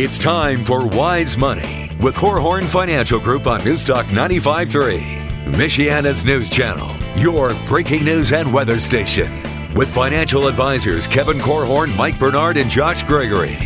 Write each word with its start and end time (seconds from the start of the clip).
It's 0.00 0.16
time 0.16 0.64
for 0.64 0.86
Wise 0.86 1.36
Money 1.36 1.90
with 2.00 2.14
Korhorn 2.14 2.66
Financial 2.66 3.18
Group 3.18 3.48
on 3.48 3.62
Newstalk 3.62 4.04
95.3, 4.04 5.00
Michiana's 5.46 6.24
news 6.24 6.48
channel, 6.48 6.94
your 7.16 7.52
breaking 7.66 8.04
news 8.04 8.32
and 8.32 8.54
weather 8.54 8.78
station. 8.78 9.28
With 9.74 9.92
financial 9.92 10.46
advisors 10.46 11.08
Kevin 11.08 11.38
Korhorn, 11.38 11.96
Mike 11.96 12.16
Bernard, 12.16 12.58
and 12.58 12.70
Josh 12.70 13.02
Gregory. 13.02 13.56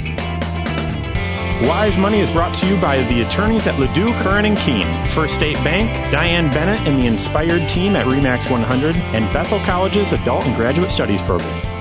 Wise 1.68 1.98
Money 1.98 2.20
is 2.20 2.30
brought 2.30 2.54
to 2.54 2.66
you 2.66 2.80
by 2.80 3.02
the 3.08 3.20
attorneys 3.26 3.66
at 3.66 3.74
Ladue, 3.74 4.18
Curran 4.22 4.46
and 4.46 4.56
Kuehn, 4.56 5.08
First 5.08 5.34
State 5.34 5.56
Bank, 5.56 5.90
Diane 6.10 6.50
Bennett 6.54 6.80
and 6.88 6.98
the 6.98 7.08
Inspired 7.08 7.68
team 7.68 7.94
at 7.94 8.06
Remax 8.06 8.50
100, 8.50 8.96
and 8.96 9.30
Bethel 9.34 9.58
College's 9.66 10.12
Adult 10.12 10.46
and 10.46 10.56
Graduate 10.56 10.90
Studies 10.90 11.20
program. 11.20 11.71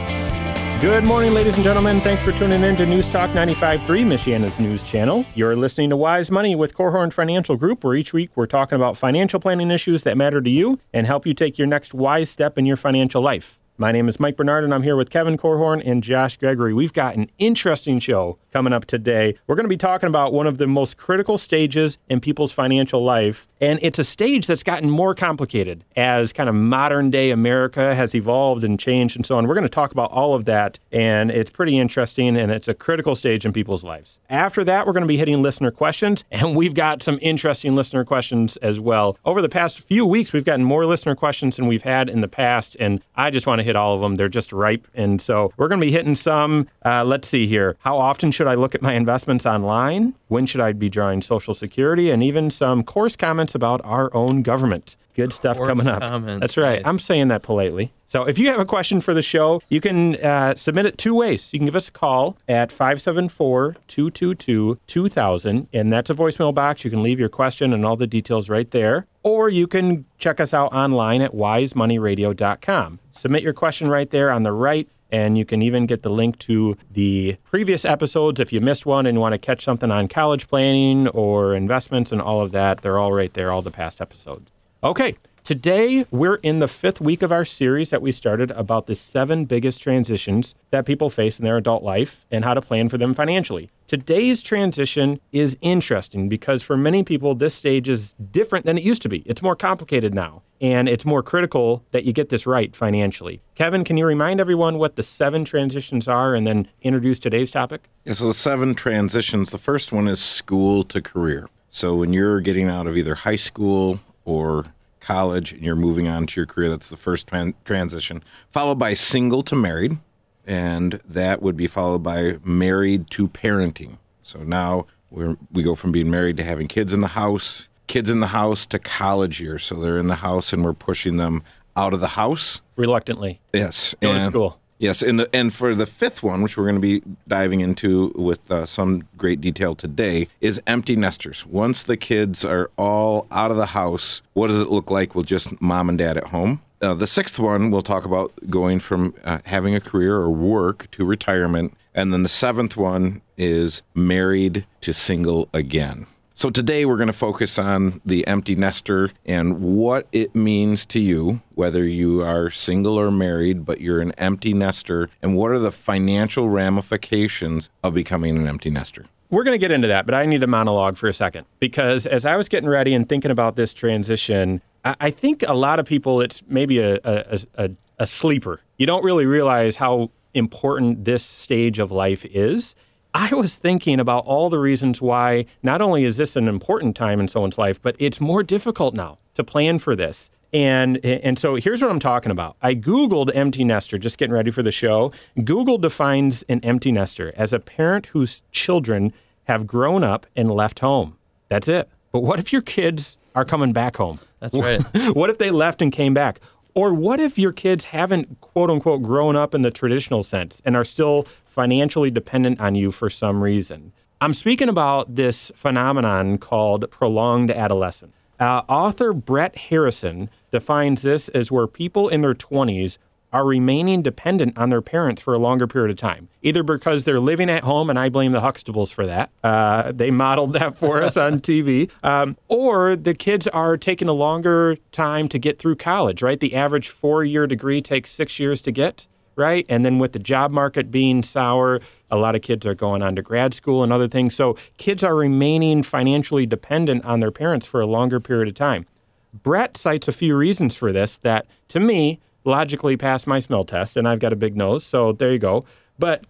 Good 0.82 1.04
morning, 1.04 1.36
ladies 1.36 1.54
and 1.54 1.64
gentlemen. 1.64 2.02
Thanks 2.02 2.24
for 2.24 2.32
tuning 2.32 2.64
in 2.64 2.76
to 2.78 2.88
News 2.88 3.08
Talk 3.12 3.30
95.3, 3.30 3.82
Michiana's 4.04 4.60
news 4.60 4.82
channel. 4.82 5.24
You're 5.36 5.56
listening 5.56 5.92
to 5.92 5.96
Wise 5.96 6.32
Money 6.32 6.56
with 6.56 6.74
Korhorn 6.74 7.14
Financial 7.14 7.56
Group, 7.56 7.84
where 7.84 7.94
each 7.94 8.14
week 8.14 8.32
we're 8.34 8.48
talking 8.48 8.78
about 8.78 8.98
financial 8.98 9.40
planning 9.40 9.70
issues 9.70 10.02
that 10.02 10.18
matter 10.18 10.42
to 10.42 10.50
you 10.50 10.80
and 10.92 11.06
help 11.06 11.28
you 11.28 11.36
take 11.36 11.60
your 11.60 11.68
next 11.68 11.94
wise 11.94 12.32
step 12.32 12.58
in 12.58 12.66
your 12.66 12.78
financial 12.78 13.22
life. 13.22 13.60
My 13.78 13.92
name 13.92 14.10
is 14.10 14.20
Mike 14.20 14.36
Bernard, 14.36 14.64
and 14.64 14.74
I'm 14.74 14.82
here 14.82 14.96
with 14.96 15.12
Kevin 15.12 15.38
Korhorn 15.38 15.84
and 15.86 16.02
Josh 16.02 16.38
Gregory. 16.38 16.74
We've 16.74 16.94
got 16.94 17.16
an 17.16 17.30
interesting 17.38 18.00
show 18.00 18.40
coming 18.52 18.74
up 18.74 18.86
today. 18.86 19.36
We're 19.46 19.56
going 19.56 19.66
to 19.66 19.70
be 19.70 19.78
talking 19.78 20.08
about 20.08 20.34
one 20.34 20.48
of 20.48 20.58
the 20.58 20.66
most 20.66 20.98
critical 20.98 21.38
stages 21.38 22.00
in 22.10 22.22
people's 22.22 22.52
financial 22.52 23.04
life, 23.04 23.48
and 23.62 23.80
it's 23.84 24.00
a 24.00 24.04
stage 24.04 24.48
that's 24.48 24.64
gotten 24.64 24.90
more 24.90 25.14
complicated 25.14 25.86
as 25.96 26.34
kind 26.34 26.50
of 26.50 26.56
modern 26.56 27.12
day 27.12 27.30
America 27.30 27.94
has 27.96 28.16
evolved 28.16 28.64
and 28.64 28.80
changed 28.80 29.16
and 29.16 29.26
so 29.26 29.38
on. 29.38 29.48
We're 29.48 29.54
going 29.54 29.64
to 29.64 29.70
talk 29.70 29.92
about 29.92 30.12
all 30.12 30.34
of 30.34 30.46
that, 30.46 30.80
and 30.92 31.30
it's 31.30 31.52
pretty 31.52 31.78
interesting, 31.78 32.36
and 32.36 32.52
it's 32.52 32.68
a 32.68 32.74
critical 32.74 33.16
stage 33.16 33.46
in 33.46 33.54
people's 33.54 33.84
lives. 33.84 34.20
After 34.30 34.64
that, 34.64 34.88
we're 34.88 34.94
going 34.94 35.04
to 35.04 35.08
be 35.08 35.18
hitting 35.18 35.42
listener 35.42 35.72
questions, 35.72 36.24
and 36.32 36.56
we've 36.56 36.74
got 36.74 37.04
some 37.04 37.20
interesting 37.22 37.76
listener 37.76 38.04
questions 38.04 38.58
as 38.58 38.80
well. 38.80 39.18
Over 39.24 39.42
the 39.42 39.50
past 39.50 39.80
few 39.80 40.06
weeks, 40.06 40.34
we've 40.34 40.46
gotten 40.46 40.66
more 40.66 40.86
listener 40.86 41.16
questions 41.16 41.58
than 41.58 41.68
we've 41.68 41.84
had 41.84 42.10
in 42.10 42.22
the 42.22 42.28
past, 42.28 42.76
and 42.80 43.02
I 43.16 43.30
just 43.30 43.46
want 43.46 43.60
to 43.60 43.64
hit 43.64 43.76
all 43.76 43.94
of 43.94 44.02
them. 44.02 44.16
They're 44.16 44.28
just 44.28 44.52
ripe. 44.52 44.88
And 44.96 45.22
so 45.22 45.54
we're 45.58 45.68
going 45.68 45.80
to 45.80 45.86
be 45.86 45.92
hitting 45.92 46.16
some. 46.16 46.68
Uh, 46.84 47.04
let's 47.04 47.28
see 47.28 47.46
here. 47.46 47.78
How 47.80 47.98
often 47.98 48.32
should 48.32 48.48
I 48.48 48.56
look 48.56 48.74
at 48.74 48.82
my 48.82 48.94
investments 48.94 49.46
online? 49.46 50.16
When 50.32 50.46
should 50.46 50.62
I 50.62 50.72
be 50.72 50.88
drawing 50.88 51.22
Social 51.22 51.54
Security? 51.54 52.10
And 52.10 52.24
even 52.24 52.52
some 52.52 52.84
coarse 52.84 53.18
comments 53.18 53.54
about 53.54 53.82
our 53.84 54.10
own 54.16 54.44
government. 54.44 54.96
Good 55.14 55.34
stuff 55.34 55.58
coming 55.58 55.88
up. 55.88 56.00
comments, 56.00 56.40
That's 56.40 56.56
right. 56.56 56.82
nice. 56.82 56.88
I'm 56.88 57.00
saying 57.00 57.28
that 57.28 57.42
politely. 57.42 57.92
So 58.08 58.24
if 58.24 58.40
you 58.40 58.48
have 58.48 58.60
a 58.62 58.66
question 58.66 59.02
for 59.02 59.14
the 59.14 59.22
show, 59.22 59.62
you 59.68 59.82
can 59.82 60.16
uh, 60.16 60.56
submit 60.56 60.86
it 60.86 60.98
two 60.98 61.14
ways. 61.16 61.52
You 61.52 61.60
can 61.60 61.66
give 61.66 61.76
us 61.76 61.90
a 61.90 61.92
call 61.92 62.38
at 62.48 62.72
574 62.72 63.76
222 63.90 64.78
2000, 64.88 65.68
and 65.74 65.92
that's 65.92 66.10
a 66.10 66.14
voicemail 66.14 66.54
box. 66.54 66.86
You 66.86 66.92
can 66.92 67.04
leave 67.04 67.20
your 67.20 67.28
question 67.28 67.74
and 67.74 67.86
all 67.86 67.98
the 67.98 68.08
details 68.08 68.50
right 68.50 68.72
there. 68.72 69.08
Or 69.24 69.50
you 69.50 69.68
can 69.68 70.06
check 70.18 70.40
us 70.40 70.54
out 70.54 70.72
online 70.74 71.22
at 71.22 71.34
wisemoneyradio.com. 71.34 73.00
Submit 73.12 73.44
your 73.44 73.54
question 73.54 73.90
right 73.90 74.10
there 74.10 74.32
on 74.32 74.44
the 74.44 74.54
right. 74.54 74.88
And 75.12 75.38
you 75.38 75.46
can 75.46 75.62
even 75.62 75.86
get 75.86 76.04
the 76.04 76.10
link 76.10 76.40
to 76.40 76.78
the 76.90 77.38
previous 77.44 77.84
episodes 77.84 78.40
if 78.40 78.54
you 78.54 78.62
missed 78.62 78.86
one 78.86 79.06
and 79.06 79.18
you 79.18 79.20
want 79.20 79.34
to 79.34 79.40
catch 79.40 79.64
something 79.64 79.92
on 79.92 80.08
college 80.08 80.48
planning 80.48 81.08
or 81.10 81.54
investments 81.54 82.12
and 82.12 82.22
all 82.22 82.42
of 82.42 82.52
that. 82.54 82.82
They're 82.82 82.98
all 82.98 83.12
right 83.12 83.34
there, 83.34 83.52
all 83.52 83.62
the 83.62 83.72
past 83.72 84.00
episodes. 84.00 84.52
Okay, 84.84 85.18
today 85.44 86.06
we're 86.12 86.36
in 86.36 86.60
the 86.60 86.68
fifth 86.68 87.02
week 87.02 87.22
of 87.22 87.32
our 87.32 87.46
series 87.46 87.90
that 87.90 88.02
we 88.02 88.12
started 88.12 88.52
about 88.52 88.88
the 88.88 88.96
seven 88.96 89.46
biggest 89.46 89.82
transitions 89.82 90.56
that 90.72 90.86
people 90.86 91.10
face 91.10 91.38
in 91.38 91.46
their 91.46 91.58
adult 91.58 91.84
life 91.84 92.26
and 92.32 92.46
how 92.46 92.54
to 92.54 92.62
plan 92.62 92.90
for 92.90 92.98
them 92.98 93.14
financially. 93.14 93.70
Today's 93.88 94.42
transition 94.42 95.20
is 95.32 95.58
interesting 95.60 96.30
because 96.30 96.64
for 96.64 96.78
many 96.78 97.04
people, 97.04 97.36
this 97.36 97.54
stage 97.54 97.90
is 97.90 98.14
different 98.32 98.66
than 98.66 98.78
it 98.78 98.84
used 98.84 99.02
to 99.02 99.10
be. 99.10 99.20
It's 99.26 99.42
more 99.42 99.56
complicated 99.56 100.14
now, 100.14 100.44
and 100.62 100.88
it's 100.88 101.04
more 101.04 101.24
critical 101.24 101.84
that 101.92 102.06
you 102.06 102.14
get 102.14 102.30
this 102.30 102.46
right 102.46 102.76
financially. 102.76 103.42
Kevin, 103.56 103.84
can 103.84 103.98
you 103.98 104.06
remind 104.06 104.40
everyone 104.40 104.78
what 104.78 104.96
the 104.96 105.04
seven 105.04 105.44
transitions 105.44 106.08
are 106.08 106.36
and 106.36 106.46
then 106.46 106.68
introduce 106.84 107.18
today's 107.18 107.50
topic? 107.50 107.90
Yeah, 108.06 108.14
so 108.14 108.28
the 108.28 108.34
seven 108.34 108.76
transitions. 108.76 109.50
The 109.50 109.58
first 109.58 109.92
one 109.92 110.08
is 110.08 110.22
school 110.22 110.84
to 110.84 111.02
career. 111.02 111.50
So 111.72 111.96
when 111.96 112.14
you're 112.14 112.42
getting 112.42 112.70
out 112.70 112.86
of 112.86 112.96
either 112.96 113.16
high 113.16 113.38
school 113.38 114.00
or 114.24 114.68
college 115.00 115.52
and 115.52 115.64
you're 115.64 115.76
moving 115.76 116.08
on 116.08 116.28
to 116.28 116.40
your 116.40 116.46
career, 116.46 116.70
that's 116.70 116.90
the 116.90 116.98
first 116.98 117.28
tran- 117.28 117.56
transition. 117.66 118.24
Followed 118.52 118.78
by 118.78 118.94
single 118.94 119.42
to 119.44 119.56
married, 119.56 119.98
and 120.46 121.02
that 121.06 121.42
would 121.42 121.58
be 121.58 121.68
followed 121.68 122.04
by 122.04 122.38
married 122.44 123.10
to 123.12 123.28
parenting. 123.28 123.98
So 124.22 124.44
now 124.44 124.86
we're, 125.10 125.38
we 125.52 125.64
go 125.64 125.74
from 125.74 125.92
being 125.92 126.12
married 126.12 126.38
to 126.38 126.44
having 126.44 126.68
kids 126.68 126.94
in 126.94 127.02
the 127.02 127.08
house, 127.08 127.68
kids 127.92 128.10
in 128.10 128.22
the 128.22 128.28
house 128.28 128.66
to 128.68 128.80
college 128.80 129.42
years. 129.42 129.66
So 129.66 129.76
they're 129.76 129.98
in 129.98 130.08
the 130.08 130.16
house 130.16 130.54
and 130.54 130.64
we're 130.64 130.74
pushing 130.74 131.18
them 131.18 131.44
out 131.76 131.94
of 131.94 132.00
the 132.00 132.10
house. 132.10 132.62
Reluctantly. 132.78 133.42
Yes. 133.54 133.94
Go 134.02 134.14
to 134.14 134.22
school. 134.22 134.58
Yes, 134.80 135.04
and 135.04 135.20
the 135.20 135.30
and 135.32 135.54
for 135.54 135.76
the 135.76 135.86
fifth 135.86 136.24
one, 136.24 136.42
which 136.42 136.58
we're 136.58 136.64
going 136.64 136.82
to 136.82 136.82
be 136.82 137.04
diving 137.28 137.60
into 137.60 138.12
with 138.16 138.50
uh, 138.50 138.66
some 138.66 139.04
great 139.16 139.40
detail 139.40 139.76
today, 139.76 140.28
is 140.40 140.60
empty 140.66 140.96
nesters. 140.96 141.46
Once 141.46 141.84
the 141.84 141.96
kids 141.96 142.44
are 142.44 142.72
all 142.80 143.28
out 143.30 143.52
of 143.52 143.58
the 143.58 143.68
house, 143.68 144.24
what 144.34 144.48
does 144.48 144.60
it 144.60 144.72
look 144.72 144.90
like 144.90 145.14
with 145.14 145.28
just 145.28 145.62
mom 145.62 145.88
and 145.88 146.00
dad 146.00 146.18
at 146.18 146.30
home? 146.30 146.64
Uh, 146.82 146.96
the 146.96 147.06
sixth 147.06 147.38
one, 147.38 147.70
we'll 147.70 147.84
talk 147.84 148.06
about 148.06 148.32
going 148.50 148.80
from 148.80 149.14
uh, 149.24 149.38
having 149.46 149.76
a 149.76 149.80
career 149.80 150.16
or 150.16 150.32
work 150.32 150.90
to 150.90 151.06
retirement, 151.06 151.78
and 151.94 152.12
then 152.12 152.24
the 152.24 152.30
seventh 152.30 152.76
one 152.76 153.22
is 153.38 153.84
married 153.94 154.66
to 154.82 154.94
single 154.94 155.48
again. 155.54 156.08
So 156.42 156.50
today 156.50 156.86
we're 156.86 156.98
going 156.98 157.06
to 157.06 157.14
focus 157.14 157.60
on 157.60 158.02
the 158.04 158.26
empty 158.26 158.56
nester 158.56 159.12
and 159.28 159.62
what 159.62 160.08
it 160.12 160.34
means 160.34 160.88
to 160.88 161.00
you, 161.00 161.42
whether 161.54 161.86
you 161.86 162.24
are 162.24 162.50
single 162.50 163.00
or 163.00 163.12
married, 163.12 163.64
but 163.64 163.80
you're 163.80 164.02
an 164.02 164.12
empty 164.14 164.52
nester, 164.52 165.08
and 165.22 165.36
what 165.36 165.52
are 165.52 165.60
the 165.60 165.70
financial 165.70 166.50
ramifications 166.50 167.70
of 167.84 167.94
becoming 167.94 168.38
an 168.38 168.48
empty 168.48 168.72
nester. 168.72 169.06
We're 169.30 169.44
going 169.44 169.54
to 169.54 169.60
get 169.60 169.70
into 169.70 169.88
that, 169.90 170.08
but 170.08 170.16
I 170.16 170.26
need 170.26 170.42
a 170.42 170.48
monologue 170.48 170.98
for 170.98 171.08
a 171.08 171.14
second 171.14 171.46
because 171.60 172.08
as 172.08 172.26
I 172.26 172.36
was 172.38 172.50
getting 172.50 172.70
ready 172.70 172.96
and 172.96 173.08
thinking 173.08 173.30
about 173.30 173.56
this 173.56 173.72
transition, 173.72 174.64
I, 174.84 175.12
think 175.12 175.44
a 175.48 175.54
lot 175.54 175.78
of 175.78 175.86
people, 175.86 176.22
it's 176.22 176.42
maybe 176.48 176.80
a, 176.80 176.96
a, 177.04 177.40
a, 177.54 177.70
a 178.00 178.08
sleeper. 178.08 178.62
You 178.80 178.88
don't 178.88 179.04
really 179.04 179.28
realize 179.28 179.76
how 179.76 180.10
important 180.34 181.06
this 181.06 181.24
stage 181.24 181.78
of 181.78 181.92
life 181.92 182.26
is. 182.26 182.74
I 183.14 183.34
was 183.34 183.56
thinking 183.56 184.00
about 184.00 184.26
all 184.26 184.50
the 184.50 184.60
reasons 184.60 185.02
why 185.02 185.46
not 185.62 185.82
only 185.82 186.06
is 186.06 186.18
this 186.18 186.36
an 186.36 186.48
important 186.48 186.96
time 186.96 187.20
in 187.20 187.28
someone's 187.28 187.58
life, 187.58 187.82
but 187.82 187.96
it's 188.00 188.22
more 188.22 188.44
difficult 188.44 188.94
now 188.94 189.20
to 189.36 189.44
plan 189.44 189.80
for 189.80 189.96
this. 189.96 190.30
And 190.54 190.98
and 191.06 191.40
so 191.40 191.56
here's 191.56 191.82
what 191.82 191.92
I'm 191.92 192.00
talking 192.00 192.32
about. 192.32 192.58
I 192.62 192.76
googled 192.76 193.34
empty 193.34 193.64
nester 193.64 193.98
just 193.98 194.18
getting 194.18 194.34
ready 194.34 194.52
for 194.52 194.64
the 194.64 194.72
show. 194.72 195.14
Google 195.44 195.78
defines 195.78 196.44
an 196.44 196.60
empty 196.64 196.92
nester 196.92 197.34
as 197.38 197.54
a 197.54 197.60
parent 197.60 198.08
whose 198.08 198.42
children 198.52 199.14
have 199.46 199.66
grown 199.66 200.04
up 200.04 200.26
and 200.36 200.52
left 200.52 200.80
home. 200.80 201.18
That's 201.48 201.68
it. 201.68 201.90
But 202.12 202.22
what 202.22 202.40
if 202.40 202.52
your 202.52 202.62
kids 202.62 203.18
are 203.34 203.46
coming 203.46 203.72
back 203.72 203.96
home? 203.96 204.20
That's 204.40 204.54
right. 204.54 204.82
what 205.16 205.30
if 205.30 205.38
they 205.38 205.52
left 205.52 205.82
and 205.82 205.92
came 205.92 206.14
back? 206.14 206.40
Or 206.74 206.94
what 206.94 207.20
if 207.20 207.38
your 207.38 207.52
kids 207.52 207.86
haven't, 207.86 208.40
quote 208.42 208.70
unquote, 208.70 209.04
grown 209.04 209.36
up 209.36 209.54
in 209.54 209.62
the 209.62 209.72
traditional 209.72 210.24
sense 210.24 210.62
and 210.66 210.76
are 210.76 210.86
still 210.86 211.28
financially 211.52 212.10
dependent 212.10 212.62
on 212.62 212.76
you 212.76 212.92
for 212.92 213.10
some 213.10 213.44
reason? 213.44 213.92
I'm 214.22 214.34
speaking 214.34 214.70
about 214.70 215.16
this 215.16 215.52
phenomenon 215.56 216.38
called 216.38 216.90
prolonged 216.92 217.52
adolescence. 217.52 218.14
Uh, 218.40 218.64
author 218.70 219.14
Brett 219.14 219.58
Harrison 219.58 220.30
defines 220.52 221.02
this 221.02 221.28
as 221.30 221.52
where 221.52 221.68
people 221.68 222.08
in 222.08 222.22
their 222.22 222.34
20s 222.34 222.98
are 223.34 223.46
remaining 223.46 224.02
dependent 224.02 224.58
on 224.58 224.70
their 224.70 224.82
parents 224.82 225.22
for 225.22 225.34
a 225.34 225.38
longer 225.38 225.66
period 225.66 225.90
of 225.90 225.96
time, 225.96 226.28
either 226.42 226.64
because 226.64 227.04
they're 227.04 227.20
living 227.20 227.50
at 227.50 227.64
home, 227.64 227.90
and 227.90 227.98
I 227.98 228.10
blame 228.10 228.32
the 228.32 228.42
Huxtables 228.42 228.92
for 228.92 229.06
that. 229.06 229.32
Uh, 229.44 229.92
they 229.92 230.12
modeled 230.12 230.54
that 230.54 230.78
for 230.78 231.02
us 231.02 231.16
on 231.16 231.40
TV, 231.42 231.90
um, 232.04 232.38
or 232.48 232.96
the 232.96 233.14
kids 233.14 233.48
are 233.48 233.78
taking 233.78 234.10
a 234.10 234.14
longer 234.14 234.78
time 234.92 235.30
to 235.30 235.40
get 235.40 235.60
through 235.60 235.76
college, 235.78 236.22
right? 236.22 236.40
The 236.40 236.56
average 236.56 236.90
four 236.90 237.24
year 237.24 237.48
degree 237.48 237.82
takes 237.82 238.12
six 238.12 238.40
years 238.40 238.62
to 238.64 238.72
get, 238.72 239.08
right? 239.36 239.66
And 239.70 239.84
then 239.84 239.98
with 239.98 240.14
the 240.14 240.20
job 240.20 240.52
market 240.52 240.92
being 240.92 241.24
sour, 241.24 241.82
a 242.10 242.18
lot 242.18 242.36
of 242.36 242.42
kids 242.42 242.66
are 242.66 242.76
going 242.76 243.02
on 243.02 243.16
to 243.16 243.22
grad 243.22 243.54
school 243.54 243.84
and 243.84 243.92
other 243.92 244.08
things. 244.08 244.36
So 244.36 244.58
kids 244.78 245.04
are 245.04 245.16
remaining 245.16 245.84
financially 245.84 246.46
dependent 246.46 247.06
on 247.06 247.20
their 247.20 247.32
parents 247.32 247.66
for 247.66 247.82
a 247.82 247.86
longer 247.86 248.20
period 248.20 248.48
of 248.48 248.56
time. 248.56 248.86
Brett 249.34 249.78
cites 249.78 250.08
a 250.08 250.12
few 250.12 250.36
reasons 250.36 250.76
for 250.76 250.92
this 250.92 251.18
that, 251.20 251.46
to 251.70 251.80
me, 251.80 252.20
logically 252.44 252.98
pass 252.98 253.26
my 253.26 253.40
smell 253.40 253.64
test, 253.64 253.96
and 253.96 254.08
I've 254.08 254.20
got 254.20 254.34
a 254.34 254.36
big 254.36 254.58
nose, 254.58 254.84
so 254.84 255.14
there 255.14 255.32
you 255.32 255.40
go. 255.40 255.64
But 255.98 256.26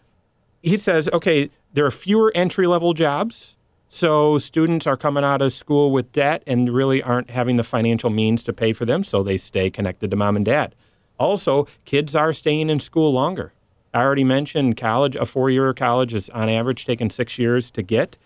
he 0.61 0.77
says, 0.77 1.09
okay, 1.11 1.49
there 1.73 1.85
are 1.85 1.91
fewer 1.91 2.31
entry 2.35 2.67
level 2.67 2.93
jobs. 2.93 3.57
So 3.87 4.37
students 4.37 4.87
are 4.87 4.95
coming 4.95 5.23
out 5.23 5.41
of 5.41 5.51
school 5.51 5.91
with 5.91 6.11
debt 6.13 6.43
and 6.47 6.69
really 6.69 7.01
aren't 7.01 7.29
having 7.29 7.57
the 7.57 7.63
financial 7.63 8.09
means 8.09 8.43
to 8.43 8.53
pay 8.53 8.71
for 8.71 8.85
them, 8.85 9.03
so 9.03 9.23
they 9.23 9.35
stay 9.35 9.69
connected 9.69 10.11
to 10.11 10.17
mom 10.17 10.35
and 10.35 10.45
dad. 10.45 10.75
Also, 11.21 11.67
kids 11.85 12.15
are 12.15 12.33
staying 12.33 12.67
in 12.71 12.79
school 12.79 13.13
longer. 13.13 13.53
I 13.93 14.01
already 14.01 14.23
mentioned 14.23 14.75
college, 14.75 15.15
a 15.15 15.23
four 15.23 15.51
year 15.51 15.71
college 15.71 16.15
is 16.15 16.31
on 16.31 16.49
average 16.49 16.83
taking 16.83 17.11
six 17.11 17.37
years 17.37 17.69
to 17.71 17.83
get. 17.83 18.17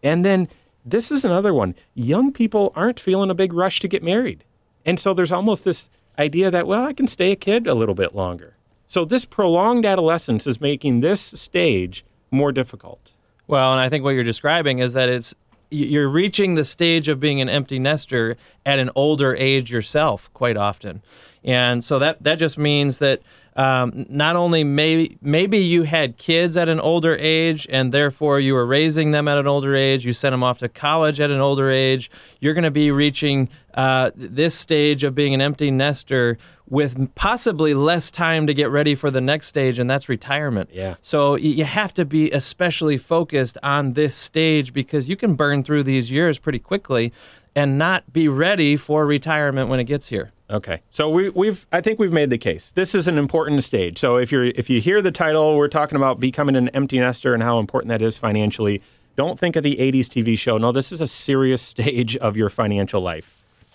And 0.00 0.24
then 0.24 0.48
this 0.84 1.10
is 1.10 1.24
another 1.24 1.52
one. 1.52 1.74
Young 1.94 2.30
people 2.30 2.72
aren't 2.76 3.00
feeling 3.00 3.30
a 3.30 3.34
big 3.34 3.52
rush 3.52 3.80
to 3.80 3.88
get 3.88 4.00
married. 4.00 4.44
And 4.84 5.00
so 5.00 5.12
there's 5.12 5.32
almost 5.32 5.64
this 5.64 5.90
idea 6.20 6.48
that, 6.52 6.68
well, 6.68 6.84
I 6.84 6.92
can 6.92 7.08
stay 7.08 7.32
a 7.32 7.36
kid 7.36 7.66
a 7.66 7.74
little 7.74 7.96
bit 7.96 8.14
longer. 8.14 8.56
So 8.86 9.04
this 9.04 9.24
prolonged 9.24 9.84
adolescence 9.84 10.46
is 10.46 10.60
making 10.60 11.00
this 11.00 11.20
stage 11.20 12.04
more 12.30 12.52
difficult. 12.52 13.10
Well, 13.48 13.72
and 13.72 13.80
I 13.80 13.88
think 13.88 14.04
what 14.04 14.10
you're 14.10 14.22
describing 14.22 14.78
is 14.78 14.92
that 14.92 15.08
it's 15.08 15.34
you're 15.70 16.08
reaching 16.08 16.54
the 16.54 16.64
stage 16.64 17.08
of 17.08 17.20
being 17.20 17.40
an 17.40 17.48
empty 17.48 17.78
nester 17.78 18.36
at 18.64 18.78
an 18.78 18.90
older 18.94 19.34
age 19.36 19.70
yourself 19.70 20.30
quite 20.32 20.56
often. 20.56 21.02
And 21.44 21.82
so 21.84 21.98
that 21.98 22.22
that 22.24 22.38
just 22.38 22.58
means 22.58 22.98
that 22.98 23.22
um, 23.56 24.04
not 24.10 24.36
only 24.36 24.64
maybe 24.64 25.16
maybe 25.22 25.58
you 25.58 25.84
had 25.84 26.18
kids 26.18 26.56
at 26.56 26.68
an 26.68 26.78
older 26.78 27.16
age 27.18 27.66
and 27.70 27.92
therefore 27.92 28.38
you 28.38 28.52
were 28.52 28.66
raising 28.66 29.12
them 29.12 29.28
at 29.28 29.38
an 29.38 29.46
older 29.46 29.74
age 29.74 30.04
you 30.04 30.12
sent 30.12 30.32
them 30.32 30.42
off 30.42 30.58
to 30.58 30.68
college 30.68 31.20
at 31.20 31.30
an 31.30 31.40
older 31.40 31.70
age 31.70 32.10
you're 32.40 32.52
going 32.52 32.64
to 32.64 32.70
be 32.70 32.90
reaching 32.90 33.48
uh, 33.74 34.10
this 34.14 34.54
stage 34.54 35.04
of 35.04 35.14
being 35.14 35.32
an 35.32 35.40
empty 35.40 35.70
nester 35.70 36.36
with 36.68 37.14
possibly 37.14 37.74
less 37.74 38.10
time 38.10 38.46
to 38.46 38.54
get 38.54 38.70
ready 38.70 38.94
for 38.94 39.10
the 39.10 39.20
next 39.20 39.46
stage 39.46 39.78
and 39.78 39.88
that's 39.88 40.08
retirement 40.08 40.68
Yeah. 40.72 40.96
so 41.00 41.36
you 41.36 41.64
have 41.64 41.94
to 41.94 42.04
be 42.04 42.30
especially 42.32 42.98
focused 42.98 43.56
on 43.62 43.92
this 43.92 44.14
stage 44.14 44.72
because 44.72 45.08
you 45.08 45.16
can 45.16 45.34
burn 45.34 45.62
through 45.62 45.84
these 45.84 46.10
years 46.10 46.38
pretty 46.38 46.58
quickly 46.58 47.12
and 47.54 47.78
not 47.78 48.12
be 48.12 48.26
ready 48.28 48.76
for 48.76 49.06
retirement 49.06 49.68
when 49.68 49.78
it 49.80 49.84
gets 49.84 50.08
here 50.08 50.32
Okay, 50.48 50.80
so 50.90 51.10
we, 51.10 51.28
we've 51.30 51.66
I 51.72 51.80
think 51.80 51.98
we've 51.98 52.12
made 52.12 52.30
the 52.30 52.38
case. 52.38 52.70
This 52.76 52.94
is 52.94 53.08
an 53.08 53.18
important 53.18 53.64
stage. 53.64 53.98
So 53.98 54.16
if 54.16 54.30
you're 54.30 54.44
if 54.44 54.70
you 54.70 54.80
hear 54.80 55.02
the 55.02 55.10
title, 55.10 55.56
we're 55.56 55.66
talking 55.66 55.96
about 55.96 56.20
becoming 56.20 56.54
an 56.54 56.68
empty 56.68 57.00
nester 57.00 57.34
and 57.34 57.42
how 57.42 57.58
important 57.58 57.88
that 57.88 58.00
is 58.00 58.16
financially. 58.16 58.80
Don't 59.16 59.40
think 59.40 59.56
of 59.56 59.64
the 59.64 59.74
'80s 59.74 60.06
TV 60.06 60.38
show. 60.38 60.56
No, 60.56 60.70
this 60.70 60.92
is 60.92 61.00
a 61.00 61.08
serious 61.08 61.60
stage 61.74 62.16
of 62.18 62.36
your 62.36 62.48
financial 62.48 63.00
life. 63.00 63.34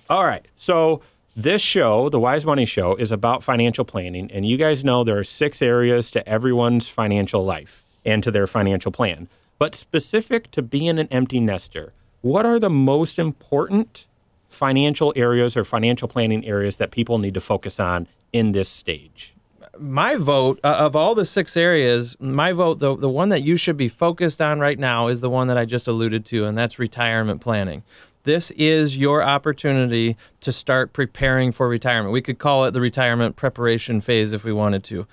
All 0.09 0.23
right, 0.23 0.45
so 0.55 1.01
this 1.35 1.61
show, 1.61 2.09
the 2.09 2.19
Wise 2.19 2.45
Money 2.45 2.65
Show, 2.65 2.95
is 2.95 3.11
about 3.11 3.43
financial 3.43 3.85
planning, 3.85 4.29
and 4.31 4.45
you 4.45 4.57
guys 4.57 4.83
know 4.83 5.03
there 5.03 5.17
are 5.17 5.23
six 5.23 5.61
areas 5.61 6.11
to 6.11 6.27
everyone's 6.27 6.87
financial 6.87 7.45
life 7.45 7.85
and 8.05 8.21
to 8.23 8.31
their 8.31 8.47
financial 8.47 8.91
plan. 8.91 9.29
But 9.57 9.75
specific 9.75 10.51
to 10.51 10.61
being 10.61 10.99
an 10.99 11.07
empty 11.09 11.39
nester, 11.39 11.93
what 12.21 12.45
are 12.45 12.59
the 12.59 12.69
most 12.69 13.17
important 13.17 14.07
financial 14.49 15.13
areas 15.15 15.55
or 15.55 15.63
financial 15.63 16.07
planning 16.07 16.45
areas 16.45 16.75
that 16.77 16.91
people 16.91 17.17
need 17.17 17.33
to 17.35 17.41
focus 17.41 17.79
on 17.79 18.07
in 18.33 18.51
this 18.51 18.67
stage? 18.67 19.33
my 19.79 20.15
vote 20.15 20.59
uh, 20.63 20.75
of 20.79 20.95
all 20.95 21.15
the 21.15 21.25
six 21.25 21.55
areas, 21.57 22.15
my 22.19 22.51
vote, 22.51 22.79
the, 22.79 22.95
the 22.95 23.09
one 23.09 23.29
that 23.29 23.43
you 23.43 23.57
should 23.57 23.77
be 23.77 23.89
focused 23.89 24.41
on 24.41 24.59
right 24.59 24.77
now 24.77 25.07
is 25.07 25.21
the 25.21 25.29
one 25.29 25.47
that 25.47 25.57
I 25.57 25.65
just 25.65 25.87
alluded 25.87 26.25
to, 26.25 26.45
and 26.45 26.57
that's 26.57 26.77
retirement 26.77 27.41
planning. 27.41 27.83
This 28.23 28.51
is 28.51 28.97
your 28.97 29.23
opportunity 29.23 30.15
to 30.41 30.51
start 30.51 30.93
preparing 30.93 31.51
for 31.51 31.67
retirement. 31.67 32.13
We 32.13 32.21
could 32.21 32.37
call 32.37 32.65
it 32.65 32.71
the 32.71 32.81
retirement 32.81 33.35
preparation 33.35 33.99
phase 33.99 34.31
if 34.31 34.43
we 34.43 34.53
wanted 34.53 34.83
to. 34.85 35.07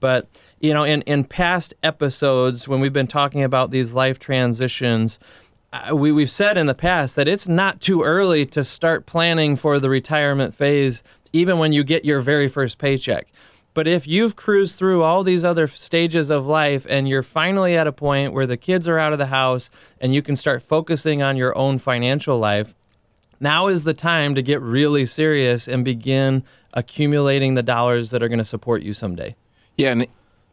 But, 0.00 0.28
you 0.60 0.72
know, 0.72 0.84
in, 0.84 1.02
in 1.02 1.24
past 1.24 1.74
episodes, 1.82 2.66
when 2.66 2.80
we've 2.80 2.92
been 2.92 3.06
talking 3.06 3.42
about 3.42 3.70
these 3.70 3.92
life 3.92 4.18
transitions, 4.18 5.18
uh, 5.72 5.94
we, 5.94 6.12
we've 6.12 6.30
said 6.30 6.56
in 6.56 6.66
the 6.66 6.74
past 6.74 7.16
that 7.16 7.28
it's 7.28 7.48
not 7.48 7.80
too 7.80 8.02
early 8.02 8.46
to 8.46 8.64
start 8.64 9.06
planning 9.06 9.56
for 9.56 9.78
the 9.78 9.90
retirement 9.90 10.54
phase, 10.54 11.02
even 11.32 11.58
when 11.58 11.72
you 11.72 11.84
get 11.84 12.04
your 12.04 12.20
very 12.20 12.48
first 12.48 12.78
paycheck. 12.78 13.28
But 13.74 13.88
if 13.88 14.06
you've 14.06 14.36
cruised 14.36 14.76
through 14.76 15.02
all 15.02 15.24
these 15.24 15.44
other 15.44 15.66
stages 15.66 16.30
of 16.30 16.46
life 16.46 16.86
and 16.88 17.08
you're 17.08 17.24
finally 17.24 17.76
at 17.76 17.88
a 17.88 17.92
point 17.92 18.32
where 18.32 18.46
the 18.46 18.56
kids 18.56 18.86
are 18.86 18.98
out 18.98 19.12
of 19.12 19.18
the 19.18 19.26
house 19.26 19.68
and 20.00 20.14
you 20.14 20.22
can 20.22 20.36
start 20.36 20.62
focusing 20.62 21.22
on 21.22 21.36
your 21.36 21.56
own 21.58 21.78
financial 21.78 22.38
life, 22.38 22.74
now 23.40 23.66
is 23.66 23.82
the 23.82 23.92
time 23.92 24.36
to 24.36 24.42
get 24.42 24.62
really 24.62 25.04
serious 25.06 25.66
and 25.66 25.84
begin 25.84 26.44
accumulating 26.72 27.56
the 27.56 27.62
dollars 27.64 28.10
that 28.10 28.22
are 28.22 28.28
going 28.28 28.38
to 28.38 28.44
support 28.44 28.82
you 28.82 28.94
someday. 28.94 29.34
Yeah, 29.76 29.90
and 29.90 30.06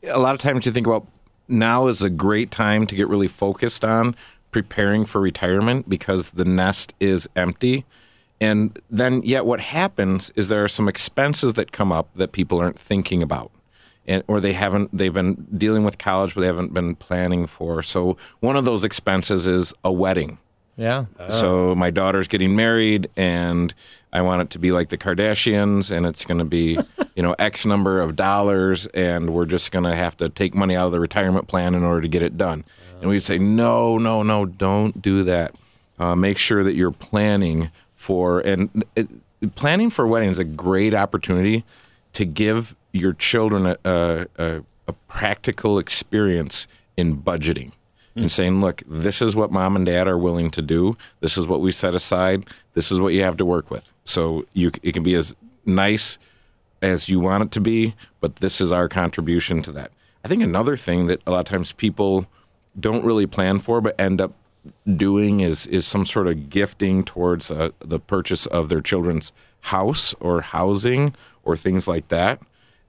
a 0.04 0.20
lot 0.20 0.34
of 0.34 0.40
times 0.40 0.66
you 0.66 0.72
think 0.72 0.88
about 0.88 1.08
now 1.48 1.88
is 1.88 2.02
a 2.02 2.10
great 2.10 2.50
time 2.50 2.88
to 2.88 2.96
get 2.96 3.08
really 3.08 3.28
focused 3.28 3.86
on 3.86 4.16
preparing 4.50 5.06
for 5.06 5.22
retirement 5.22 5.88
because 5.88 6.32
the 6.32 6.46
nest 6.46 6.94
is 7.00 7.30
empty. 7.36 7.86
And 8.42 8.78
then, 8.90 9.22
yet, 9.24 9.46
what 9.46 9.62
happens 9.62 10.32
is 10.36 10.50
there 10.50 10.64
are 10.64 10.68
some 10.68 10.90
expenses 10.90 11.54
that 11.54 11.72
come 11.72 11.92
up 11.94 12.10
that 12.16 12.34
people 12.34 12.60
aren't 12.60 12.78
thinking 12.80 13.24
about. 13.24 13.52
And, 14.08 14.24
or 14.28 14.40
they 14.42 14.54
haven't 14.54 14.90
they've 14.98 15.14
been 15.14 15.36
dealing 15.56 15.84
with 15.84 16.00
college 16.00 16.34
but 16.34 16.42
they 16.42 16.48
haven't 16.48 16.74
been 16.74 16.96
planning 16.96 17.46
for 17.46 17.84
so 17.84 18.18
one 18.40 18.56
of 18.58 18.66
those 18.66 18.84
expenses 18.84 19.46
is 19.46 19.76
a 19.84 19.92
wedding 19.92 20.40
Yeah. 20.76 21.06
so 21.30 21.76
my 21.76 21.92
daughter's 21.92 22.28
getting 22.28 22.56
married, 22.56 23.10
and 23.16 23.72
I 24.12 24.24
want 24.24 24.42
it 24.42 24.50
to 24.52 24.60
be 24.60 24.72
like 24.72 24.90
the 24.90 24.98
Kardashians, 24.98 25.92
and 25.96 26.08
it's 26.08 26.26
going 26.26 26.40
to 26.40 26.46
be, 26.46 26.80
you 27.16 27.22
know, 27.22 27.36
X 27.38 27.68
number 27.68 28.02
of 28.02 28.16
dollars, 28.16 28.88
and 28.88 29.30
we're 29.36 29.46
just 29.46 29.72
going 29.72 29.86
to 29.86 29.96
have 29.96 30.18
to 30.18 30.30
take 30.30 30.56
money 30.56 30.76
out 30.76 30.88
of 30.88 30.92
the 30.92 31.00
retirement 31.00 31.48
plan 31.48 31.76
in 31.76 31.84
order 31.84 32.02
to 32.02 32.08
get 32.08 32.24
it 32.24 32.38
done. 32.38 32.66
And 33.02 33.10
we 33.10 33.20
say, 33.20 33.38
no, 33.38 34.00
no, 34.00 34.24
no, 34.24 34.46
don't 34.48 35.00
do 35.00 35.24
that. 35.26 35.54
Uh, 36.00 36.16
make 36.16 36.40
sure 36.40 36.64
that 36.64 36.74
you're 36.74 36.90
planning 36.92 37.70
for, 38.02 38.40
and 38.40 38.84
it, 38.96 39.08
planning 39.56 39.90
for 39.90 40.06
a 40.06 40.08
wedding 40.08 40.30
is 40.30 40.40
a 40.40 40.44
great 40.44 40.94
opportunity 40.94 41.64
to 42.14 42.26
give 42.26 42.76
your 42.92 43.14
children 43.14 43.66
a, 43.66 43.78
a, 43.86 44.28
a, 44.38 44.64
a 44.88 44.94
practical 45.08 45.80
experience 45.80 46.68
in 46.98 47.22
budgeting 47.22 47.72
and 48.16 48.26
hmm. 48.26 48.28
saying, 48.28 48.60
look, 48.60 48.82
this 48.88 49.22
is 49.22 49.36
what 49.36 49.52
mom 49.52 49.76
and 49.76 49.86
dad 49.86 50.08
are 50.08 50.18
willing 50.18 50.50
to 50.52 50.62
do. 50.62 50.98
This 51.22 51.38
is 51.38 51.48
what 51.48 51.62
we 51.62 51.72
set 51.72 51.94
aside. 51.94 52.46
This 52.74 52.92
is 52.92 53.00
what 53.00 53.14
you 53.14 53.22
have 53.22 53.38
to 53.38 53.46
work 53.46 53.72
with. 53.72 53.94
So 54.04 54.46
you, 54.54 54.72
it 54.84 54.94
can 54.94 55.04
be 55.04 55.16
as 55.16 55.36
nice 55.66 56.18
as 56.82 57.08
you 57.08 57.20
want 57.20 57.44
it 57.44 57.52
to 57.52 57.62
be, 57.62 57.96
but 58.20 58.38
this 58.38 58.60
is 58.60 58.72
our 58.72 58.90
contribution 58.90 59.62
to 59.62 59.72
that. 59.74 59.92
I 60.26 60.28
think 60.28 60.44
another 60.44 60.76
thing 60.76 61.08
that 61.08 61.22
a 61.26 61.32
lot 61.32 61.40
of 61.40 61.46
times 61.46 61.72
people 61.72 62.26
don't 62.80 63.06
really 63.06 63.28
plan 63.28 63.60
for 63.60 63.80
but 63.80 64.00
end 64.00 64.20
up 64.20 64.34
doing 64.96 65.40
is 65.40 65.68
is 65.68 65.88
some 65.88 66.06
sort 66.06 66.28
of 66.28 66.50
gifting 66.50 67.04
towards 67.04 67.50
uh, 67.52 67.70
the 67.80 68.00
purchase 68.00 68.46
of 68.46 68.70
their 68.70 68.82
children's 68.82 69.32
house 69.62 70.14
or 70.20 70.42
housing 70.42 71.16
or 71.44 71.56
things 71.56 71.88
like 71.88 72.08
that. 72.10 72.40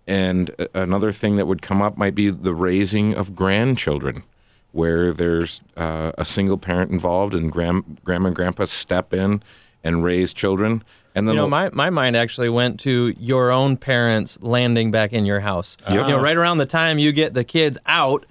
And 0.07 0.51
another 0.75 1.13
thing 1.13 1.37
that 1.37 1.47
would 1.47 1.63
come 1.63 1.81
up 1.81 1.97
might 1.97 2.15
be 2.15 2.29
the 2.31 2.55
raising 2.55 3.15
of 3.15 3.37
grandchildren, 3.37 4.25
where 4.73 5.13
there's 5.13 5.61
uh, 5.77 6.11
a 6.19 6.25
single 6.25 6.59
parent 6.59 6.91
involved 6.91 7.35
and 7.35 7.53
grand, 7.53 8.01
grandma 8.05 8.29
and 8.29 8.37
grandpa 8.37 8.65
step 8.65 9.15
in 9.15 9.43
and 9.85 10.03
raise 10.03 10.33
children. 10.33 10.83
And 11.15 11.29
then 11.29 11.35
You 11.35 11.43
know, 11.43 11.49
my, 11.49 11.71
my 11.71 11.91
mind 11.91 12.17
actually 12.17 12.49
went 12.49 12.81
to 12.81 13.15
your 13.19 13.51
own 13.51 13.77
parents 13.77 14.43
landing 14.43 14.91
back 14.91 15.13
in 15.13 15.25
your 15.25 15.41
house. 15.41 15.77
You 15.89 15.97
know, 15.97 16.21
right 16.21 16.37
around 16.37 16.59
the 16.59 16.67
time 16.67 16.99
you 16.99 17.13
get 17.13 17.35
the 17.35 17.45
kids 17.45 17.79
out, 17.87 18.27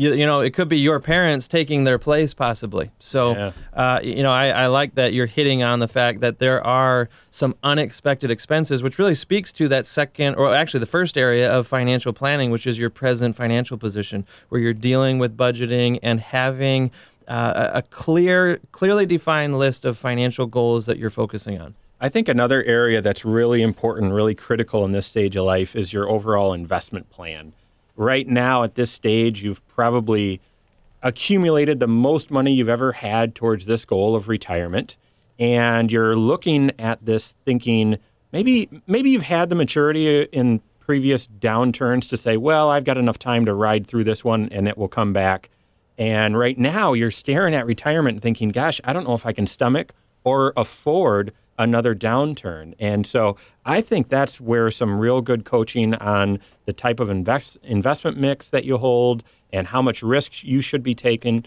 you, 0.00 0.14
you 0.14 0.24
know, 0.24 0.40
it 0.40 0.54
could 0.54 0.68
be 0.68 0.78
your 0.78 0.98
parents 0.98 1.46
taking 1.46 1.84
their 1.84 1.98
place 1.98 2.32
possibly. 2.32 2.90
So, 3.00 3.34
Yeah. 3.36 3.52
uh, 3.74 4.00
you 4.02 4.22
know, 4.22 4.32
I, 4.32 4.48
I 4.48 4.66
like 4.68 4.94
that 4.94 5.12
you're 5.12 5.26
hitting 5.26 5.62
on 5.62 5.80
the 5.80 5.88
fact 5.88 6.20
that 6.20 6.38
there 6.38 6.64
are 6.66 7.08
some 7.30 7.54
unexpected 7.62 8.30
expenses, 8.30 8.82
which 8.82 8.98
really 8.98 9.14
speaks 9.14 9.52
to 9.52 9.68
that 9.68 9.84
second, 9.84 10.36
or 10.36 10.54
actually 10.54 10.80
the 10.80 10.86
first 10.98 11.18
area 11.18 11.52
of 11.52 11.66
financial 11.66 12.12
planning, 12.14 12.50
which 12.50 12.66
is 12.66 12.78
your 12.78 12.88
present 12.90 13.36
financial 13.36 13.76
position, 13.76 14.26
where 14.48 14.60
you're 14.60 14.72
dealing 14.72 15.18
with 15.18 15.36
budgeting 15.36 15.98
and 16.02 16.20
having 16.20 16.90
uh, 17.28 17.70
a 17.74 17.78
a 17.78 17.82
clear, 17.82 18.58
clearly 18.72 19.06
defined 19.06 19.58
list 19.58 19.84
of 19.84 19.98
financial 19.98 20.46
goals 20.46 20.86
that 20.86 20.98
you're 20.98 21.10
focusing 21.10 21.60
on. 21.60 21.74
I 22.00 22.08
think 22.08 22.28
another 22.28 22.64
area 22.64 23.02
that's 23.02 23.24
really 23.26 23.60
important, 23.60 24.12
really 24.14 24.34
critical 24.34 24.84
in 24.86 24.92
this 24.92 25.06
stage 25.06 25.36
of 25.36 25.44
life 25.44 25.76
is 25.76 25.92
your 25.92 26.08
overall 26.08 26.54
investment 26.54 27.10
plan. 27.10 27.52
Right 28.00 28.26
now, 28.26 28.62
at 28.62 28.76
this 28.76 28.90
stage, 28.90 29.42
you've 29.42 29.68
probably 29.68 30.40
accumulated 31.02 31.80
the 31.80 31.86
most 31.86 32.30
money 32.30 32.54
you've 32.54 32.66
ever 32.66 32.92
had 32.92 33.34
towards 33.34 33.66
this 33.66 33.84
goal 33.84 34.16
of 34.16 34.26
retirement. 34.26 34.96
And 35.38 35.92
you're 35.92 36.16
looking 36.16 36.70
at 36.78 37.04
this 37.04 37.34
thinking 37.44 37.98
maybe 38.32 38.70
maybe 38.86 39.10
you've 39.10 39.24
had 39.24 39.50
the 39.50 39.54
maturity 39.54 40.22
in 40.22 40.62
previous 40.78 41.26
downturns 41.26 42.08
to 42.08 42.16
say, 42.16 42.38
well, 42.38 42.70
I've 42.70 42.84
got 42.84 42.96
enough 42.96 43.18
time 43.18 43.44
to 43.44 43.52
ride 43.52 43.86
through 43.86 44.04
this 44.04 44.24
one 44.24 44.48
and 44.50 44.66
it 44.66 44.78
will 44.78 44.88
come 44.88 45.12
back. 45.12 45.50
And 45.98 46.38
right 46.38 46.58
now, 46.58 46.94
you're 46.94 47.10
staring 47.10 47.54
at 47.54 47.66
retirement 47.66 48.22
thinking, 48.22 48.48
gosh, 48.48 48.80
I 48.82 48.94
don't 48.94 49.06
know 49.06 49.12
if 49.12 49.26
I 49.26 49.34
can 49.34 49.46
stomach 49.46 49.92
or 50.24 50.54
afford 50.56 51.34
another 51.60 51.94
downturn. 51.94 52.74
And 52.78 53.06
so 53.06 53.36
I 53.64 53.82
think 53.82 54.08
that's 54.08 54.40
where 54.40 54.70
some 54.70 54.98
real 54.98 55.20
good 55.20 55.44
coaching 55.44 55.94
on 55.94 56.40
the 56.64 56.72
type 56.72 56.98
of 56.98 57.10
invest, 57.10 57.58
investment 57.62 58.16
mix 58.16 58.48
that 58.48 58.64
you 58.64 58.78
hold 58.78 59.22
and 59.52 59.68
how 59.68 59.82
much 59.82 60.02
risk 60.02 60.42
you 60.42 60.60
should 60.60 60.82
be 60.82 60.94
taking 60.94 61.44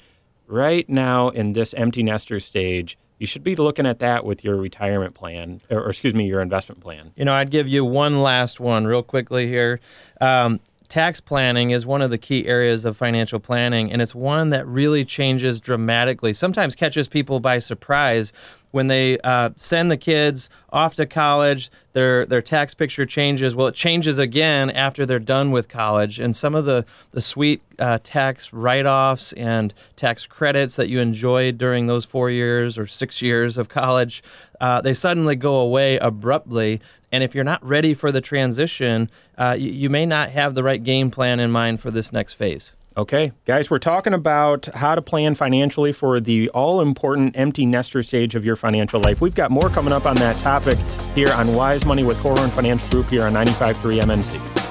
right 0.47 0.87
now 0.87 1.29
in 1.29 1.53
this 1.53 1.73
empty 1.73 2.03
nester 2.03 2.39
stage. 2.39 2.97
You 3.17 3.25
should 3.25 3.43
be 3.43 3.55
looking 3.55 3.85
at 3.85 3.99
that 3.99 4.23
with 4.25 4.43
your 4.43 4.55
retirement 4.57 5.15
plan, 5.15 5.61
or, 5.69 5.83
or 5.83 5.89
excuse 5.89 6.13
me, 6.13 6.27
your 6.27 6.41
investment 6.41 6.81
plan. 6.81 7.11
You 7.15 7.25
know, 7.25 7.33
I'd 7.33 7.49
give 7.49 7.67
you 7.67 7.83
one 7.83 8.21
last 8.21 8.59
one 8.59 8.85
real 8.85 9.03
quickly 9.03 9.47
here. 9.47 9.79
Um, 10.21 10.59
tax 10.93 11.19
planning 11.19 11.71
is 11.71 11.87
one 11.87 12.03
of 12.03 12.11
the 12.11 12.19
key 12.19 12.45
areas 12.45 12.85
of 12.85 12.95
financial 12.95 13.39
planning, 13.39 13.91
and 13.91 13.99
it's 13.99 14.13
one 14.13 14.51
that 14.51 14.67
really 14.67 15.03
changes 15.03 15.59
dramatically. 15.59 16.33
Sometimes 16.33 16.75
catches 16.75 17.07
people 17.07 17.39
by 17.39 17.57
surprise 17.57 18.31
when 18.69 18.89
they 18.89 19.17
uh, 19.23 19.49
send 19.55 19.89
the 19.89 19.97
kids 19.97 20.51
off 20.71 20.93
to 20.93 21.07
college, 21.07 21.71
their 21.93 22.27
their 22.27 22.43
tax 22.43 22.75
picture 22.75 23.07
changes. 23.07 23.55
Well, 23.55 23.65
it 23.65 23.73
changes 23.73 24.19
again 24.19 24.69
after 24.69 25.03
they're 25.03 25.17
done 25.17 25.49
with 25.49 25.67
college, 25.67 26.19
and 26.19 26.35
some 26.35 26.53
of 26.53 26.65
the 26.65 26.85
the 27.09 27.21
sweet 27.21 27.63
uh, 27.79 27.97
tax 28.03 28.53
write 28.53 28.85
offs 28.85 29.33
and 29.33 29.73
tax 29.95 30.27
credits 30.27 30.75
that 30.75 30.89
you 30.89 30.99
enjoyed 30.99 31.57
during 31.57 31.87
those 31.87 32.05
four 32.05 32.29
years 32.29 32.77
or 32.77 32.85
six 32.85 33.19
years 33.19 33.57
of 33.57 33.67
college, 33.67 34.21
uh, 34.61 34.79
they 34.79 34.93
suddenly 34.93 35.35
go 35.35 35.55
away 35.55 35.97
abruptly. 35.97 36.81
And 37.13 37.23
if 37.23 37.35
you're 37.35 37.43
not 37.43 37.63
ready 37.63 37.93
for 37.93 38.11
the 38.11 38.21
transition, 38.21 39.07
uh, 39.37 39.55
you, 39.57 39.69
you 39.71 39.89
may 39.89 40.03
not 40.03 40.31
have 40.31 40.55
the 40.55 40.63
right 40.63 40.83
game 40.83 41.11
plan 41.11 41.39
in 41.39 41.51
mind 41.51 41.79
for 41.79 41.91
this 41.91 42.11
next 42.11 42.33
phase. 42.33 42.73
Okay, 42.97 43.31
guys, 43.45 43.69
we're 43.69 43.79
talking 43.79 44.13
about 44.13 44.65
how 44.73 44.95
to 44.95 45.01
plan 45.01 45.35
financially 45.35 45.91
for 45.91 46.19
the 46.19 46.49
all 46.49 46.81
important 46.81 47.37
empty 47.37 47.67
nester 47.67 48.01
stage 48.01 48.33
of 48.33 48.43
your 48.43 48.55
financial 48.55 48.99
life. 48.99 49.21
We've 49.21 49.35
got 49.35 49.51
more 49.51 49.69
coming 49.69 49.93
up 49.93 50.07
on 50.07 50.15
that 50.17 50.37
topic 50.37 50.77
here 51.13 51.31
on 51.33 51.53
Wise 51.53 51.85
Money 51.85 52.03
with 52.03 52.17
Korhorn 52.17 52.49
Financial 52.49 52.89
Group 52.89 53.07
here 53.07 53.25
on 53.25 53.33
95.3 53.33 54.01
MNC. 54.01 54.62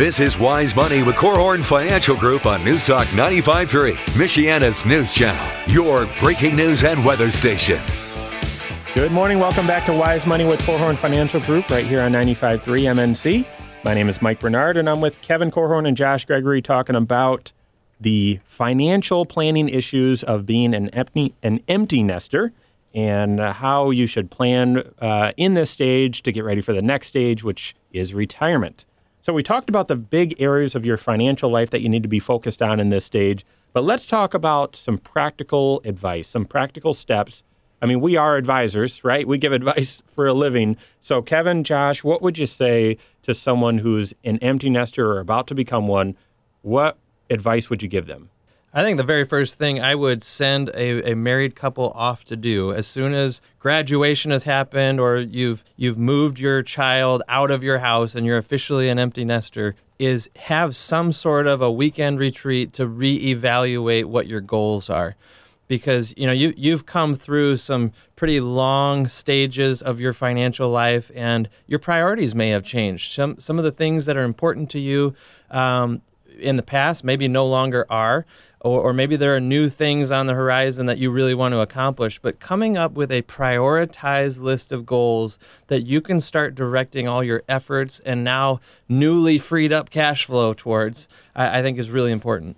This 0.00 0.18
is 0.18 0.38
Wise 0.38 0.74
Money 0.74 1.02
with 1.02 1.16
Korhorn 1.16 1.62
Financial 1.62 2.16
Group 2.16 2.46
on 2.46 2.60
Newstalk 2.60 3.04
95.3, 3.08 3.92
Michiana's 4.16 4.86
news 4.86 5.12
channel, 5.12 5.70
your 5.70 6.08
breaking 6.18 6.56
news 6.56 6.84
and 6.84 7.04
weather 7.04 7.30
station. 7.30 7.82
Good 8.94 9.12
morning. 9.12 9.38
Welcome 9.38 9.66
back 9.66 9.84
to 9.84 9.92
Wise 9.92 10.26
Money 10.26 10.46
with 10.46 10.58
Korhorn 10.60 10.96
Financial 10.96 11.38
Group 11.40 11.68
right 11.68 11.84
here 11.84 12.00
on 12.00 12.12
95.3 12.12 12.62
MNC. 12.62 13.46
My 13.84 13.92
name 13.92 14.08
is 14.08 14.22
Mike 14.22 14.40
Bernard, 14.40 14.78
and 14.78 14.88
I'm 14.88 15.02
with 15.02 15.20
Kevin 15.20 15.50
Korhorn 15.50 15.86
and 15.86 15.98
Josh 15.98 16.24
Gregory 16.24 16.62
talking 16.62 16.96
about 16.96 17.52
the 18.00 18.40
financial 18.46 19.26
planning 19.26 19.68
issues 19.68 20.22
of 20.22 20.46
being 20.46 20.72
an 20.72 20.88
empty, 20.94 21.34
an 21.42 21.60
empty 21.68 22.02
nester 22.02 22.54
and 22.94 23.38
how 23.38 23.90
you 23.90 24.06
should 24.06 24.30
plan 24.30 24.82
uh, 24.98 25.32
in 25.36 25.52
this 25.52 25.70
stage 25.70 26.22
to 26.22 26.32
get 26.32 26.42
ready 26.42 26.62
for 26.62 26.72
the 26.72 26.80
next 26.80 27.08
stage, 27.08 27.44
which 27.44 27.76
is 27.92 28.14
retirement. 28.14 28.86
So, 29.22 29.34
we 29.34 29.42
talked 29.42 29.68
about 29.68 29.88
the 29.88 29.96
big 29.96 30.40
areas 30.40 30.74
of 30.74 30.84
your 30.84 30.96
financial 30.96 31.50
life 31.50 31.68
that 31.70 31.82
you 31.82 31.90
need 31.90 32.02
to 32.02 32.08
be 32.08 32.20
focused 32.20 32.62
on 32.62 32.80
in 32.80 32.88
this 32.88 33.04
stage, 33.04 33.44
but 33.74 33.84
let's 33.84 34.06
talk 34.06 34.32
about 34.32 34.74
some 34.74 34.96
practical 34.96 35.82
advice, 35.84 36.28
some 36.28 36.46
practical 36.46 36.94
steps. 36.94 37.42
I 37.82 37.86
mean, 37.86 38.00
we 38.00 38.16
are 38.16 38.36
advisors, 38.36 39.04
right? 39.04 39.28
We 39.28 39.36
give 39.36 39.52
advice 39.60 40.02
for 40.06 40.26
a 40.26 40.32
living. 40.32 40.78
So, 41.02 41.20
Kevin, 41.20 41.64
Josh, 41.64 42.02
what 42.02 42.22
would 42.22 42.38
you 42.38 42.46
say 42.46 42.96
to 43.22 43.34
someone 43.34 43.78
who's 43.78 44.14
an 44.24 44.38
empty 44.38 44.70
nester 44.70 45.12
or 45.12 45.20
about 45.20 45.46
to 45.48 45.54
become 45.54 45.86
one? 45.86 46.16
What 46.62 46.96
advice 47.28 47.68
would 47.68 47.82
you 47.82 47.88
give 47.88 48.06
them? 48.06 48.29
I 48.72 48.82
think 48.82 48.98
the 48.98 49.04
very 49.04 49.24
first 49.24 49.56
thing 49.56 49.80
I 49.80 49.96
would 49.96 50.22
send 50.22 50.68
a, 50.74 51.10
a 51.10 51.16
married 51.16 51.56
couple 51.56 51.90
off 51.90 52.24
to 52.26 52.36
do 52.36 52.72
as 52.72 52.86
soon 52.86 53.14
as 53.14 53.42
graduation 53.58 54.30
has 54.30 54.44
happened 54.44 55.00
or 55.00 55.18
you've 55.18 55.64
you've 55.76 55.98
moved 55.98 56.38
your 56.38 56.62
child 56.62 57.24
out 57.28 57.50
of 57.50 57.64
your 57.64 57.78
house 57.78 58.14
and 58.14 58.24
you're 58.24 58.38
officially 58.38 58.88
an 58.88 58.98
empty 58.98 59.24
nester 59.24 59.74
is 59.98 60.30
have 60.36 60.76
some 60.76 61.10
sort 61.10 61.48
of 61.48 61.60
a 61.60 61.70
weekend 61.70 62.20
retreat 62.20 62.72
to 62.74 62.86
reevaluate 62.86 64.04
what 64.04 64.28
your 64.28 64.40
goals 64.40 64.88
are. 64.88 65.16
Because 65.66 66.14
you 66.16 66.26
know 66.26 66.32
you 66.32 66.54
you've 66.56 66.86
come 66.86 67.16
through 67.16 67.56
some 67.56 67.92
pretty 68.14 68.38
long 68.38 69.08
stages 69.08 69.82
of 69.82 69.98
your 69.98 70.12
financial 70.12 70.70
life 70.70 71.10
and 71.16 71.48
your 71.66 71.80
priorities 71.80 72.36
may 72.36 72.50
have 72.50 72.62
changed. 72.62 73.14
Some 73.14 73.40
some 73.40 73.58
of 73.58 73.64
the 73.64 73.72
things 73.72 74.06
that 74.06 74.16
are 74.16 74.24
important 74.24 74.70
to 74.70 74.78
you 74.78 75.14
um, 75.50 76.02
in 76.38 76.56
the 76.56 76.62
past 76.62 77.04
maybe 77.04 77.28
no 77.28 77.46
longer 77.46 77.84
are 77.90 78.24
or, 78.60 78.80
or 78.80 78.92
maybe 78.92 79.16
there 79.16 79.34
are 79.34 79.40
new 79.40 79.68
things 79.68 80.10
on 80.10 80.26
the 80.26 80.34
horizon 80.34 80.86
that 80.86 80.98
you 80.98 81.10
really 81.10 81.34
want 81.34 81.52
to 81.52 81.60
accomplish, 81.60 82.18
but 82.18 82.40
coming 82.40 82.76
up 82.76 82.92
with 82.92 83.10
a 83.10 83.22
prioritized 83.22 84.40
list 84.40 84.70
of 84.72 84.84
goals 84.84 85.38
that 85.68 85.82
you 85.82 86.00
can 86.00 86.20
start 86.20 86.54
directing 86.54 87.08
all 87.08 87.24
your 87.24 87.42
efforts 87.48 88.00
and 88.00 88.22
now 88.22 88.60
newly 88.88 89.38
freed 89.38 89.72
up 89.72 89.90
cash 89.90 90.26
flow 90.26 90.52
towards, 90.52 91.08
I, 91.34 91.58
I 91.58 91.62
think 91.62 91.78
is 91.78 91.90
really 91.90 92.12
important. 92.12 92.56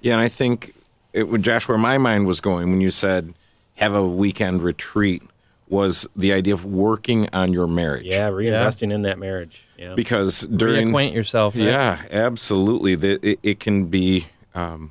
Yeah, 0.00 0.14
and 0.14 0.22
I 0.22 0.28
think 0.28 0.74
it 1.12 1.28
would, 1.28 1.42
Josh, 1.42 1.68
where 1.68 1.78
my 1.78 1.98
mind 1.98 2.26
was 2.26 2.40
going 2.40 2.70
when 2.70 2.80
you 2.80 2.90
said 2.90 3.34
have 3.76 3.94
a 3.94 4.06
weekend 4.06 4.62
retreat 4.62 5.22
was 5.68 6.06
the 6.14 6.32
idea 6.32 6.52
of 6.52 6.64
working 6.66 7.28
on 7.32 7.52
your 7.52 7.66
marriage. 7.66 8.06
Yeah, 8.06 8.30
reinvesting 8.30 8.90
yeah. 8.90 8.94
in 8.96 9.02
that 9.02 9.18
marriage. 9.18 9.64
Yeah. 9.78 9.94
Because 9.94 10.42
during 10.42 10.90
reacquaint 10.90 11.14
yourself. 11.14 11.54
Right? 11.54 11.64
Yeah, 11.64 12.02
absolutely. 12.10 12.94
That 12.94 13.24
it, 13.24 13.38
it, 13.42 13.60
can 13.60 13.86
be 13.86 14.26
um, 14.54 14.90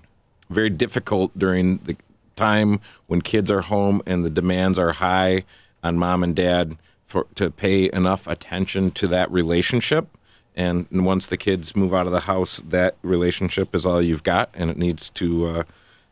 very 0.51 0.69
difficult 0.69 1.37
during 1.37 1.77
the 1.79 1.95
time 2.35 2.79
when 3.07 3.21
kids 3.21 3.51
are 3.51 3.61
home 3.61 4.01
and 4.05 4.25
the 4.25 4.29
demands 4.29 4.79
are 4.79 4.93
high 4.93 5.43
on 5.83 5.97
mom 5.97 6.23
and 6.23 6.35
dad 6.35 6.77
for 7.05 7.27
to 7.35 7.51
pay 7.51 7.91
enough 7.91 8.27
attention 8.27 8.91
to 8.91 9.07
that 9.07 9.29
relationship. 9.31 10.07
And 10.55 10.87
once 10.91 11.27
the 11.27 11.37
kids 11.37 11.75
move 11.75 11.93
out 11.93 12.05
of 12.05 12.11
the 12.11 12.21
house, 12.21 12.61
that 12.67 12.95
relationship 13.01 13.73
is 13.73 13.85
all 13.85 14.01
you've 14.01 14.23
got, 14.23 14.49
and 14.53 14.69
it 14.69 14.77
needs 14.77 15.09
to 15.11 15.45
uh, 15.47 15.63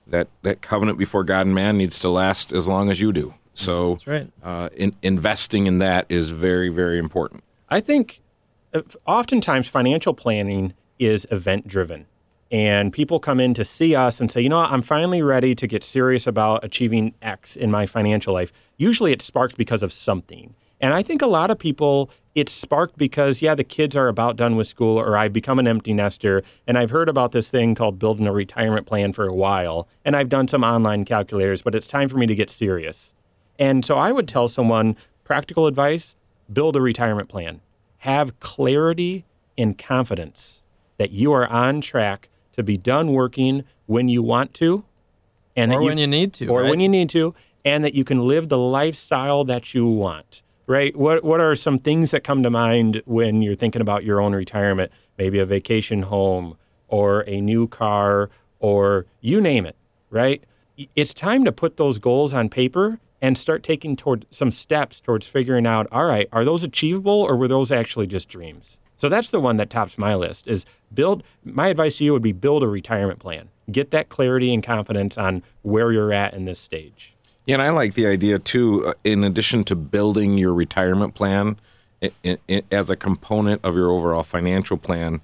that 0.08 0.28
that 0.44 0.62
covenant 0.62 0.98
before 0.98 1.24
God 1.24 1.46
and 1.46 1.56
man 1.56 1.78
needs 1.78 2.00
to 2.00 2.10
last 2.10 2.52
as 2.52 2.68
long 2.68 2.90
as 2.90 3.00
you 3.00 3.12
do. 3.12 3.34
So, 3.54 4.00
right. 4.06 4.32
uh, 4.42 4.70
in, 4.76 4.96
investing 5.02 5.68
in 5.68 5.80
that 5.80 6.06
is 6.08 6.30
very, 6.30 6.70
very 6.70 6.98
important. 6.98 7.44
I 7.70 7.82
think 7.82 8.22
uh, 8.74 8.84
oftentimes 9.06 9.68
financial 9.68 10.14
planning 10.14 10.74
is 10.98 11.28
event 11.30 11.68
driven 11.68 12.06
and 12.52 12.92
people 12.92 13.20
come 13.20 13.40
in 13.40 13.54
to 13.54 13.64
see 13.64 13.96
us 13.96 14.20
and 14.20 14.32
say, 14.32 14.42
you 14.42 14.50
know, 14.50 14.58
what, 14.58 14.72
I'm 14.72 14.82
finally 14.82 15.22
ready 15.22 15.54
to 15.54 15.68
get 15.68 15.84
serious 15.84 16.26
about 16.26 16.64
achieving 16.64 17.14
X 17.22 17.56
in 17.56 17.70
my 17.70 17.86
financial 17.86 18.34
life. 18.34 18.52
Usually 18.78 19.12
it's 19.12 19.26
sparked 19.26 19.56
because 19.56 19.84
of 19.84 19.94
something. 19.94 20.56
And 20.82 20.94
I 20.94 21.04
think 21.04 21.22
a 21.22 21.28
lot 21.28 21.52
of 21.52 21.60
people, 21.60 22.10
it's 22.34 22.52
sparked 22.52 22.98
because, 22.98 23.42
yeah, 23.42 23.54
the 23.54 23.64
kids 23.64 23.96
are 23.96 24.08
about 24.08 24.36
done 24.36 24.56
with 24.56 24.68
school 24.68 24.98
or 24.98 25.18
I've 25.18 25.34
become 25.34 25.60
an 25.60 25.68
empty 25.68 25.94
nester. 25.94 26.42
And 26.66 26.78
I've 26.78 26.90
heard 26.90 27.10
about 27.10 27.34
this 27.34 27.50
thing 27.50 27.76
called 27.76 28.00
building 28.00 28.26
a 28.26 28.32
retirement 28.32 28.88
plan 28.88 29.14
for 29.14 29.28
a 29.28 29.34
while. 29.34 29.88
And 30.06 30.16
I've 30.16 30.30
done 30.30 30.48
some 30.48 30.64
online 30.64 31.06
calculators, 31.06 31.62
but 31.62 31.76
it's 31.76 31.86
time 31.88 32.10
for 32.10 32.18
me 32.18 32.26
to 32.28 32.36
get 32.36 32.50
serious. 32.50 33.14
And 33.60 33.84
so 33.84 33.98
I 33.98 34.12
would 34.12 34.28
tell 34.28 34.48
someone 34.48 34.96
practical 35.24 35.68
advice 35.68 36.16
build 36.52 36.76
a 36.76 36.82
retirement 36.82 37.30
plan, 37.30 37.62
have 38.00 38.40
clarity 38.40 39.26
and 39.58 39.78
confidence 39.78 40.62
that 40.98 41.12
you 41.12 41.32
are 41.32 41.48
on 41.48 41.82
track 41.82 42.30
to 42.60 42.64
be 42.64 42.78
done 42.78 43.12
working 43.14 43.64
when 43.88 44.08
you 44.08 44.22
want 44.22 44.54
to, 44.56 44.86
and 45.56 45.74
or 45.74 45.82
you, 45.82 45.88
when 45.88 45.98
you 45.98 46.08
need 46.08 46.34
to, 46.34 46.48
or 46.48 46.62
right? 46.62 46.70
when 46.70 46.80
you 46.80 46.88
need 46.88 47.10
to, 47.10 47.34
and 47.66 47.84
that 47.84 47.94
you 47.94 48.04
can 48.04 48.20
live 48.28 48.50
the 48.50 48.58
lifestyle 48.58 49.44
that 49.46 49.74
you 49.74 49.88
want. 49.88 50.42
Right? 50.68 50.96
What 50.96 51.24
What 51.24 51.42
are 51.42 51.56
some 51.56 51.80
things 51.80 52.12
that 52.12 52.24
come 52.24 52.44
to 52.44 52.50
mind 52.50 53.02
when 53.06 53.42
you're 53.42 53.56
thinking 53.56 53.82
about 53.82 54.04
your 54.04 54.22
own 54.22 54.34
retirement? 54.34 54.92
Maybe 55.18 55.40
a 55.40 55.46
vacation 55.46 56.04
home, 56.04 56.58
or 56.88 57.22
a 57.28 57.42
new 57.42 57.68
car, 57.68 58.30
or 58.60 59.06
you 59.22 59.42
name 59.42 59.66
it. 59.66 59.76
Right? 60.12 60.44
It's 60.96 61.14
time 61.14 61.44
to 61.46 61.52
put 61.52 61.78
those 61.78 61.98
goals 61.98 62.34
on 62.34 62.50
paper 62.50 63.00
and 63.22 63.38
start 63.38 63.64
taking 63.64 63.96
toward 63.96 64.26
some 64.32 64.52
steps 64.52 65.02
towards 65.02 65.28
figuring 65.28 65.66
out. 65.66 65.88
All 65.92 66.06
right, 66.06 66.28
are 66.32 66.46
those 66.46 66.64
achievable, 66.64 67.22
or 67.22 67.36
were 67.36 67.48
those 67.48 67.72
actually 67.72 68.08
just 68.08 68.30
dreams? 68.30 68.79
So 69.00 69.10
that's 69.10 69.30
the 69.30 69.40
one 69.40 69.58
that 69.58 69.70
tops 69.70 69.98
my 69.98 70.14
list 70.14 70.48
is 70.48 70.66
build 70.94 71.24
my 71.44 71.70
advice 71.70 71.98
to 71.98 72.04
you 72.04 72.14
would 72.14 72.22
be 72.22 72.34
build 72.34 72.64
a 72.64 72.68
retirement 72.68 73.20
plan. 73.20 73.50
Get 73.72 73.92
that 73.92 74.10
clarity 74.10 74.54
and 74.54 74.62
confidence 74.62 75.18
on 75.18 75.42
where 75.62 75.92
you're 75.92 76.14
at 76.14 76.34
in 76.34 76.46
this 76.46 76.60
stage. 76.60 77.14
Yeah, 77.46 77.56
and 77.56 77.62
I 77.62 77.70
like 77.70 77.94
the 77.94 78.06
idea 78.06 78.38
too 78.38 78.86
uh, 78.88 78.94
in 79.04 79.24
addition 79.24 79.64
to 79.66 79.76
building 79.76 80.38
your 80.38 80.54
retirement 80.54 81.16
plan 81.16 81.58
it, 82.02 82.14
it, 82.24 82.42
it, 82.48 82.66
as 82.72 82.90
a 82.90 82.96
component 82.96 83.64
of 83.64 83.76
your 83.76 83.90
overall 83.90 84.24
financial 84.24 84.78
plan, 84.78 85.22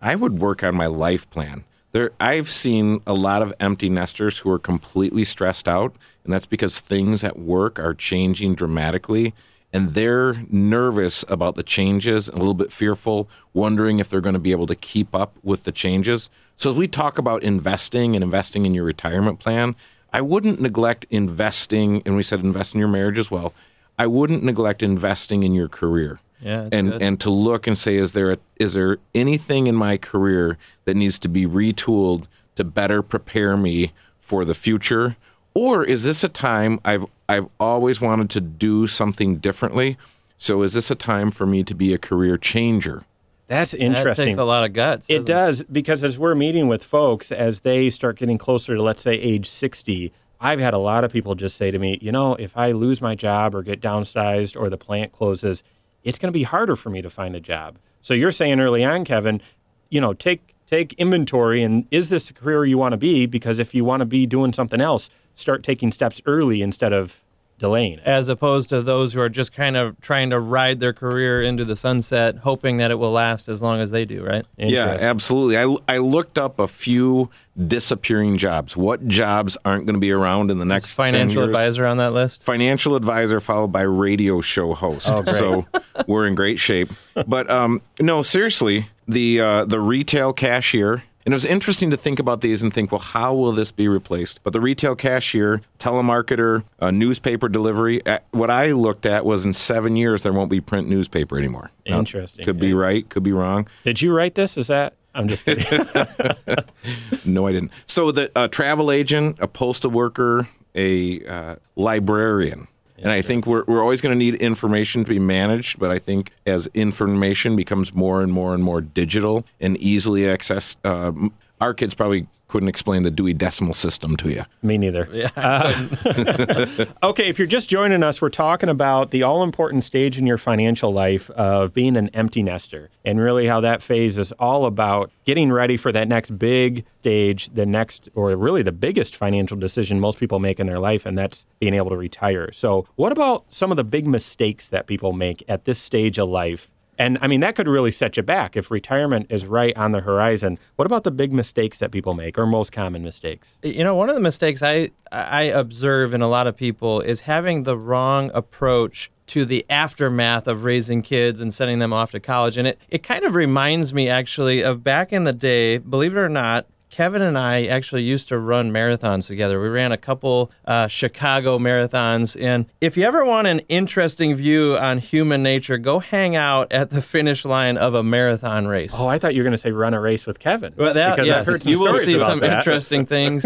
I 0.00 0.14
would 0.14 0.38
work 0.40 0.62
on 0.62 0.74
my 0.74 0.86
life 0.86 1.28
plan. 1.30 1.64
There 1.92 2.12
I've 2.20 2.50
seen 2.50 3.00
a 3.06 3.14
lot 3.14 3.42
of 3.42 3.54
empty 3.60 3.88
nesters 3.88 4.38
who 4.38 4.50
are 4.50 4.58
completely 4.58 5.24
stressed 5.24 5.68
out, 5.68 5.94
and 6.24 6.32
that's 6.32 6.46
because 6.46 6.80
things 6.80 7.22
at 7.24 7.38
work 7.38 7.78
are 7.78 7.94
changing 7.94 8.54
dramatically 8.54 9.34
and 9.72 9.94
they're 9.94 10.44
nervous 10.50 11.24
about 11.28 11.54
the 11.54 11.62
changes, 11.62 12.28
a 12.28 12.36
little 12.36 12.54
bit 12.54 12.72
fearful, 12.72 13.28
wondering 13.52 13.98
if 13.98 14.08
they're 14.08 14.20
going 14.20 14.34
to 14.34 14.40
be 14.40 14.52
able 14.52 14.66
to 14.66 14.74
keep 14.74 15.14
up 15.14 15.36
with 15.42 15.64
the 15.64 15.72
changes. 15.72 16.30
So, 16.54 16.70
as 16.70 16.76
we 16.76 16.88
talk 16.88 17.18
about 17.18 17.42
investing 17.42 18.14
and 18.14 18.22
investing 18.22 18.64
in 18.64 18.74
your 18.74 18.84
retirement 18.84 19.38
plan, 19.38 19.76
I 20.12 20.22
wouldn't 20.22 20.60
neglect 20.60 21.06
investing, 21.10 22.02
and 22.06 22.16
we 22.16 22.22
said 22.22 22.40
invest 22.40 22.74
in 22.74 22.78
your 22.78 22.88
marriage 22.88 23.18
as 23.18 23.30
well. 23.30 23.52
I 23.98 24.06
wouldn't 24.06 24.42
neglect 24.42 24.82
investing 24.82 25.42
in 25.42 25.54
your 25.54 25.68
career. 25.68 26.20
Yeah, 26.40 26.68
and 26.70 26.92
good. 26.92 27.02
and 27.02 27.20
to 27.20 27.30
look 27.30 27.66
and 27.66 27.76
say, 27.76 27.96
is 27.96 28.12
there 28.12 28.32
a, 28.32 28.38
is 28.56 28.74
there 28.74 28.98
anything 29.14 29.66
in 29.66 29.74
my 29.74 29.96
career 29.96 30.58
that 30.84 30.94
needs 30.94 31.18
to 31.20 31.28
be 31.28 31.46
retooled 31.46 32.26
to 32.56 32.64
better 32.64 33.02
prepare 33.02 33.56
me 33.56 33.92
for 34.20 34.44
the 34.44 34.54
future? 34.54 35.16
Or 35.56 35.82
is 35.82 36.04
this 36.04 36.22
a 36.22 36.28
time 36.28 36.80
I've 36.84 37.06
I've 37.30 37.46
always 37.58 37.98
wanted 37.98 38.28
to 38.30 38.42
do 38.42 38.86
something 38.86 39.36
differently? 39.36 39.96
So 40.36 40.62
is 40.62 40.74
this 40.74 40.90
a 40.90 40.94
time 40.94 41.30
for 41.30 41.46
me 41.46 41.64
to 41.64 41.74
be 41.74 41.94
a 41.94 41.98
career 41.98 42.36
changer? 42.36 43.04
That's 43.46 43.70
That 43.70 43.80
interesting. 43.80 44.26
takes 44.26 44.38
a 44.38 44.44
lot 44.44 44.64
of 44.64 44.74
guts. 44.74 45.06
It 45.08 45.24
doesn't 45.24 45.26
does 45.26 45.62
because 45.72 46.04
as 46.04 46.18
we're 46.18 46.34
meeting 46.34 46.68
with 46.68 46.84
folks 46.84 47.32
as 47.32 47.60
they 47.60 47.88
start 47.88 48.18
getting 48.18 48.36
closer 48.36 48.76
to 48.76 48.82
let's 48.82 49.00
say 49.00 49.14
age 49.14 49.48
60, 49.48 50.12
I've 50.42 50.60
had 50.60 50.74
a 50.74 50.78
lot 50.78 51.04
of 51.04 51.12
people 51.12 51.34
just 51.34 51.56
say 51.56 51.70
to 51.70 51.78
me, 51.78 51.98
you 52.02 52.12
know, 52.12 52.34
if 52.34 52.54
I 52.54 52.72
lose 52.72 53.00
my 53.00 53.14
job 53.14 53.54
or 53.54 53.62
get 53.62 53.80
downsized 53.80 54.60
or 54.60 54.68
the 54.68 54.76
plant 54.76 55.12
closes, 55.12 55.62
it's 56.04 56.18
going 56.18 56.30
to 56.30 56.38
be 56.38 56.42
harder 56.42 56.76
for 56.76 56.90
me 56.90 57.00
to 57.00 57.08
find 57.08 57.34
a 57.34 57.40
job. 57.40 57.78
So 58.02 58.12
you're 58.12 58.30
saying 58.30 58.60
early 58.60 58.84
on, 58.84 59.06
Kevin, 59.06 59.40
you 59.88 60.02
know, 60.02 60.12
take 60.12 60.54
take 60.66 60.92
inventory 60.94 61.62
and 61.62 61.86
is 61.90 62.10
this 62.10 62.28
a 62.28 62.34
career 62.34 62.66
you 62.66 62.76
want 62.76 62.92
to 62.92 62.98
be 62.98 63.24
because 63.24 63.58
if 63.58 63.74
you 63.74 63.86
want 63.86 64.02
to 64.02 64.04
be 64.04 64.26
doing 64.26 64.52
something 64.52 64.82
else, 64.82 65.08
start 65.36 65.62
taking 65.62 65.92
steps 65.92 66.20
early 66.26 66.60
instead 66.62 66.92
of 66.92 67.22
delaying 67.58 67.94
it. 67.94 68.00
as 68.04 68.28
opposed 68.28 68.68
to 68.68 68.82
those 68.82 69.14
who 69.14 69.20
are 69.20 69.30
just 69.30 69.50
kind 69.50 69.78
of 69.78 69.98
trying 70.02 70.28
to 70.28 70.38
ride 70.38 70.78
their 70.78 70.92
career 70.92 71.40
into 71.42 71.64
the 71.64 71.74
sunset, 71.74 72.36
hoping 72.38 72.76
that 72.76 72.90
it 72.90 72.96
will 72.98 73.12
last 73.12 73.48
as 73.48 73.62
long 73.62 73.80
as 73.80 73.90
they 73.90 74.04
do, 74.04 74.22
right? 74.22 74.44
Yeah, 74.58 74.88
absolutely. 75.00 75.56
I, 75.56 75.74
I 75.88 75.96
looked 75.98 76.36
up 76.36 76.58
a 76.58 76.68
few 76.68 77.30
disappearing 77.66 78.36
jobs. 78.36 78.76
What 78.76 79.08
jobs 79.08 79.56
aren't 79.64 79.86
going 79.86 79.94
to 79.94 80.00
be 80.00 80.12
around 80.12 80.50
in 80.50 80.58
the 80.58 80.66
next 80.66 80.94
10 80.96 81.06
Financial 81.12 81.42
years? 81.44 81.48
advisor 81.48 81.86
on 81.86 81.96
that 81.96 82.12
list. 82.12 82.42
financial 82.42 82.94
advisor 82.94 83.40
followed 83.40 83.72
by 83.72 83.82
radio 83.82 84.42
show 84.42 84.74
host. 84.74 85.08
Oh, 85.10 85.22
great. 85.22 85.36
so 85.36 85.66
we're 86.06 86.26
in 86.26 86.34
great 86.34 86.58
shape. 86.58 86.90
But 87.26 87.48
um, 87.50 87.80
no, 87.98 88.20
seriously, 88.20 88.90
the 89.08 89.40
uh, 89.40 89.64
the 89.64 89.80
retail 89.80 90.34
cashier. 90.34 91.04
And 91.26 91.32
it 91.32 91.34
was 91.34 91.44
interesting 91.44 91.90
to 91.90 91.96
think 91.96 92.20
about 92.20 92.40
these 92.40 92.62
and 92.62 92.72
think, 92.72 92.92
well, 92.92 93.00
how 93.00 93.34
will 93.34 93.50
this 93.50 93.72
be 93.72 93.88
replaced? 93.88 94.40
But 94.44 94.52
the 94.52 94.60
retail 94.60 94.94
cashier, 94.94 95.60
telemarketer, 95.80 96.62
uh, 96.78 96.92
newspaper 96.92 97.48
delivery. 97.48 98.00
uh, 98.06 98.20
What 98.30 98.48
I 98.48 98.70
looked 98.70 99.04
at 99.06 99.24
was 99.26 99.44
in 99.44 99.52
seven 99.52 99.96
years 99.96 100.22
there 100.22 100.32
won't 100.32 100.50
be 100.50 100.60
print 100.60 100.88
newspaper 100.88 101.36
anymore. 101.36 101.72
Now, 101.84 101.98
Interesting. 101.98 102.44
Could 102.44 102.60
be 102.60 102.72
right. 102.72 103.08
Could 103.08 103.24
be 103.24 103.32
wrong. 103.32 103.66
Did 103.82 104.00
you 104.00 104.14
write 104.14 104.36
this? 104.36 104.56
Is 104.56 104.68
that 104.68 104.94
I'm 105.16 105.26
just 105.26 105.44
kidding. 105.44 105.64
No, 107.24 107.48
I 107.48 107.52
didn't. 107.52 107.72
So 107.86 108.12
the 108.12 108.30
uh, 108.36 108.46
travel 108.46 108.92
agent, 108.92 109.38
a 109.40 109.48
postal 109.48 109.90
worker, 109.90 110.46
a 110.76 111.26
uh, 111.26 111.56
librarian. 111.74 112.68
And 112.98 113.10
I 113.10 113.22
think 113.22 113.46
we're, 113.46 113.64
we're 113.66 113.82
always 113.82 114.00
going 114.00 114.12
to 114.12 114.18
need 114.18 114.34
information 114.36 115.04
to 115.04 115.08
be 115.08 115.18
managed, 115.18 115.78
but 115.78 115.90
I 115.90 115.98
think 115.98 116.32
as 116.46 116.68
information 116.74 117.56
becomes 117.56 117.94
more 117.94 118.22
and 118.22 118.32
more 118.32 118.54
and 118.54 118.64
more 118.64 118.80
digital 118.80 119.44
and 119.60 119.76
easily 119.78 120.22
accessed, 120.22 120.76
uh, 120.84 121.12
our 121.60 121.74
kids 121.74 121.94
probably 121.94 122.26
couldn't 122.48 122.68
explain 122.68 123.02
the 123.02 123.10
Dewey 123.10 123.34
Decimal 123.34 123.74
System 123.74 124.16
to 124.18 124.30
you. 124.30 124.44
Me 124.62 124.78
neither. 124.78 125.06
Uh, 125.36 125.86
okay, 127.02 127.28
if 127.28 127.38
you're 127.38 127.46
just 127.46 127.68
joining 127.68 128.02
us, 128.02 128.22
we're 128.22 128.28
talking 128.28 128.68
about 128.68 129.10
the 129.10 129.22
all 129.22 129.42
important 129.42 129.84
stage 129.84 130.18
in 130.18 130.26
your 130.26 130.38
financial 130.38 130.92
life 130.92 131.28
of 131.30 131.74
being 131.74 131.96
an 131.96 132.08
empty 132.10 132.42
nester 132.42 132.90
and 133.04 133.20
really 133.20 133.46
how 133.46 133.60
that 133.60 133.82
phase 133.82 134.16
is 134.18 134.32
all 134.32 134.66
about 134.66 135.10
getting 135.24 135.52
ready 135.52 135.76
for 135.76 135.92
that 135.92 136.08
next 136.08 136.38
big 136.38 136.84
stage, 137.00 137.50
the 137.54 137.66
next, 137.66 138.08
or 138.14 138.34
really 138.36 138.62
the 138.62 138.72
biggest 138.72 139.14
financial 139.14 139.56
decision 139.56 140.00
most 140.00 140.18
people 140.18 140.40
make 140.40 140.58
in 140.58 140.66
their 140.66 140.80
life, 140.80 141.06
and 141.06 141.16
that's 141.16 141.46
being 141.60 141.74
able 141.74 141.90
to 141.90 141.96
retire. 141.96 142.50
So, 142.52 142.86
what 142.96 143.12
about 143.12 143.44
some 143.50 143.70
of 143.70 143.76
the 143.76 143.84
big 143.84 144.06
mistakes 144.06 144.66
that 144.68 144.86
people 144.88 145.12
make 145.12 145.44
at 145.48 145.66
this 145.66 145.78
stage 145.78 146.18
of 146.18 146.28
life? 146.28 146.72
And 146.98 147.18
I 147.20 147.26
mean, 147.26 147.40
that 147.40 147.56
could 147.56 147.68
really 147.68 147.92
set 147.92 148.16
you 148.16 148.22
back 148.22 148.56
if 148.56 148.70
retirement 148.70 149.26
is 149.30 149.46
right 149.46 149.76
on 149.76 149.92
the 149.92 150.00
horizon. 150.00 150.58
What 150.76 150.86
about 150.86 151.04
the 151.04 151.10
big 151.10 151.32
mistakes 151.32 151.78
that 151.78 151.90
people 151.90 152.14
make, 152.14 152.38
or 152.38 152.46
most 152.46 152.72
common 152.72 153.02
mistakes? 153.02 153.58
You 153.62 153.84
know, 153.84 153.94
one 153.94 154.08
of 154.08 154.14
the 154.14 154.20
mistakes 154.20 154.62
I 154.62 154.90
I 155.12 155.42
observe 155.42 156.14
in 156.14 156.22
a 156.22 156.28
lot 156.28 156.46
of 156.46 156.56
people 156.56 157.00
is 157.00 157.20
having 157.20 157.64
the 157.64 157.76
wrong 157.76 158.30
approach 158.34 159.10
to 159.28 159.44
the 159.44 159.66
aftermath 159.68 160.46
of 160.46 160.62
raising 160.64 161.02
kids 161.02 161.40
and 161.40 161.52
sending 161.52 161.80
them 161.80 161.92
off 161.92 162.12
to 162.12 162.20
college. 162.20 162.56
And 162.56 162.68
it, 162.68 162.80
it 162.88 163.02
kind 163.02 163.24
of 163.24 163.34
reminds 163.34 163.92
me 163.92 164.08
actually 164.08 164.62
of 164.62 164.84
back 164.84 165.12
in 165.12 165.24
the 165.24 165.32
day, 165.32 165.78
believe 165.78 166.16
it 166.16 166.18
or 166.18 166.28
not, 166.28 166.66
Kevin 166.96 167.20
and 167.20 167.36
I 167.36 167.66
actually 167.66 168.04
used 168.04 168.28
to 168.28 168.38
run 168.38 168.70
marathons 168.72 169.26
together. 169.26 169.60
We 169.60 169.68
ran 169.68 169.92
a 169.92 169.98
couple 169.98 170.50
uh, 170.64 170.88
Chicago 170.88 171.58
marathons. 171.58 172.42
And 172.42 172.64
if 172.80 172.96
you 172.96 173.04
ever 173.04 173.22
want 173.22 173.46
an 173.48 173.58
interesting 173.68 174.34
view 174.34 174.78
on 174.78 174.96
human 174.96 175.42
nature, 175.42 175.76
go 175.76 175.98
hang 175.98 176.36
out 176.36 176.72
at 176.72 176.88
the 176.88 177.02
finish 177.16 177.44
line 177.44 177.76
of 177.76 177.92
a 177.92 178.02
marathon 178.02 178.66
race. 178.66 178.94
Oh, 178.96 179.08
I 179.08 179.18
thought 179.18 179.34
you 179.34 179.42
were 179.42 179.44
going 179.44 179.52
to 179.52 179.58
say 179.58 179.72
run 179.72 179.92
a 179.92 180.00
race 180.00 180.24
with 180.24 180.38
Kevin. 180.38 180.72
Well, 180.74 180.94
that, 180.94 181.16
because 181.16 181.26
yes, 181.26 181.40
I've 181.40 181.44
heard 181.46 181.62
some 181.64 181.72
you 181.72 181.80
will 181.80 181.88
stories 181.88 182.06
see 182.06 182.16
about 182.16 182.28
some 182.30 182.40
that. 182.40 182.58
interesting 182.60 183.04
things. 183.14 183.44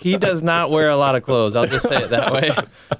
he 0.00 0.16
does 0.16 0.44
not 0.44 0.70
wear 0.70 0.88
a 0.88 0.96
lot 0.96 1.16
of 1.16 1.24
clothes. 1.24 1.56
I'll 1.56 1.66
just 1.66 1.88
say 1.88 1.96
it 1.96 2.10
that 2.10 2.32
way. 2.32 2.52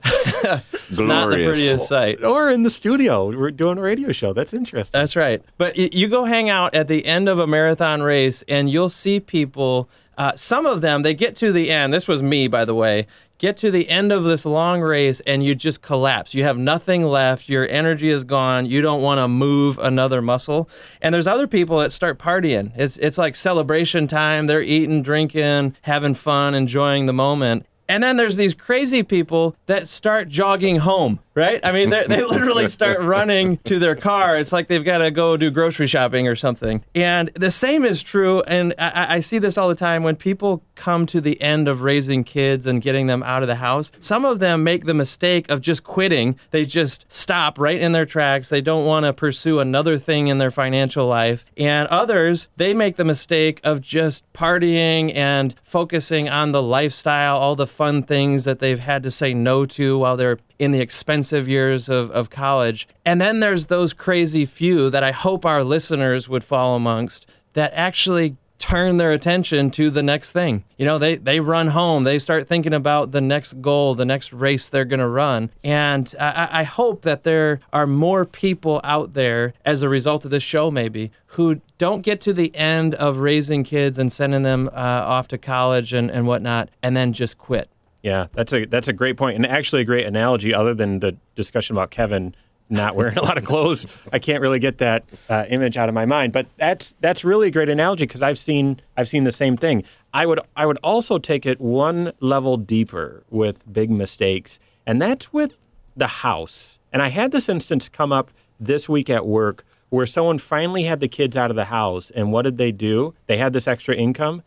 it's 0.88 0.99
not 0.99 1.29
the 1.29 1.44
prettiest 1.44 1.87
sight. 1.87 2.25
Or 2.25 2.51
in 2.51 2.64
the 2.64 2.70
studio, 2.70 3.27
we're 3.29 3.53
doing 3.53 3.79
a 3.79 3.83
radio 3.83 4.11
show. 4.11 4.33
That's 4.33 4.53
interesting. 4.53 4.99
That's 4.99 5.14
right. 5.14 5.42
But 5.59 5.77
y- 5.77 5.90
you 5.92 6.09
go 6.09 6.25
hang 6.25 6.51
out 6.51 6.75
at 6.75 6.88
the 6.88 7.07
end 7.07 7.29
of 7.29 7.38
a 7.38 7.46
marathon 7.46 8.03
race, 8.03 8.42
and 8.49 8.68
you'll 8.68 8.90
see 8.90 9.20
people. 9.20 9.76
Uh, 10.17 10.33
some 10.35 10.65
of 10.65 10.81
them, 10.81 11.03
they 11.03 11.15
get 11.15 11.37
to 11.37 11.53
the 11.53 11.71
end. 11.71 11.93
This 11.93 12.09
was 12.09 12.23
me, 12.23 12.49
by 12.49 12.65
the 12.65 12.75
way. 12.75 13.07
Get 13.39 13.59
to 13.59 13.71
the 13.71 13.91
end 13.91 14.12
of 14.12 14.25
this 14.25 14.47
long 14.47 14.81
race, 14.81 15.21
and 15.27 15.45
you 15.45 15.55
just 15.55 15.83
collapse. 15.83 16.33
You 16.33 16.45
have 16.45 16.57
nothing 16.57 17.05
left. 17.05 17.51
Your 17.51 17.69
energy 17.69 18.09
is 18.09 18.25
gone. 18.25 18.65
You 18.65 18.81
don't 18.81 19.03
want 19.03 19.19
to 19.19 19.29
move 19.29 19.79
another 19.79 20.23
muscle. 20.23 20.71
And 21.03 21.15
there's 21.15 21.27
other 21.27 21.47
people 21.47 21.79
that 21.81 21.93
start 21.93 22.19
partying. 22.19 22.73
It's 22.77 22.97
it's 22.97 23.19
like 23.19 23.37
celebration 23.37 24.07
time. 24.07 24.47
They're 24.47 24.62
eating, 24.62 25.03
drinking, 25.03 25.77
having 25.83 26.15
fun, 26.15 26.55
enjoying 26.55 27.05
the 27.05 27.12
moment. 27.12 27.67
And 27.89 28.03
then 28.03 28.17
there's 28.17 28.37
these 28.37 28.55
crazy 28.55 29.03
people 29.03 29.55
that 29.67 29.87
start 29.87 30.29
jogging 30.29 30.77
home, 30.77 31.21
right? 31.37 31.61
I 31.62 31.70
mean, 31.70 31.90
they 31.90 32.05
they 32.09 32.25
literally 32.29 32.66
start 32.66 33.01
running 33.01 33.59
to 33.59 33.79
their 33.79 33.94
car. 33.94 34.37
It's 34.37 34.53
like 34.53 34.66
they've 34.66 34.85
got 34.85 34.99
to 34.99 35.11
go 35.12 35.37
do 35.37 35.51
grocery 35.51 35.87
shopping 35.87 36.27
or 36.27 36.35
something. 36.35 36.83
And 36.94 37.31
the 37.35 37.51
same 37.53 37.85
is 37.85 38.03
true, 38.03 38.40
and 38.42 38.75
I, 38.79 38.90
I- 38.90 39.12
I 39.16 39.20
see 39.20 39.38
this 39.38 39.57
all 39.57 39.68
the 39.68 39.75
time 39.75 40.03
when 40.03 40.16
people 40.16 40.62
come 40.75 41.07
to 41.07 41.20
the 41.20 41.40
end 41.40 41.68
of 41.68 41.81
raising 41.83 42.25
kids 42.25 42.66
and 42.66 42.83
getting 42.83 43.07
them 43.07 43.22
out 43.22 43.42
of 43.42 43.46
the 43.49 43.55
house. 43.57 43.90
Some 44.01 44.25
of 44.25 44.40
them 44.40 44.62
make 44.64 44.85
the 44.85 44.94
mistake 44.94 45.51
of 45.51 45.61
just 45.61 45.85
quitting. 45.85 46.38
They 46.51 46.64
just 46.66 47.07
stop 47.09 47.59
right 47.59 47.81
in 47.81 47.92
their 47.92 48.05
tracks. 48.07 48.49
They 48.49 48.61
don't 48.61 48.85
want 48.85 49.05
to 49.07 49.12
pursue 49.12 49.61
another 49.61 49.96
thing 49.99 50.29
in 50.29 50.38
their 50.38 50.51
financial 50.51 51.07
life. 51.07 51.44
And 51.57 51.88
others, 51.88 52.49
they 52.57 52.75
make 52.75 52.96
the 52.96 53.05
mistake 53.05 53.61
of 53.64 53.81
just 53.81 54.31
partying 54.35 55.14
and 55.14 55.55
focusing 55.62 56.29
on 56.29 56.53
the 56.53 56.62
lifestyle, 56.62 57.37
all 57.37 57.57
the 57.57 57.66
fun 57.66 58.03
things 58.03 58.44
that 58.44 58.59
they've 58.61 58.79
had 58.79 59.03
to 59.03 59.11
say 59.11 59.35
no 59.35 59.66
to 59.66 59.99
while 59.99 60.16
they're 60.16 60.38
in 60.59 60.71
the 60.71 60.81
expensive 60.81 61.49
years 61.49 61.88
of, 61.88 62.11
of 62.11 62.31
college. 62.31 62.88
And 63.05 63.21
then 63.21 63.40
there's 63.40 63.66
those 63.66 63.92
crazy 63.92 64.47
few 64.47 64.90
that 64.90 65.05
I 65.05 65.12
hope 65.12 65.45
our 65.45 65.62
listeners 65.64 66.29
would 66.29 66.45
fall 66.45 66.77
amongst 66.77 67.27
that 67.53 67.73
actually 67.75 68.37
turn 68.59 68.97
their 68.97 69.12
attention 69.12 69.71
to 69.71 69.90
the 69.90 70.03
next 70.03 70.33
thing. 70.33 70.64
You 70.79 70.87
know, 70.87 70.99
they, 70.99 71.16
they 71.16 71.40
run 71.40 71.69
home, 71.69 72.05
they 72.05 72.19
start 72.19 72.49
thinking 72.49 72.73
about 72.73 73.12
the 73.12 73.21
next 73.21 73.61
goal, 73.61 73.95
the 73.95 74.07
next 74.07 74.33
race 74.33 74.69
they're 74.69 74.87
going 74.87 75.01
to 75.01 75.09
run. 75.09 75.51
And 75.62 76.12
I, 76.19 76.49
I- 76.51 76.62
hope 76.64 77.03
that 77.03 77.23
there 77.23 77.61
are 77.73 77.87
more 77.87 78.25
people 78.25 78.81
out 78.83 79.12
there 79.12 79.53
as 79.64 79.83
a 79.83 79.88
result 79.88 80.25
of 80.25 80.31
this 80.31 80.42
show, 80.42 80.71
maybe, 80.71 81.12
who 81.27 81.61
don't 81.79 82.01
get 82.01 82.21
to 82.23 82.33
the 82.33 82.55
end 82.57 82.95
of 82.95 83.19
raising 83.19 83.62
kids 83.62 83.99
and 83.99 84.11
sending 84.11 84.42
them 84.42 84.69
uh, 84.69 84.73
off 84.73 85.29
to 85.29 85.38
college 85.38 85.92
and, 85.92 86.11
and 86.11 86.27
whatnot, 86.27 86.71
and 86.83 86.97
then 86.97 87.12
just 87.12 87.38
quit. 87.38 87.69
Yeah, 88.07 88.29
that's 88.35 88.53
a 88.53 88.66
that's 88.66 88.87
a 88.87 88.92
great 88.92 89.16
point, 89.16 89.35
and 89.35 89.45
actually 89.45 89.83
a 89.83 89.85
great 89.85 90.07
analogy. 90.07 90.55
Other 90.55 90.75
than 90.75 91.01
the 91.01 91.16
discussion 91.35 91.75
about 91.77 91.90
Kevin 91.90 92.37
not 92.69 92.95
wearing 92.95 93.19
a 93.19 93.23
lot 93.23 93.37
of 93.37 93.42
clothes, 93.45 93.85
I 94.12 94.21
can't 94.21 94.40
really 94.40 94.61
get 94.61 94.79
that 94.79 95.03
uh, 95.29 95.45
image 95.49 95.77
out 95.77 95.88
of 95.88 95.95
my 95.97 96.07
mind. 96.07 96.33
But 96.33 96.47
that's 96.57 96.95
that's 97.01 97.25
really 97.25 97.49
a 97.49 97.51
great 97.51 97.69
analogy 97.69 98.05
because 98.05 98.23
I've 98.23 98.38
seen 98.38 98.81
I've 98.97 99.09
seen 99.09 99.25
the 99.25 99.33
same 99.33 99.57
thing. 99.57 99.83
I 100.14 100.25
would 100.25 100.38
I 100.57 100.66
would 100.66 100.79
also 100.85 101.19
take 101.19 101.45
it 101.47 101.61
one 101.61 102.12
level 102.21 102.57
deeper 102.57 103.25
with 103.29 103.71
big 103.73 103.90
mistakes, 103.90 104.61
and 104.87 105.03
that's 105.03 105.33
with 105.33 105.57
the 105.97 106.07
house. 106.07 106.79
And 106.92 107.03
I 107.03 107.09
had 107.09 107.33
this 107.33 107.49
instance 107.49 107.88
come 107.88 108.12
up 108.12 108.31
this 108.61 108.88
week 108.88 109.11
at 109.11 109.27
work 109.27 109.64
where 109.88 110.07
someone 110.07 110.38
finally 110.38 110.85
had 110.85 111.01
the 111.01 111.09
kids 111.09 111.37
out 111.37 111.51
of 111.51 111.57
the 111.57 111.66
house, 111.66 112.12
and 112.12 112.31
what 112.33 112.42
did 112.42 112.57
they 112.57 112.71
do? 112.71 113.14
They 113.27 113.38
had 113.38 113.53
this 113.53 113.66
extra 113.66 113.97
income. 113.97 114.45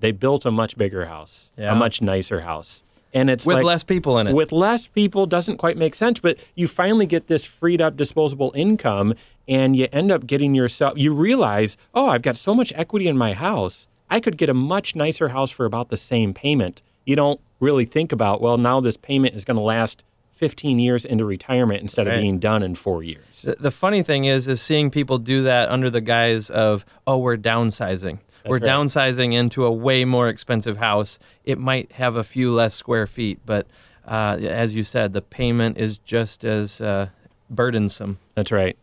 They 0.00 0.12
built 0.12 0.44
a 0.46 0.50
much 0.50 0.76
bigger 0.76 1.06
house, 1.06 1.48
Yeah. 1.56 1.72
a 1.72 1.74
much 1.74 2.00
nicer 2.02 2.42
house. 2.42 2.84
And 3.14 3.30
it's 3.30 3.46
With 3.46 3.56
like- 3.56 3.64
less 3.64 3.82
people 3.82 4.18
in 4.18 4.26
it. 4.26 4.34
With 4.34 4.52
less 4.52 4.86
people 4.86 5.26
doesn't 5.26 5.56
quite 5.56 5.76
make 5.76 5.94
sense, 5.94 6.20
but 6.20 6.38
you 6.54 6.68
finally 6.68 7.06
get 7.06 7.26
this 7.26 7.44
freed 7.44 7.80
up 7.80 7.96
disposable 7.96 8.52
income 8.54 9.14
and 9.46 9.74
you 9.74 9.88
end 9.92 10.12
up 10.12 10.26
getting 10.26 10.54
yourself 10.54 10.98
you 10.98 11.14
realize, 11.14 11.76
"Oh, 11.94 12.08
I've 12.08 12.22
got 12.22 12.36
so 12.36 12.54
much 12.54 12.72
equity 12.76 13.08
in 13.08 13.16
my 13.16 13.32
house. 13.32 13.88
I 14.10 14.20
could 14.20 14.36
get 14.36 14.48
a 14.48 14.54
much 14.54 14.94
nicer 14.94 15.28
house 15.28 15.50
for 15.50 15.64
about 15.64 15.88
the 15.88 15.96
same 15.96 16.34
payment." 16.34 16.82
You 17.06 17.16
don't 17.16 17.40
really 17.60 17.86
think 17.86 18.12
about, 18.12 18.42
well, 18.42 18.58
now 18.58 18.80
this 18.80 18.98
payment 18.98 19.34
is 19.34 19.44
going 19.44 19.56
to 19.56 19.62
last 19.62 20.04
15 20.34 20.78
years 20.78 21.04
into 21.04 21.24
retirement 21.24 21.80
instead 21.82 22.06
of 22.06 22.14
being 22.20 22.38
done 22.38 22.62
in 22.62 22.74
four 22.76 23.02
years. 23.02 23.42
The, 23.42 23.56
the 23.58 23.70
funny 23.72 24.04
thing 24.04 24.24
is, 24.24 24.46
is 24.46 24.62
seeing 24.62 24.90
people 24.90 25.18
do 25.18 25.42
that 25.42 25.68
under 25.68 25.90
the 25.90 26.00
guise 26.00 26.48
of, 26.48 26.84
oh, 27.06 27.18
we're 27.18 27.36
downsizing. 27.36 28.18
We're 28.46 28.58
right. 28.58 28.62
downsizing 28.62 29.34
into 29.34 29.64
a 29.64 29.72
way 29.72 30.04
more 30.04 30.28
expensive 30.28 30.76
house. 30.78 31.18
It 31.44 31.58
might 31.58 31.92
have 31.92 32.16
a 32.16 32.24
few 32.24 32.52
less 32.52 32.74
square 32.74 33.06
feet, 33.06 33.40
but 33.44 33.66
uh, 34.06 34.38
as 34.40 34.74
you 34.74 34.82
said, 34.82 35.12
the 35.12 35.22
payment 35.22 35.78
is 35.78 35.98
just 35.98 36.44
as 36.44 36.80
uh, 36.80 37.08
burdensome. 37.50 38.18
That's 38.34 38.52
right. 38.52 38.76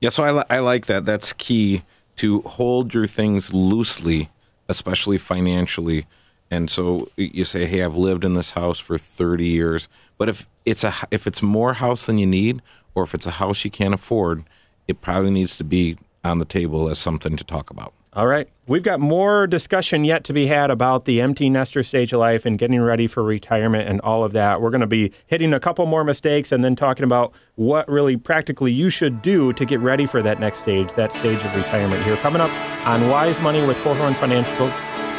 Yeah, 0.00 0.10
so 0.10 0.24
I, 0.24 0.30
li- 0.32 0.44
I 0.50 0.58
like 0.58 0.86
that. 0.86 1.04
That's 1.04 1.32
key 1.32 1.82
to 2.16 2.42
hold 2.42 2.92
your 2.92 3.06
things 3.06 3.52
loosely, 3.52 4.30
especially 4.68 5.18
financially. 5.18 6.06
And 6.50 6.70
so 6.70 7.08
you 7.16 7.44
say, 7.44 7.66
"Hey, 7.66 7.82
I've 7.82 7.96
lived 7.96 8.24
in 8.24 8.34
this 8.34 8.52
house 8.52 8.78
for 8.78 8.98
30 8.98 9.46
years." 9.46 9.88
But 10.18 10.28
if 10.28 10.48
it's 10.64 10.84
a 10.84 10.88
h- 10.88 11.04
if 11.10 11.26
it's 11.26 11.42
more 11.42 11.74
house 11.74 12.06
than 12.06 12.18
you 12.18 12.26
need, 12.26 12.62
or 12.94 13.02
if 13.02 13.14
it's 13.14 13.26
a 13.26 13.32
house 13.32 13.64
you 13.64 13.70
can't 13.70 13.94
afford, 13.94 14.44
it 14.86 15.00
probably 15.00 15.30
needs 15.30 15.56
to 15.56 15.64
be 15.64 15.96
on 16.22 16.38
the 16.38 16.44
table 16.44 16.88
as 16.88 16.98
something 16.98 17.36
to 17.36 17.44
talk 17.44 17.70
about. 17.70 17.92
All 18.16 18.26
right. 18.26 18.48
We've 18.66 18.82
got 18.82 18.98
more 18.98 19.46
discussion 19.46 20.02
yet 20.02 20.24
to 20.24 20.32
be 20.32 20.46
had 20.46 20.70
about 20.70 21.04
the 21.04 21.20
empty 21.20 21.50
nester 21.50 21.82
stage 21.82 22.14
of 22.14 22.18
life 22.18 22.46
and 22.46 22.56
getting 22.56 22.80
ready 22.80 23.06
for 23.06 23.22
retirement 23.22 23.90
and 23.90 24.00
all 24.00 24.24
of 24.24 24.32
that. 24.32 24.62
We're 24.62 24.70
going 24.70 24.80
to 24.80 24.86
be 24.86 25.12
hitting 25.26 25.52
a 25.52 25.60
couple 25.60 25.84
more 25.84 26.02
mistakes 26.02 26.50
and 26.50 26.64
then 26.64 26.76
talking 26.76 27.04
about 27.04 27.34
what 27.56 27.86
really 27.90 28.16
practically 28.16 28.72
you 28.72 28.88
should 28.88 29.20
do 29.20 29.52
to 29.52 29.66
get 29.66 29.80
ready 29.80 30.06
for 30.06 30.22
that 30.22 30.40
next 30.40 30.60
stage, 30.60 30.94
that 30.94 31.12
stage 31.12 31.44
of 31.44 31.54
retirement 31.54 32.02
here. 32.04 32.16
Coming 32.16 32.40
up 32.40 32.50
on 32.86 33.06
Wise 33.10 33.38
Money 33.42 33.64
with 33.66 33.76
Korhorn 33.84 34.14
Financial 34.14 34.70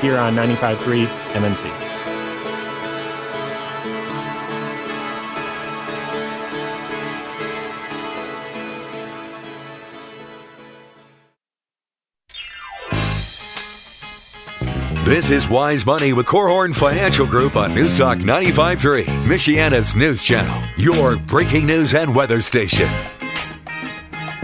here 0.01 0.17
on 0.17 0.36
95.3 0.36 1.05
MNC. 1.05 1.87
This 15.08 15.30
is 15.30 15.48
Wise 15.48 15.86
Money 15.86 16.12
with 16.12 16.26
Korhorn 16.26 16.76
Financial 16.76 17.26
Group 17.26 17.56
on 17.56 17.74
Newstalk 17.74 18.22
95.3, 18.22 19.06
Michiana's 19.26 19.96
news 19.96 20.22
channel, 20.22 20.62
your 20.76 21.15
breaking 21.15 21.65
news 21.65 21.93
and 21.93 22.13
weather 22.13 22.41
station. 22.41 22.89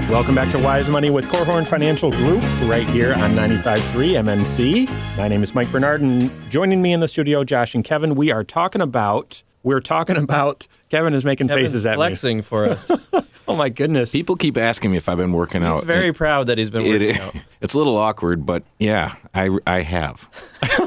Welcome 0.10 0.36
back 0.36 0.50
to 0.52 0.60
Wise 0.60 0.88
Money 0.88 1.10
with 1.10 1.26
Korhorn 1.26 1.68
Financial 1.68 2.12
Group, 2.12 2.42
right 2.62 2.90
here 2.90 3.14
on 3.14 3.36
95.3 3.36 4.12
MNC. 4.24 5.18
My 5.18 5.28
name 5.28 5.44
is 5.44 5.54
Mike 5.54 5.70
Bernard, 5.70 6.00
and 6.00 6.32
joining 6.50 6.82
me 6.82 6.94
in 6.94 7.02
the 7.02 7.10
studio, 7.10 7.44
Josh 7.44 7.76
and 7.76 7.84
Kevin. 7.84 8.16
We 8.16 8.32
are 8.32 8.46
talking 8.46 8.80
about, 8.80 9.44
we're 9.64 9.82
talking 9.82 10.16
about, 10.16 10.66
Kevin 10.88 11.14
is 11.14 11.26
making 11.26 11.50
Kevin's 11.50 11.72
faces 11.72 11.86
at 11.86 11.96
flexing 11.96 12.42
for 12.42 12.70
us. 12.70 12.90
Oh 13.46 13.58
my 13.58 13.68
goodness. 13.68 14.12
People 14.12 14.38
keep 14.38 14.58
asking 14.58 14.92
me 14.92 14.98
if 14.98 15.10
I've 15.10 15.18
been 15.18 15.34
working 15.34 15.64
out. 15.64 15.80
He's 15.80 15.84
very 15.84 16.14
proud 16.14 16.48
that 16.48 16.58
he's 16.58 16.70
been 16.70 16.84
working 16.84 17.10
it- 17.10 17.20
out. 17.20 17.36
it's 17.64 17.74
a 17.74 17.78
little 17.78 17.98
awkward, 17.98 18.46
but 18.46 18.64
yeah, 18.78 19.16
I 19.34 19.58
I 19.66 19.82
have. 19.82 20.30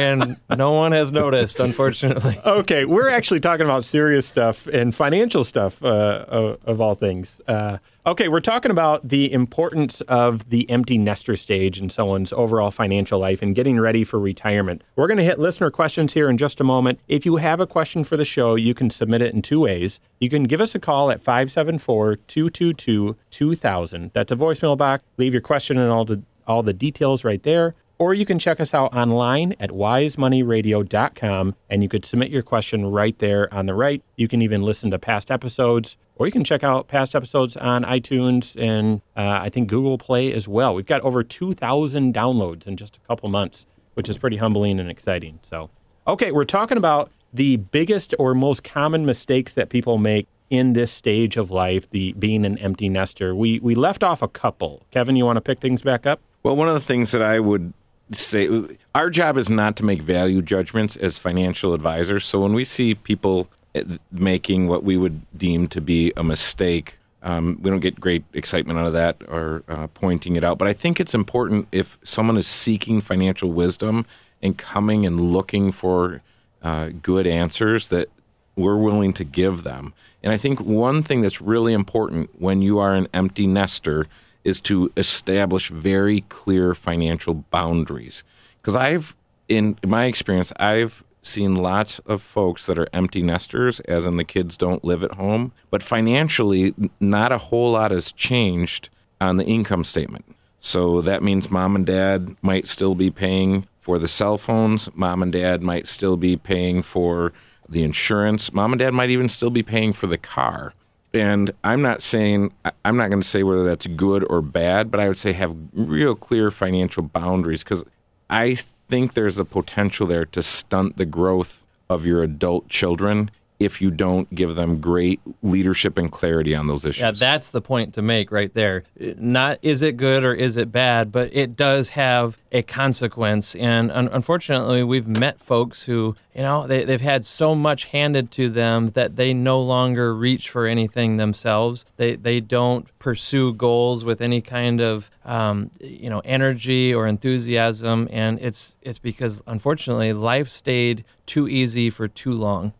and 0.00 0.36
no 0.56 0.72
one 0.72 0.92
has 0.92 1.12
noticed, 1.12 1.60
unfortunately. 1.60 2.40
Okay, 2.50 2.84
we're 2.84 3.08
actually 3.08 3.40
talking 3.40 3.64
about 3.64 3.84
serious 3.84 4.26
stuff 4.26 4.66
and 4.66 4.94
financial 4.94 5.44
stuff, 5.44 5.82
uh, 5.84 6.24
of, 6.26 6.58
of 6.64 6.80
all 6.80 6.94
things. 6.94 7.40
Uh, 7.46 7.78
okay, 8.06 8.28
we're 8.28 8.40
talking 8.40 8.70
about 8.70 9.08
the 9.08 9.32
importance 9.32 10.00
of 10.02 10.48
the 10.50 10.68
empty 10.68 10.98
nester 10.98 11.36
stage 11.36 11.78
in 11.78 11.90
someone's 11.90 12.32
overall 12.32 12.70
financial 12.70 13.18
life 13.20 13.40
and 13.40 13.54
getting 13.54 13.78
ready 13.78 14.04
for 14.04 14.18
retirement. 14.18 14.82
We're 14.96 15.06
going 15.06 15.18
to 15.18 15.24
hit 15.24 15.38
listener 15.38 15.70
questions 15.70 16.14
here 16.14 16.28
in 16.28 16.38
just 16.38 16.60
a 16.60 16.64
moment. 16.64 16.98
If 17.08 17.24
you 17.24 17.36
have 17.36 17.60
a 17.60 17.66
question 17.66 18.04
for 18.04 18.16
the 18.16 18.24
show, 18.24 18.54
you 18.56 18.74
can 18.74 18.90
submit 18.90 19.22
it 19.22 19.34
in 19.34 19.42
two 19.42 19.60
ways. 19.60 20.00
You 20.18 20.28
can 20.30 20.44
give 20.44 20.60
us 20.60 20.74
a 20.74 20.78
call 20.80 21.10
at 21.10 21.22
574 21.22 22.16
222 22.16 23.16
2000. 23.30 24.10
That's 24.12 24.32
a 24.32 24.36
voicemail 24.36 24.76
box. 24.76 25.04
Leave 25.18 25.32
your 25.32 25.42
question 25.42 25.78
and 25.78 25.90
all 25.90 26.04
the, 26.04 26.22
all 26.46 26.62
the 26.62 26.74
details 26.74 27.22
right 27.22 27.42
there 27.42 27.74
or 28.00 28.14
you 28.14 28.24
can 28.24 28.38
check 28.38 28.58
us 28.60 28.72
out 28.72 28.94
online 28.96 29.54
at 29.60 29.68
wisemoneyradio.com 29.70 31.54
and 31.68 31.82
you 31.82 31.88
could 31.88 32.06
submit 32.06 32.30
your 32.30 32.40
question 32.40 32.86
right 32.86 33.18
there 33.18 33.52
on 33.52 33.66
the 33.66 33.74
right. 33.74 34.02
You 34.16 34.26
can 34.26 34.40
even 34.40 34.62
listen 34.62 34.90
to 34.92 34.98
past 34.98 35.30
episodes, 35.30 35.98
or 36.16 36.24
you 36.24 36.32
can 36.32 36.42
check 36.42 36.64
out 36.64 36.88
past 36.88 37.14
episodes 37.14 37.58
on 37.58 37.84
iTunes 37.84 38.58
and 38.58 39.02
uh, 39.18 39.40
I 39.42 39.50
think 39.50 39.68
Google 39.68 39.98
Play 39.98 40.32
as 40.32 40.48
well. 40.48 40.74
We've 40.74 40.86
got 40.86 41.02
over 41.02 41.22
2,000 41.22 42.14
downloads 42.14 42.66
in 42.66 42.78
just 42.78 42.96
a 42.96 43.00
couple 43.00 43.28
months, 43.28 43.66
which 43.92 44.08
is 44.08 44.16
pretty 44.16 44.38
humbling 44.38 44.80
and 44.80 44.90
exciting. 44.90 45.38
So, 45.50 45.68
okay, 46.06 46.32
we're 46.32 46.46
talking 46.46 46.78
about 46.78 47.10
the 47.34 47.56
biggest 47.56 48.14
or 48.18 48.34
most 48.34 48.64
common 48.64 49.04
mistakes 49.04 49.52
that 49.52 49.68
people 49.68 49.98
make 49.98 50.26
in 50.48 50.72
this 50.72 50.90
stage 50.90 51.36
of 51.36 51.50
life, 51.50 51.88
the 51.90 52.14
being 52.14 52.46
an 52.46 52.56
empty 52.58 52.88
nester. 52.88 53.34
We 53.34 53.60
we 53.60 53.74
left 53.74 54.02
off 54.02 54.22
a 54.22 54.26
couple. 54.26 54.86
Kevin, 54.90 55.16
you 55.16 55.26
want 55.26 55.36
to 55.36 55.42
pick 55.42 55.60
things 55.60 55.82
back 55.82 56.06
up? 56.06 56.20
Well, 56.42 56.56
one 56.56 56.66
of 56.66 56.74
the 56.74 56.80
things 56.80 57.12
that 57.12 57.20
I 57.20 57.38
would 57.38 57.74
say, 58.12 58.48
our 58.94 59.10
job 59.10 59.36
is 59.36 59.48
not 59.48 59.76
to 59.76 59.84
make 59.84 60.02
value 60.02 60.42
judgments 60.42 60.96
as 60.96 61.18
financial 61.18 61.74
advisors. 61.74 62.24
So 62.24 62.40
when 62.40 62.52
we 62.52 62.64
see 62.64 62.94
people 62.94 63.48
eh, 63.74 63.84
making 64.10 64.68
what 64.68 64.84
we 64.84 64.96
would 64.96 65.22
deem 65.36 65.68
to 65.68 65.80
be 65.80 66.12
a 66.16 66.24
mistake, 66.24 66.96
um, 67.22 67.58
we 67.62 67.70
don't 67.70 67.80
get 67.80 68.00
great 68.00 68.24
excitement 68.32 68.78
out 68.78 68.86
of 68.86 68.92
that 68.94 69.16
or 69.28 69.62
uh, 69.68 69.86
pointing 69.88 70.36
it 70.36 70.44
out. 70.44 70.58
But 70.58 70.68
I 70.68 70.72
think 70.72 70.98
it's 70.98 71.14
important 71.14 71.68
if 71.70 71.98
someone 72.02 72.36
is 72.36 72.46
seeking 72.46 73.00
financial 73.00 73.52
wisdom 73.52 74.06
and 74.42 74.56
coming 74.56 75.06
and 75.06 75.20
looking 75.20 75.70
for 75.70 76.22
uh, 76.62 76.90
good 77.02 77.26
answers 77.26 77.88
that 77.88 78.08
we're 78.56 78.76
willing 78.76 79.12
to 79.14 79.24
give 79.24 79.62
them. 79.62 79.94
And 80.22 80.32
I 80.32 80.36
think 80.36 80.60
one 80.60 81.02
thing 81.02 81.20
that's 81.22 81.40
really 81.40 81.72
important 81.72 82.30
when 82.40 82.62
you 82.62 82.78
are 82.78 82.94
an 82.94 83.08
empty 83.14 83.46
nester 83.46 84.06
is 84.44 84.60
to 84.62 84.92
establish 84.96 85.68
very 85.68 86.22
clear 86.22 86.74
financial 86.74 87.34
boundaries. 87.34 88.24
Because 88.60 88.76
I've, 88.76 89.16
in 89.48 89.78
my 89.86 90.04
experience, 90.06 90.52
I've 90.56 91.04
seen 91.22 91.54
lots 91.54 91.98
of 92.00 92.22
folks 92.22 92.66
that 92.66 92.78
are 92.78 92.88
empty 92.92 93.22
nesters, 93.22 93.80
as 93.80 94.06
in 94.06 94.16
the 94.16 94.24
kids 94.24 94.56
don't 94.56 94.84
live 94.84 95.04
at 95.04 95.14
home, 95.14 95.52
but 95.70 95.82
financially, 95.82 96.74
not 96.98 97.32
a 97.32 97.38
whole 97.38 97.72
lot 97.72 97.90
has 97.90 98.12
changed 98.12 98.88
on 99.20 99.36
the 99.36 99.44
income 99.44 99.84
statement. 99.84 100.24
So 100.60 101.00
that 101.02 101.22
means 101.22 101.50
mom 101.50 101.76
and 101.76 101.86
dad 101.86 102.36
might 102.42 102.66
still 102.66 102.94
be 102.94 103.10
paying 103.10 103.66
for 103.80 103.98
the 103.98 104.08
cell 104.08 104.38
phones. 104.38 104.88
Mom 104.94 105.22
and 105.22 105.32
dad 105.32 105.62
might 105.62 105.86
still 105.88 106.16
be 106.16 106.36
paying 106.36 106.82
for 106.82 107.32
the 107.68 107.82
insurance. 107.82 108.52
Mom 108.52 108.72
and 108.72 108.78
dad 108.78 108.92
might 108.92 109.10
even 109.10 109.28
still 109.28 109.50
be 109.50 109.62
paying 109.62 109.92
for 109.92 110.06
the 110.06 110.18
car. 110.18 110.74
And 111.12 111.50
I'm 111.64 111.82
not 111.82 112.02
saying, 112.02 112.52
I'm 112.84 112.96
not 112.96 113.10
going 113.10 113.20
to 113.20 113.26
say 113.26 113.42
whether 113.42 113.64
that's 113.64 113.86
good 113.88 114.24
or 114.30 114.40
bad, 114.42 114.90
but 114.90 115.00
I 115.00 115.08
would 115.08 115.18
say 115.18 115.32
have 115.32 115.56
real 115.72 116.14
clear 116.14 116.50
financial 116.50 117.02
boundaries 117.02 117.64
because 117.64 117.82
I 118.28 118.54
think 118.54 119.14
there's 119.14 119.38
a 119.38 119.44
potential 119.44 120.06
there 120.06 120.24
to 120.26 120.42
stunt 120.42 120.96
the 120.96 121.06
growth 121.06 121.66
of 121.88 122.06
your 122.06 122.22
adult 122.22 122.68
children 122.68 123.30
if 123.60 123.82
you 123.82 123.90
don't 123.90 124.34
give 124.34 124.56
them 124.56 124.80
great 124.80 125.20
leadership 125.42 125.98
and 125.98 126.10
clarity 126.10 126.54
on 126.54 126.66
those 126.66 126.86
issues. 126.86 127.02
Yeah, 127.02 127.10
that's 127.12 127.50
the 127.50 127.60
point 127.60 127.92
to 127.94 128.02
make 128.02 128.32
right 128.32 128.52
there. 128.54 128.84
Not 128.98 129.58
is 129.60 129.82
it 129.82 129.98
good 129.98 130.24
or 130.24 130.32
is 130.32 130.56
it 130.56 130.72
bad, 130.72 131.12
but 131.12 131.28
it 131.34 131.56
does 131.56 131.90
have 131.90 132.38
a 132.52 132.62
consequence. 132.62 133.54
And 133.54 133.92
un- 133.92 134.08
unfortunately, 134.10 134.82
we've 134.82 135.06
met 135.06 135.40
folks 135.40 135.82
who, 135.82 136.16
you 136.34 136.40
know, 136.40 136.66
they, 136.66 136.84
they've 136.84 137.02
had 137.02 137.24
so 137.26 137.54
much 137.54 137.84
handed 137.84 138.30
to 138.32 138.48
them 138.48 138.90
that 138.92 139.16
they 139.16 139.34
no 139.34 139.60
longer 139.60 140.16
reach 140.16 140.48
for 140.48 140.66
anything 140.66 141.18
themselves. 141.18 141.84
They, 141.96 142.16
they 142.16 142.40
don't 142.40 142.88
pursue 142.98 143.52
goals 143.52 144.04
with 144.04 144.22
any 144.22 144.40
kind 144.40 144.80
of, 144.80 145.10
um, 145.24 145.70
you 145.80 146.08
know, 146.08 146.20
energy 146.24 146.94
or 146.94 147.06
enthusiasm. 147.06 148.08
And 148.10 148.40
it's, 148.40 148.74
it's 148.80 148.98
because, 148.98 149.42
unfortunately, 149.46 150.14
life 150.14 150.48
stayed 150.48 151.04
too 151.26 151.46
easy 151.46 151.90
for 151.90 152.08
too 152.08 152.32
long. 152.32 152.72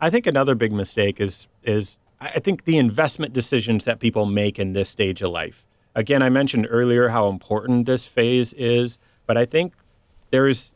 I 0.00 0.10
think 0.10 0.26
another 0.26 0.54
big 0.54 0.72
mistake 0.72 1.20
is 1.20 1.48
is 1.62 1.98
I 2.20 2.40
think 2.40 2.64
the 2.64 2.78
investment 2.78 3.32
decisions 3.32 3.84
that 3.84 4.00
people 4.00 4.26
make 4.26 4.58
in 4.58 4.72
this 4.72 4.88
stage 4.88 5.22
of 5.22 5.30
life. 5.30 5.64
Again, 5.94 6.22
I 6.22 6.30
mentioned 6.30 6.66
earlier 6.68 7.08
how 7.08 7.28
important 7.28 7.86
this 7.86 8.04
phase 8.06 8.52
is, 8.54 8.98
but 9.26 9.36
I 9.36 9.44
think 9.44 9.74
there's 10.30 10.74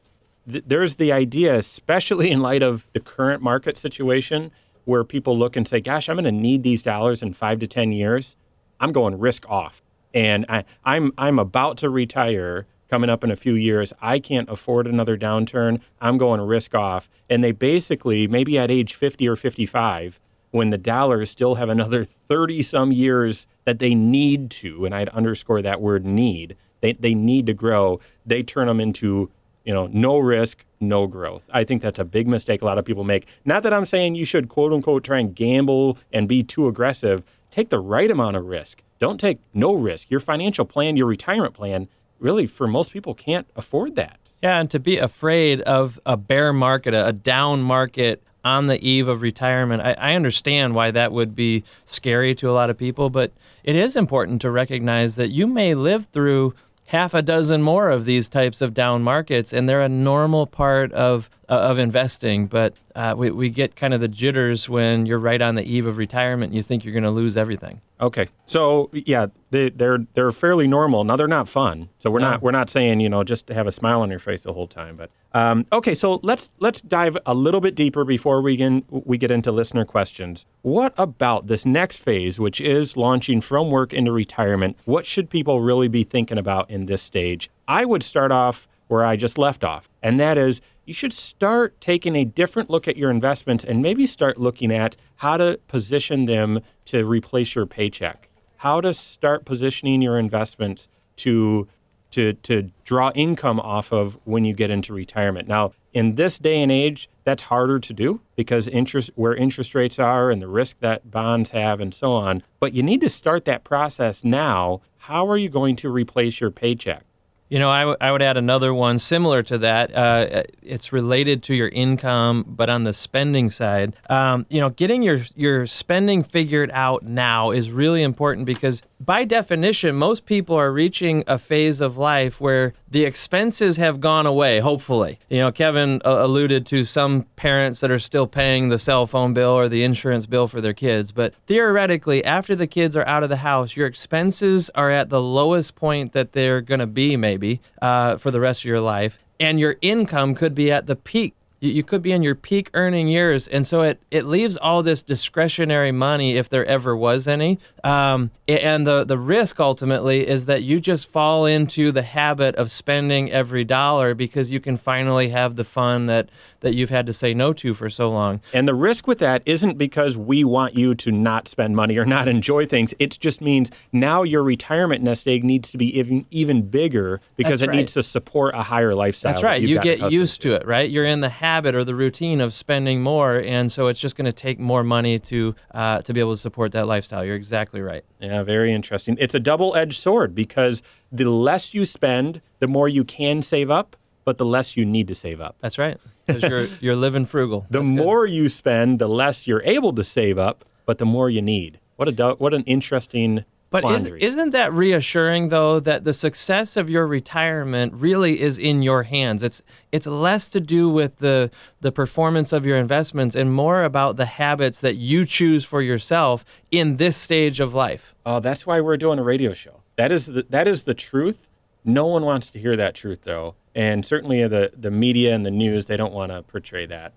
th- 0.51 0.65
there's 0.67 0.97
the 0.97 1.13
idea, 1.13 1.57
especially 1.57 2.31
in 2.31 2.41
light 2.41 2.63
of 2.63 2.87
the 2.93 3.01
current 3.01 3.43
market 3.43 3.77
situation, 3.77 4.51
where 4.85 5.05
people 5.05 5.39
look 5.39 5.57
and 5.57 5.67
say, 5.67 5.81
"Gosh, 5.81 6.09
I'm 6.09 6.17
going 6.17 6.25
to 6.25 6.33
need 6.33 6.63
these 6.63 6.83
dollars 6.83 7.23
in 7.23 7.33
five 7.33 7.59
to 7.61 7.67
ten 7.67 7.93
years. 7.93 8.37
I'm 8.81 8.91
going 8.93 9.19
risk 9.19 9.49
off, 9.49 9.83
and 10.13 10.45
I, 10.49 10.65
I'm 10.85 11.13
I'm 11.19 11.39
about 11.39 11.77
to 11.79 11.91
retire." 11.91 12.67
Coming 12.93 13.09
up 13.09 13.25
in 13.25 13.31
a 13.31 13.37
few 13.37 13.55
years, 13.55 13.95
I 14.03 14.19
can't 14.19 14.51
afford 14.51 14.87
another 14.87 15.17
downturn. 15.17 15.81
I'm 16.03 16.19
going 16.19 16.43
risk 16.43 16.75
off. 16.75 17.09
And 17.31 17.43
they 17.43 17.53
basically, 17.53 18.29
maybe 18.29 18.59
at 18.59 18.71
age 18.71 18.93
50 18.93 19.27
or 19.27 19.35
55, 19.35 20.21
when 20.51 20.69
the 20.69 20.77
dollars 20.77 21.31
still 21.31 21.55
have 21.55 21.71
another 21.71 22.05
30 22.05 22.63
some 22.63 22.93
years 22.93 23.47
that 23.65 23.79
they 23.79 23.95
need 23.95 24.51
to, 24.51 24.85
and 24.85 24.95
I'd 24.95 25.09
underscore 25.09 25.63
that 25.63 25.81
word 25.81 26.05
need, 26.05 26.55
they, 26.83 26.93
they 26.93 27.15
need 27.15 27.47
to 27.47 27.55
grow, 27.55 27.99
they 28.27 28.43
turn 28.43 28.67
them 28.67 28.79
into 28.79 29.31
You 29.65 29.73
know, 29.73 29.87
no 29.87 30.19
risk, 30.19 30.63
no 30.79 31.07
growth. 31.07 31.45
I 31.51 31.65
think 31.65 31.81
that's 31.81 31.99
a 31.99 32.05
big 32.05 32.29
mistake 32.29 32.61
a 32.61 32.67
lot 32.67 32.77
of 32.77 32.85
people 32.85 33.05
make. 33.05 33.27
Not 33.43 33.63
that 33.63 33.73
I'm 33.73 33.87
saying 33.87 34.17
you 34.17 34.27
should 34.27 34.51
quote 34.51 34.71
unquote 34.71 35.03
try 35.03 35.19
and 35.19 35.35
gamble 35.35 35.97
and 36.13 36.29
be 36.29 36.43
too 36.43 36.69
aggressive. 36.69 37.23
Take 37.51 37.71
the 37.71 37.81
right 37.81 38.11
amount 38.11 38.37
of 38.37 38.45
risk. 38.45 38.83
Don't 38.99 39.19
take 39.19 39.39
no 39.55 39.73
risk. 39.73 40.11
Your 40.11 40.21
financial 40.21 40.67
plan, 40.67 40.99
your 40.99 41.07
retirement 41.07 41.55
plan, 41.55 41.89
really 42.23 42.47
for 42.47 42.67
most 42.67 42.93
people 42.93 43.15
can't 43.15 43.47
afford 43.57 43.97
that. 43.97 44.19
Yeah, 44.43 44.59
and 44.59 44.71
to 44.71 44.81
be 44.81 44.99
afraid 44.99 45.61
of 45.63 46.01
a 46.07 46.17
bear 46.17 46.53
market, 46.53 46.95
a, 46.95 47.13
down 47.13 47.63
market 47.63 48.23
on 48.45 48.67
the 48.67 48.85
eve 48.87 49.07
of 49.07 49.23
retirement, 49.23 49.83
I, 49.83 49.93
I, 49.93 50.15
understand 50.15 50.75
why 50.75 50.91
that 50.91 51.13
would 51.13 51.37
be 51.37 51.63
scary 51.85 52.35
to 52.37 52.51
a 52.51 52.53
lot 52.53 52.69
of 52.69 52.77
people, 52.77 53.09
but 53.09 53.31
it 53.63 53.77
is 53.77 53.95
important 53.95 54.41
to 54.43 54.51
recognize 54.51 55.15
that 55.15 55.29
you 55.29 55.47
may 55.47 55.75
live 55.75 56.07
through 56.07 56.55
half 56.87 57.15
a 57.15 57.23
dozen 57.23 57.63
more 57.63 57.89
of 57.89 58.05
these 58.05 58.29
types 58.29 58.61
of 58.61 58.75
down 58.75 59.03
markets, 59.03 59.53
and 59.53 59.69
they're 59.69 59.81
a 59.81 59.89
normal 59.89 60.47
part 60.47 60.93
of 60.93 61.31
uh, 61.49 61.55
of 61.55 61.79
investing. 61.79 62.47
But 62.47 62.75
uh, 62.95 63.15
we 63.17 63.31
we 63.31 63.51
get 63.51 63.77
kind 63.77 63.95
of 63.95 64.01
the 64.01 64.09
jitters 64.09 64.69
when 64.69 65.07
you're 65.07 65.19
right 65.19 65.41
on 65.41 65.55
the 65.55 65.65
eve 65.65 65.87
of 65.87 65.97
retirement. 65.97 66.51
and 66.51 66.57
You 66.57 66.63
think 66.63 66.85
you're 66.85 66.93
going 66.93 67.05
to 67.05 67.11
lose 67.11 67.37
everything. 67.37 67.81
Okay, 68.01 68.27
so 68.47 68.91
yeah, 68.93 69.27
they, 69.51 69.71
they're 69.71 70.07
they're 70.15 70.33
fairly 70.33 70.67
normal. 70.67 71.05
Now 71.05 71.15
they're 71.15 71.29
not 71.29 71.49
fun. 71.49 71.89
So 72.01 72.11
we're 72.11 72.19
no. 72.19 72.33
not 72.33 72.43
we're 72.43 72.51
not 72.51 72.69
saying 72.69 73.01
you 73.01 73.09
know 73.09 73.23
just 73.23 73.47
to 73.47 73.55
have 73.55 73.69
a 73.69 73.73
smile 73.73 74.03
on 74.03 74.11
your 74.11 74.19
face 74.19 74.43
the 74.43 74.53
whole 74.53 74.67
time. 74.67 74.97
But 74.97 75.11
um, 75.35 75.67
okay, 75.73 75.95
so 75.95 76.19
let's 76.25 76.51
let's 76.59 76.81
dive 76.81 77.17
a 77.25 77.33
little 77.33 77.61
bit 77.61 77.77
deeper 77.77 78.05
before 78.05 78.43
we 78.43 78.57
can 78.57 78.85
we 78.91 79.19
get 79.19 79.31
into 79.31 79.53
listener 79.53 79.85
questions. 79.85 80.47
What 80.63 80.95
about 80.99 81.47
this 81.47 81.65
next 81.65 81.99
phase, 81.99 82.41
which 82.41 82.61
is 82.61 82.97
launching 82.97 83.41
from 83.41 83.71
work 83.71 83.93
into 83.93 84.11
retirement? 84.11 84.77
What 84.85 85.07
should 85.07 85.31
people 85.31 85.61
really 85.61 85.89
be 85.89 86.03
thinking 86.03 86.39
about 86.39 86.69
in 86.71 86.87
this 86.87 87.03
stage? 87.03 87.51
I 87.69 87.85
would 87.85 88.03
start 88.03 88.33
off 88.33 88.67
where 88.89 89.05
I 89.05 89.17
just 89.17 89.39
left 89.39 89.63
off, 89.63 89.89
and 90.03 90.19
that 90.19 90.37
is 90.37 90.61
you 90.85 90.95
should 90.95 91.13
start 91.13 91.81
taking 91.81 92.17
a 92.17 92.25
different 92.25 92.71
look 92.71 92.89
at 92.89 92.97
your 92.97 93.11
investments 93.11 93.65
and 93.65 93.83
maybe 93.83 94.07
start 94.07 94.39
looking 94.39 94.73
at 94.73 94.97
how 95.17 95.37
to 95.37 95.61
position 95.69 96.25
them 96.27 96.61
to 96.87 97.05
replace 97.05 97.55
your 97.55 97.67
paycheck. 97.67 98.29
How 98.59 98.81
to 98.81 98.95
start 98.95 99.45
positioning 99.45 100.03
your 100.03 100.19
investments 100.19 100.89
to 101.17 101.69
to 102.13 102.35
to 102.35 102.71
draw 102.85 103.11
income 103.15 103.59
off 103.59 103.93
of 103.93 104.19
when 104.25 104.45
you 104.45 104.53
get 104.55 104.71
into 104.71 104.93
retirement. 104.93 105.49
Now, 105.49 105.73
in 105.93 106.15
this 106.15 106.39
day 106.39 106.63
and 106.63 106.71
age, 106.71 107.09
that's 107.25 107.45
harder 107.45 107.79
to 107.79 107.93
do 107.93 108.21
because 108.37 108.69
interest 108.69 109.11
where 109.15 109.35
interest 109.35 109.75
rates 109.75 109.99
are 109.99 110.31
and 110.31 110.41
the 110.41 110.49
risk 110.49 110.79
that 110.81 111.11
bonds 111.11 111.51
have 111.51 111.81
and 111.81 111.93
so 111.93 112.13
on. 112.13 112.43
But 112.61 112.75
you 112.75 112.83
need 112.83 113.01
to 113.01 113.09
start 113.09 113.45
that 113.47 113.65
process 113.65 114.23
now. 114.23 114.83
How 114.99 115.29
are 115.29 115.37
you 115.37 115.49
going 115.49 115.77
to 115.77 115.91
replace 115.91 116.41
your 116.41 116.51
paycheck? 116.51 117.05
You 117.53 117.59
know, 117.59 117.69
I, 117.69 117.81
w- 117.81 117.99
I 118.01 118.11
would 118.11 118.23
add 118.23 118.39
another 118.39 118.73
one 118.73 118.99
similar 118.99 119.43
to 119.43 119.59
that. 119.59 119.95
Uh, 119.95 120.45
it's 120.63 120.91
related 120.91 121.43
to 121.43 121.55
your 121.55 121.69
income, 121.69 122.47
but 122.49 122.71
on 122.71 122.85
the 122.85 122.95
spending 122.95 123.51
side, 123.51 123.95
um, 124.09 124.47
you 124.49 124.59
know, 124.59 124.71
getting 124.71 125.03
your 125.03 125.21
your 125.37 125.67
spending 125.67 126.25
figured 126.25 126.71
out 126.73 127.03
now 127.03 127.51
is 127.51 127.71
really 127.71 128.03
important 128.03 128.47
because 128.47 128.81
by 129.05 129.25
definition, 129.25 129.97
most 129.97 130.27
people 130.27 130.57
are 130.57 130.73
reaching 130.73 131.25
a 131.27 131.39
phase 131.39 131.81
of 131.81 131.97
life 131.97 132.41
where 132.41 132.73
the 132.89 133.05
expenses 133.05 133.77
have 133.77 134.01
gone 134.01 134.27
away, 134.27 134.61
hopefully. 134.61 135.19
You 135.29 135.39
know, 135.39 135.53
Kevin 135.53 136.01
uh, 136.05 136.19
alluded 136.21 136.67
to 136.67 136.85
some 136.85 137.25
parents 137.37 137.81
that 137.81 137.91
are 137.91 137.99
still 137.99 138.27
paying 138.27 138.69
the 138.69 138.79
cell 138.79 139.07
phone 139.07 139.35
bill 139.35 139.51
or 139.51 139.69
the 139.69 139.83
insurance 139.83 140.27
bill 140.27 140.47
for 140.47 140.61
their 140.61 140.73
kids. 140.73 141.11
But 141.11 141.35
theoretically, 141.47 142.25
after 142.25 142.55
the 142.55 142.67
kids 142.67 142.95
are 142.97 143.07
out 143.07 143.23
of 143.23 143.29
the 143.29 143.39
house, 143.39 143.77
your 143.77 143.87
expenses 143.87 144.71
are 144.75 144.91
at 144.91 145.11
the 145.11 145.23
lowest 145.23 145.75
point 145.75 146.13
that 146.13 146.33
they're 146.33 146.61
going 146.61 146.81
to 146.81 146.87
be, 146.87 147.17
maybe, 147.17 147.61
uh, 147.81 148.19
for 148.19 148.31
the 148.31 148.41
rest 148.41 148.61
of 148.61 148.67
your 148.67 148.81
life. 148.81 149.19
And 149.41 149.59
your 149.59 149.77
income 149.81 150.35
could 150.37 150.55
be 150.55 150.71
at 150.71 150.87
the 150.87 150.95
peak 150.95 151.35
you, 151.63 151.73
you 151.73 151.83
could 151.83 152.03
be 152.03 152.13
in 152.13 152.23
your 152.23 152.35
peak 152.35 152.69
earning 152.75 153.09
years, 153.09 153.49
and 153.49 153.67
so 153.67 153.83
it 153.83 154.03
it 154.11 154.27
leaves 154.27 154.57
all 154.57 154.83
this 154.83 155.03
discretionary 155.03 155.93
money 155.93 156.37
if 156.37 156.51
there 156.51 156.67
ever 156.67 156.95
was 156.95 157.27
any. 157.27 157.59
Um, 157.85 158.31
and 158.47 158.87
the 158.87 159.05
the 159.05 159.17
risk 159.17 159.61
ultimately 159.61 160.27
is 160.27 160.47
that 160.47 160.63
you 160.63 160.81
just 160.81 161.09
fall 161.09 161.47
into 161.47 161.93
the 161.93 162.03
habit 162.03 162.57
of 162.57 162.71
spending 162.71 163.31
every 163.31 163.65
dollar 163.65 164.15
because 164.15 164.51
you 164.51 164.61
can 164.61 164.77
finally 164.77 165.29
have 165.29 165.57
the 165.57 165.65
fun 165.65 166.07
that 166.07 166.29
that 166.61 166.75
you've 166.75 166.91
had 166.91 167.07
to 167.07 167.13
say 167.13 167.33
no 167.33 167.53
to 167.53 167.75
for 167.75 167.89
so 167.89 168.11
long. 168.11 168.41
And 168.53 168.69
the 168.69 168.75
risk 168.75 169.07
with 169.07 169.19
that 169.19 169.43
isn't 169.47 169.79
because 169.79 170.17
we 170.17 170.45
want 170.45 170.75
you 170.75 170.95
to 170.97 171.11
not 171.11 171.49
spend 171.49 171.77
money 171.77 171.97
or 171.97 172.05
not 172.05 172.29
enjoy 172.29 172.67
things. 172.67 172.93
It 172.99 173.19
just 173.21 173.41
means 173.41 173.71
now 173.93 174.23
your 174.23 174.43
retirement 174.43 175.03
nest 175.03 175.27
egg 175.29 175.45
needs 175.45 175.71
to 175.71 175.79
be 175.79 175.97
even 175.97 176.27
even 176.31 176.63
bigger 176.63 177.21
because 177.37 177.61
That's 177.61 177.63
it 177.63 177.69
right. 177.69 177.77
needs 177.77 177.93
to 177.95 178.03
support 178.03 178.55
a 178.55 178.63
higher 178.63 178.95
lifestyle. 178.95 179.33
That's 179.33 179.45
right. 179.45 179.63
You 179.63 179.81
get 179.81 180.11
used 180.11 180.43
to 180.43 180.55
it, 180.55 180.67
right? 180.67 180.91
You're 180.91 181.05
in 181.05 181.21
the 181.21 181.29
habit 181.29 181.52
or 181.75 181.85
the 181.85 181.95
routine 181.95 182.41
of 182.41 182.55
spending 182.55 183.03
more, 183.03 183.37
and 183.37 183.71
so 183.71 183.87
it's 183.89 184.01
just 184.01 184.17
going 184.17 184.25
to 184.27 184.33
take 184.33 184.59
more 184.59 184.83
money 184.83 185.19
to 185.19 185.55
uh, 185.73 186.03
to 186.03 186.13
be 186.13 186.21
able 186.21 186.33
to 186.33 186.41
support 186.41 186.73
that 186.73 186.87
lifestyle. 186.87 187.25
You're 187.25 187.37
exactly 187.37 187.81
right. 187.81 188.05
Yeah, 188.21 188.43
very 188.43 188.73
interesting. 188.73 189.17
It's 189.21 189.35
a 189.35 189.41
double-edged 189.41 190.01
sword 190.01 190.35
because 190.35 190.83
the 191.11 191.25
less 191.25 191.75
you 191.75 191.85
spend, 191.85 192.41
the 192.59 192.67
more 192.67 192.89
you 192.89 193.05
can 193.05 193.43
save 193.43 193.71
up, 193.71 193.97
but 194.25 194.39
the 194.39 194.47
less 194.47 194.77
you 194.77 194.85
need 194.85 195.09
to 195.09 195.15
save 195.15 195.41
up. 195.41 195.57
That's 195.61 195.79
right 195.79 195.99
because 196.27 196.43
you're 196.43 196.67
you're 196.81 196.97
living 196.97 197.27
frugal. 197.27 197.67
the 197.71 197.81
That's 197.81 197.91
more 197.91 198.27
good. 198.27 198.35
you 198.35 198.49
spend, 198.49 198.99
the 198.99 199.09
less 199.09 199.47
you're 199.47 199.63
able 199.65 199.93
to 199.95 200.05
save 200.05 200.39
up, 200.39 200.65
but 200.87 200.99
the 200.99 201.07
more 201.07 201.31
you 201.31 201.43
need. 201.43 201.79
What 201.97 202.09
a 202.19 202.35
what 202.35 202.55
an 202.55 202.63
interesting. 202.65 203.45
But 203.73 203.85
is, 203.85 204.07
isn't 204.07 204.51
that 204.51 204.73
reassuring 204.73 205.49
though 205.49 205.81
that 205.81 206.05
the 206.05 206.13
success 206.13 206.77
of 206.77 206.89
your 206.89 207.07
retirement 207.07 207.95
really 207.95 208.41
is 208.41 208.59
in 208.59 208.83
your 208.83 209.03
hands? 209.03 209.43
It's 209.43 209.63
it's 209.91 210.07
less 210.07 210.49
to 210.51 210.61
do 210.61 210.89
with 210.89 211.19
the 211.19 211.51
the 211.81 211.91
performance 211.91 212.53
of 212.53 212.65
your 212.65 212.77
investments 212.77 213.35
and 213.35 213.53
more 213.53 213.83
about 213.83 214.17
the 214.17 214.27
habits 214.27 214.81
that 214.81 214.95
you 214.95 215.25
choose 215.25 215.65
for 215.65 215.83
yourself 215.83 216.45
in 216.71 216.99
this 216.99 217.17
stage 217.17 217.59
of 217.59 217.75
life. 217.75 218.15
Oh, 218.25 218.39
that's 218.39 218.67
why 218.67 218.81
we're 218.81 218.97
doing 218.97 219.19
a 219.19 219.25
radio 219.25 219.53
show. 219.53 219.81
That 219.97 220.13
is 220.13 220.27
the, 220.27 220.47
that 220.51 220.69
is 220.69 220.85
the 220.85 220.95
truth. 220.95 221.49
No 221.85 222.07
one 222.07 222.25
wants 222.25 222.49
to 222.51 222.61
hear 222.61 222.77
that 222.77 222.95
truth 222.95 223.23
though 223.25 223.57
and 223.75 224.05
certainly 224.05 224.47
the, 224.47 224.73
the 224.77 224.91
media 224.91 225.35
and 225.35 225.47
the 225.47 225.51
news, 225.51 225.87
they 225.87 225.97
don't 225.97 226.13
want 226.13 226.33
to 226.33 226.43
portray 226.43 226.87
that. 226.87 227.13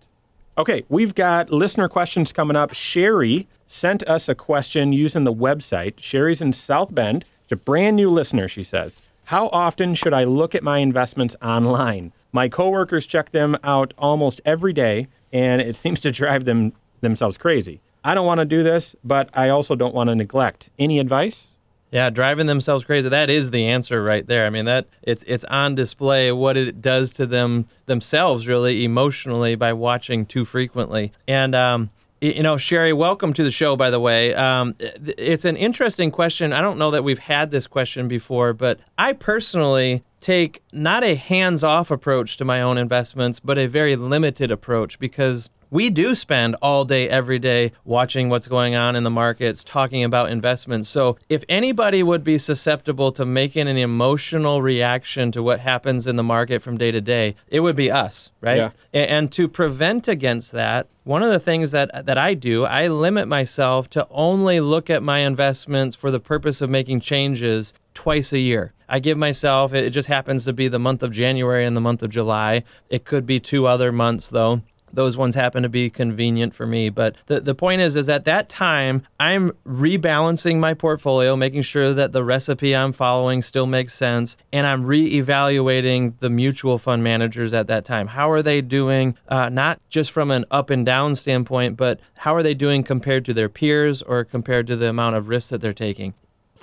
Okay, 0.57 0.85
we've 0.87 1.13
got 1.13 1.51
listener 1.51 1.89
questions 1.89 2.31
coming 2.31 2.55
up. 2.55 2.73
Sherry 2.73 3.45
sent 3.65 4.03
us 4.03 4.29
a 4.29 4.35
question 4.35 4.93
using 4.93 5.25
the 5.25 5.33
website. 5.33 5.95
Sherry's 5.99 6.41
in 6.41 6.53
South 6.53 6.95
Bend. 6.95 7.25
It's 7.43 7.51
a 7.51 7.57
brand 7.57 7.97
new 7.97 8.09
listener, 8.09 8.47
she 8.47 8.63
says. 8.63 9.01
How 9.25 9.49
often 9.49 9.95
should 9.95 10.13
I 10.13 10.23
look 10.23 10.55
at 10.55 10.63
my 10.63 10.77
investments 10.77 11.35
online? 11.41 12.13
My 12.31 12.47
coworkers 12.47 13.05
check 13.05 13.31
them 13.31 13.57
out 13.65 13.93
almost 13.97 14.39
every 14.45 14.71
day, 14.71 15.09
and 15.33 15.59
it 15.61 15.75
seems 15.75 15.99
to 16.01 16.11
drive 16.11 16.45
them 16.45 16.71
themselves 17.01 17.37
crazy. 17.37 17.81
I 18.05 18.13
don't 18.13 18.25
want 18.25 18.39
to 18.39 18.45
do 18.45 18.63
this, 18.63 18.95
but 19.03 19.29
I 19.33 19.49
also 19.49 19.75
don't 19.75 19.93
want 19.93 20.07
to 20.07 20.15
neglect. 20.15 20.69
Any 20.79 20.99
advice? 20.99 21.54
Yeah, 21.95 22.09
driving 22.09 22.47
themselves 22.47 22.83
crazy. 22.83 23.07
That 23.07 23.29
is 23.29 23.51
the 23.51 23.67
answer 23.67 24.03
right 24.03 24.27
there. 24.27 24.45
I 24.45 24.49
mean, 24.49 24.65
that 24.65 24.89
it's 25.01 25.23
it's 25.27 25.45
on 25.45 25.75
display 25.75 26.29
what 26.33 26.57
it 26.57 26.81
does 26.81 27.13
to 27.13 27.25
them 27.25 27.69
themselves, 27.85 28.47
really 28.47 28.83
emotionally, 28.83 29.55
by 29.55 29.71
watching 29.71 30.25
too 30.25 30.43
frequently. 30.43 31.13
And 31.25 31.55
um, 31.55 31.89
you 32.19 32.43
know, 32.43 32.57
Sherry, 32.57 32.91
welcome 32.91 33.31
to 33.31 33.45
the 33.45 33.51
show. 33.51 33.77
By 33.77 33.91
the 33.91 34.01
way, 34.01 34.33
um, 34.33 34.75
it's 34.79 35.45
an 35.45 35.55
interesting 35.55 36.11
question. 36.11 36.51
I 36.51 36.59
don't 36.59 36.77
know 36.77 36.91
that 36.91 37.05
we've 37.05 37.17
had 37.17 37.51
this 37.51 37.65
question 37.65 38.09
before, 38.09 38.51
but 38.51 38.81
I 38.97 39.13
personally 39.13 40.03
take 40.19 40.61
not 40.73 41.01
a 41.01 41.15
hands-off 41.15 41.91
approach 41.91 42.35
to 42.35 42.43
my 42.43 42.61
own 42.61 42.77
investments, 42.77 43.39
but 43.39 43.57
a 43.57 43.67
very 43.67 43.95
limited 43.95 44.51
approach 44.51 44.99
because 44.99 45.49
we 45.69 45.89
do 45.89 46.15
spend 46.15 46.55
all 46.61 46.85
day, 46.85 47.09
every 47.09 47.39
day 47.39 47.71
watching 47.83 48.29
what's 48.29 48.47
going 48.47 48.75
on 48.75 48.95
in 48.95 49.03
the 49.03 49.09
markets, 49.09 49.63
talking 49.63 50.03
about 50.03 50.29
investments. 50.29 50.89
So, 50.89 51.17
if 51.29 51.43
anybody 51.49 52.03
would 52.03 52.23
be 52.23 52.37
susceptible 52.37 53.11
to 53.13 53.25
making 53.25 53.67
an 53.67 53.77
emotional 53.77 54.61
reaction 54.61 55.31
to 55.31 55.43
what 55.43 55.59
happens 55.59 56.07
in 56.07 56.15
the 56.15 56.23
market 56.23 56.61
from 56.61 56.77
day 56.77 56.91
to 56.91 57.01
day, 57.01 57.35
it 57.47 57.61
would 57.61 57.75
be 57.75 57.91
us, 57.91 58.31
right? 58.41 58.57
Yeah. 58.57 58.71
And 58.93 59.31
to 59.33 59.47
prevent 59.47 60.07
against 60.07 60.51
that, 60.51 60.87
one 61.03 61.23
of 61.23 61.29
the 61.29 61.39
things 61.39 61.71
that 61.71 62.05
that 62.05 62.17
I 62.17 62.33
do, 62.33 62.65
I 62.65 62.87
limit 62.87 63.27
myself 63.27 63.89
to 63.91 64.07
only 64.09 64.59
look 64.59 64.89
at 64.89 65.03
my 65.03 65.19
investments 65.19 65.95
for 65.95 66.11
the 66.11 66.19
purpose 66.19 66.61
of 66.61 66.69
making 66.69 66.99
changes 67.01 67.73
twice 67.93 68.33
a 68.33 68.39
year. 68.39 68.73
I 68.87 68.99
give 68.99 69.17
myself 69.17 69.73
it 69.73 69.89
just 69.91 70.07
happens 70.07 70.45
to 70.45 70.53
be 70.53 70.67
the 70.67 70.79
month 70.79 71.01
of 71.01 71.11
January 71.11 71.65
and 71.65 71.75
the 71.75 71.81
month 71.81 72.03
of 72.03 72.09
July. 72.09 72.63
It 72.89 73.03
could 73.03 73.25
be 73.25 73.39
two 73.39 73.65
other 73.65 73.91
months 73.91 74.29
though 74.29 74.61
those 74.95 75.17
ones 75.17 75.35
happen 75.35 75.63
to 75.63 75.69
be 75.69 75.89
convenient 75.89 76.53
for 76.55 76.65
me. 76.65 76.89
But 76.89 77.15
the, 77.27 77.41
the 77.41 77.55
point 77.55 77.81
is, 77.81 77.95
is 77.95 78.09
at 78.09 78.25
that 78.25 78.49
time, 78.49 79.03
I'm 79.19 79.51
rebalancing 79.65 80.57
my 80.57 80.73
portfolio, 80.73 81.35
making 81.35 81.63
sure 81.63 81.93
that 81.93 82.11
the 82.11 82.23
recipe 82.23 82.75
I'm 82.75 82.93
following 82.93 83.41
still 83.41 83.65
makes 83.65 83.93
sense, 83.93 84.37
and 84.51 84.65
I'm 84.65 84.83
reevaluating 84.83 86.15
the 86.19 86.29
mutual 86.29 86.77
fund 86.77 87.03
managers 87.03 87.53
at 87.53 87.67
that 87.67 87.85
time. 87.85 88.07
How 88.07 88.31
are 88.31 88.41
they 88.41 88.61
doing, 88.61 89.17
uh, 89.27 89.49
not 89.49 89.79
just 89.89 90.11
from 90.11 90.31
an 90.31 90.45
up 90.51 90.69
and 90.69 90.85
down 90.85 91.15
standpoint, 91.15 91.77
but 91.77 91.99
how 92.15 92.35
are 92.35 92.43
they 92.43 92.53
doing 92.53 92.83
compared 92.83 93.25
to 93.25 93.33
their 93.33 93.49
peers 93.49 94.01
or 94.01 94.23
compared 94.23 94.67
to 94.67 94.75
the 94.75 94.89
amount 94.89 95.15
of 95.15 95.27
risk 95.29 95.49
that 95.49 95.61
they're 95.61 95.73
taking? 95.73 96.13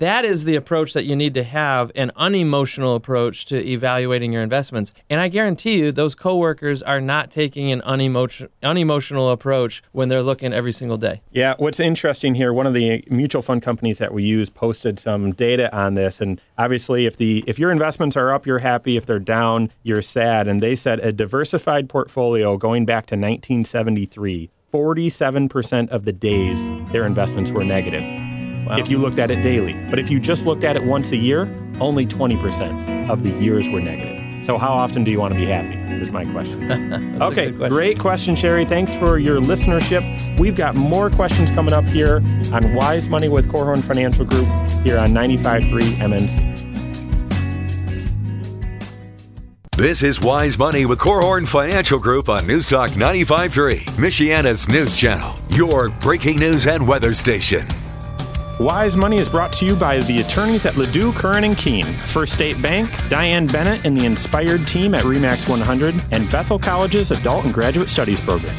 That 0.03 0.25
is 0.25 0.43
the 0.43 0.55
approach 0.55 0.93
that 0.93 1.05
you 1.05 1.15
need 1.15 1.33
to 1.33 1.43
have 1.43 1.91
an 1.95 2.11
unemotional 2.15 2.95
approach 2.95 3.45
to 3.45 3.65
evaluating 3.65 4.33
your 4.33 4.41
investments. 4.41 4.93
And 5.09 5.19
I 5.19 5.29
guarantee 5.29 5.79
you, 5.79 5.91
those 5.91 6.13
coworkers 6.13 6.83
are 6.83 6.99
not 6.99 7.31
taking 7.31 7.71
an 7.71 7.81
unemotion, 7.81 8.49
unemotional 8.61 9.29
approach 9.29 9.81
when 9.91 10.09
they're 10.09 10.21
looking 10.21 10.51
every 10.51 10.71
single 10.71 10.97
day. 10.97 11.21
Yeah, 11.31 11.55
what's 11.57 11.79
interesting 11.79 12.35
here, 12.35 12.51
one 12.51 12.67
of 12.67 12.73
the 12.73 13.03
mutual 13.09 13.41
fund 13.41 13.61
companies 13.61 13.97
that 13.99 14.13
we 14.13 14.23
use 14.23 14.49
posted 14.49 14.99
some 14.99 15.31
data 15.31 15.73
on 15.75 15.93
this 15.93 16.19
and 16.21 16.41
obviously 16.57 17.05
if 17.05 17.17
the 17.17 17.43
if 17.47 17.57
your 17.57 17.71
investments 17.71 18.17
are 18.17 18.33
up, 18.33 18.45
you're 18.45 18.59
happy, 18.59 18.97
if 18.97 19.05
they're 19.05 19.19
down, 19.19 19.71
you're 19.83 20.01
sad. 20.01 20.47
And 20.47 20.61
they 20.61 20.75
said 20.75 20.99
a 20.99 21.11
diversified 21.11 21.87
portfolio 21.89 22.57
going 22.57 22.85
back 22.85 23.05
to 23.07 23.15
1973, 23.15 24.49
47% 24.73 25.89
of 25.89 26.05
the 26.05 26.13
days 26.13 26.69
their 26.91 27.05
investments 27.05 27.51
were 27.51 27.63
negative. 27.63 28.32
Wow. 28.65 28.77
If 28.77 28.89
you 28.89 28.97
looked 28.97 29.19
at 29.19 29.31
it 29.31 29.41
daily. 29.41 29.73
But 29.89 29.99
if 29.99 30.09
you 30.09 30.19
just 30.19 30.45
looked 30.45 30.63
at 30.63 30.75
it 30.75 30.83
once 30.83 31.11
a 31.11 31.17
year, 31.17 31.53
only 31.79 32.05
20% 32.05 33.09
of 33.09 33.23
the 33.23 33.31
years 33.31 33.67
were 33.69 33.81
negative. 33.81 34.45
So, 34.45 34.57
how 34.57 34.73
often 34.73 35.03
do 35.03 35.11
you 35.11 35.19
want 35.19 35.33
to 35.33 35.39
be 35.39 35.45
happy? 35.45 35.79
Is 36.01 36.11
my 36.11 36.25
question. 36.25 36.69
okay, 37.21 37.51
question. 37.51 37.69
great 37.69 37.99
question, 37.99 38.35
Sherry. 38.35 38.65
Thanks 38.65 38.93
for 38.95 39.17
your 39.17 39.39
listenership. 39.39 40.03
We've 40.37 40.55
got 40.55 40.75
more 40.75 41.09
questions 41.09 41.49
coming 41.51 41.73
up 41.73 41.85
here 41.85 42.17
on 42.51 42.73
Wise 42.73 43.07
Money 43.07 43.29
with 43.29 43.47
Korhorn 43.49 43.81
Financial 43.83 44.25
Group 44.25 44.47
here 44.83 44.97
on 44.97 45.11
95.3 45.11 45.81
MNC. 45.95 46.53
This 49.77 50.03
is 50.03 50.21
Wise 50.21 50.57
Money 50.57 50.85
with 50.85 50.99
Korhorn 50.99 51.47
Financial 51.47 51.97
Group 51.99 52.29
on 52.29 52.43
Newstalk 52.43 52.89
95.3, 52.89 53.79
Michiana's 53.97 54.67
news 54.69 54.95
channel, 54.95 55.35
your 55.49 55.89
breaking 55.89 56.37
news 56.37 56.67
and 56.67 56.87
weather 56.87 57.13
station. 57.13 57.65
Wise 58.59 58.95
Money 58.95 59.17
is 59.17 59.27
brought 59.27 59.51
to 59.53 59.65
you 59.65 59.75
by 59.75 59.97
the 60.01 60.19
attorneys 60.19 60.67
at 60.67 60.77
Ledoux, 60.77 61.11
Curran 61.13 61.43
and 61.43 61.57
Keene, 61.57 61.91
First 62.05 62.33
State 62.33 62.61
Bank, 62.61 62.87
Diane 63.09 63.47
Bennett 63.47 63.83
and 63.83 63.99
the 63.99 64.05
Inspired 64.05 64.67
team 64.67 64.93
at 64.93 65.03
REMAX 65.03 65.49
100, 65.49 65.95
and 66.11 66.31
Bethel 66.31 66.59
College's 66.59 67.09
Adult 67.09 67.45
and 67.45 67.53
Graduate 67.53 67.89
Studies 67.89 68.21
program. 68.21 68.55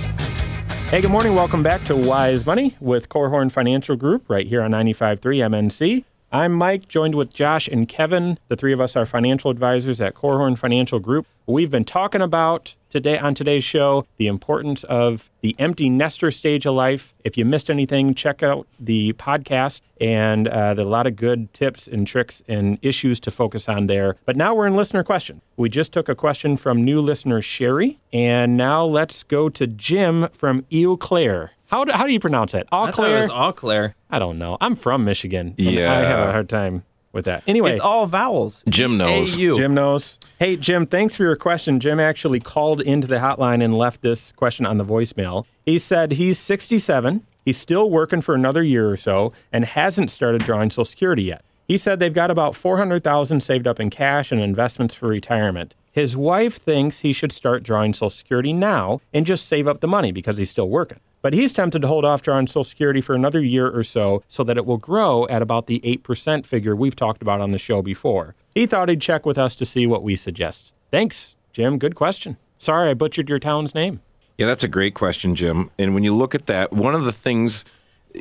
Hey, 0.91 1.01
good 1.01 1.13
morning. 1.13 1.37
Welcome 1.37 1.63
back 1.63 1.85
to 1.85 1.95
Wise 1.95 2.45
Money 2.45 2.77
with 2.81 3.09
Korhorn 3.09 3.53
Financial 3.53 3.95
Group 3.95 4.29
right 4.29 4.49
here 4.49 4.63
on 4.63 4.73
95.3 4.73 5.21
MNC. 5.21 6.05
I'm 6.35 6.53
Mike, 6.53 6.89
joined 6.89 7.15
with 7.15 7.33
Josh 7.33 7.69
and 7.69 7.89
Kevin. 7.89 8.41
The 8.49 8.57
three 8.57 8.73
of 8.73 8.81
us 8.81 8.97
are 8.97 9.07
financial 9.07 9.53
advisors 9.53 10.01
at 10.01 10.15
Korhorn 10.17 10.59
Financial 10.59 10.99
Group. 10.99 11.29
We've 11.47 11.71
been 11.71 11.85
talking 11.85 12.21
about 12.21 12.75
today 12.91 13.17
on 13.17 13.37
today's 13.37 13.63
show 13.63 14.05
the 14.17 14.27
importance 14.27 14.83
of 14.83 15.31
the 15.43 15.55
empty 15.61 15.89
nester 15.89 16.33
stage 16.33 16.67
of 16.67 16.75
life. 16.75 17.15
If 17.23 17.39
you 17.39 17.45
missed 17.45 17.71
anything, 17.71 18.15
check 18.15 18.43
out 18.43 18.67
the 18.81 19.13
podcast, 19.13 19.83
and 20.01 20.49
uh, 20.49 20.75
there 20.75 20.85
are 20.85 20.89
a 20.89 20.91
lot 20.91 21.07
of 21.07 21.15
good 21.15 21.55
tips 21.55 21.87
and 21.87 22.05
tricks 22.05 22.43
and 22.49 22.81
issues 22.83 23.21
to 23.21 23.31
focus 23.31 23.69
on 23.69 23.87
there. 23.87 24.17
But 24.25 24.35
now 24.35 24.57
we're 24.57 24.67
in 24.67 24.75
listener 24.75 25.05
question. 25.05 25.41
We 25.57 25.69
just 25.69 25.93
took 25.93 26.09
a 26.09 26.17
question 26.17 26.57
from 26.57 26.85
new 26.85 27.01
listener 27.01 27.43
Sherry, 27.43 28.01
and 28.13 28.57
now 28.57 28.85
let's 28.85 29.23
go 29.23 29.49
to 29.51 29.69
Jim 29.69 30.27
from 30.33 30.67
Eau 30.73 30.97
Claire. 30.97 31.53
How 31.69 31.85
do, 31.85 31.93
how 31.93 32.07
do 32.07 32.13
you 32.13 32.21
pronounce 32.21 32.53
that? 32.53 32.67
Eau 32.71 32.91
Claire? 32.93 33.29
Eau 33.31 33.53
Claire. 33.53 33.97
I 34.11 34.19
don't 34.19 34.39
know. 34.39 34.57
I'm 34.61 34.77
from 34.77 35.05
Michigan. 35.05 35.55
Yeah. 35.57 35.93
I 35.93 35.97
have 36.05 36.29
a 36.29 36.33
hard 36.33 36.49
time 36.49 36.85
with 37.13 37.25
that. 37.25 37.43
Anyway, 37.47 37.73
it's 37.73 37.81
all 37.81 38.07
vowels. 38.07 38.63
Jim 38.69 38.99
knows. 38.99 39.37
A-U. 39.37 39.57
Jim 39.57 39.73
knows. 39.75 40.19
Hey, 40.39 40.57
Jim, 40.57 40.87
thanks 40.87 41.17
for 41.17 41.23
your 41.23 41.37
question. 41.37 41.81
Jim 41.81 42.01
actually 42.01 42.41
called 42.41 42.81
into 42.81 43.07
the 43.07 43.17
hotline 43.17 43.65
and 43.65 43.75
left 43.77 44.03
this 44.03 44.33
question 44.33 44.67
on 44.67 44.77
the 44.79 44.85
voicemail. 44.85 45.47
He 45.65 45.79
said 45.79 46.13
he's 46.13 46.39
67, 46.39 47.25
he's 47.45 47.57
still 47.57 47.89
working 47.89 48.21
for 48.21 48.35
another 48.35 48.63
year 48.63 48.91
or 48.91 48.97
so, 48.97 49.33
and 49.53 49.65
hasn't 49.65 50.11
started 50.11 50.45
drawing 50.45 50.71
Social 50.71 50.85
Security 50.85 51.23
yet. 51.23 51.45
He 51.67 51.79
said 51.79 51.99
they've 51.99 52.13
got 52.13 52.31
about 52.31 52.55
400,000 52.55 53.41
saved 53.41 53.67
up 53.67 53.81
in 53.81 53.89
cash 53.89 54.31
and 54.31 54.41
investments 54.41 54.95
for 54.95 55.09
retirement. 55.09 55.75
His 55.93 56.15
wife 56.17 56.57
thinks 56.57 56.99
he 56.99 57.13
should 57.15 57.33
start 57.33 57.63
drawing 57.63 57.95
Social 57.95 58.11
Security 58.11 58.53
now 58.53 59.01
and 59.15 59.25
just 59.25 59.47
save 59.47 59.67
up 59.67 59.81
the 59.81 59.89
money 59.89 60.13
because 60.13 60.37
he's 60.37 60.51
still 60.51 60.69
working. 60.69 60.99
But 61.25 61.33
he's 61.33 61.55
tempted 61.55 61.81
to 61.81 61.89
hold 61.89 62.05
off 62.05 62.21
drawing 62.21 62.49
Social 62.49 62.65
Security 62.65 63.01
for 63.01 63.15
another 63.15 63.41
year 63.41 63.67
or 63.75 63.83
so 63.83 64.23
so 64.29 64.45
that 64.45 64.59
it 64.59 64.67
will 64.67 64.77
grow 64.77 65.27
at 65.29 65.41
about 65.41 65.69
the 65.69 65.81
8% 65.81 66.45
figure 66.45 66.77
we've 66.77 66.95
talked 66.95 67.23
about 67.23 67.41
on 67.41 67.51
the 67.51 67.59
show 67.59 67.81
before. 67.81 68.35
He 68.55 68.67
thought 68.67 68.91
he'd 68.91 69.01
check 69.01 69.25
with 69.25 69.39
us 69.39 69.55
to 69.57 69.65
see 69.65 69.87
what 69.87 70.03
we 70.03 70.17
suggest. 70.17 70.75
Thanks, 70.91 71.35
Jim. 71.55 71.79
Good 71.79 71.95
question. 71.95 72.37
Sorry 72.59 72.91
I 72.91 72.95
butchered 72.95 73.31
your 73.31 73.39
town's 73.39 73.75
name. 73.75 74.03
Yeah, 74.37 74.45
that's 74.45 74.65
a 74.65 74.69
great 74.69 74.93
question, 74.93 75.35
Jim. 75.35 75.71
And 75.79 75.95
when 75.95 76.05
you 76.05 76.15
look 76.15 76.35
at 76.35 76.45
that, 76.45 76.75
one 76.75 76.95
of 76.95 77.07
the 77.07 77.13
things, 77.13 77.65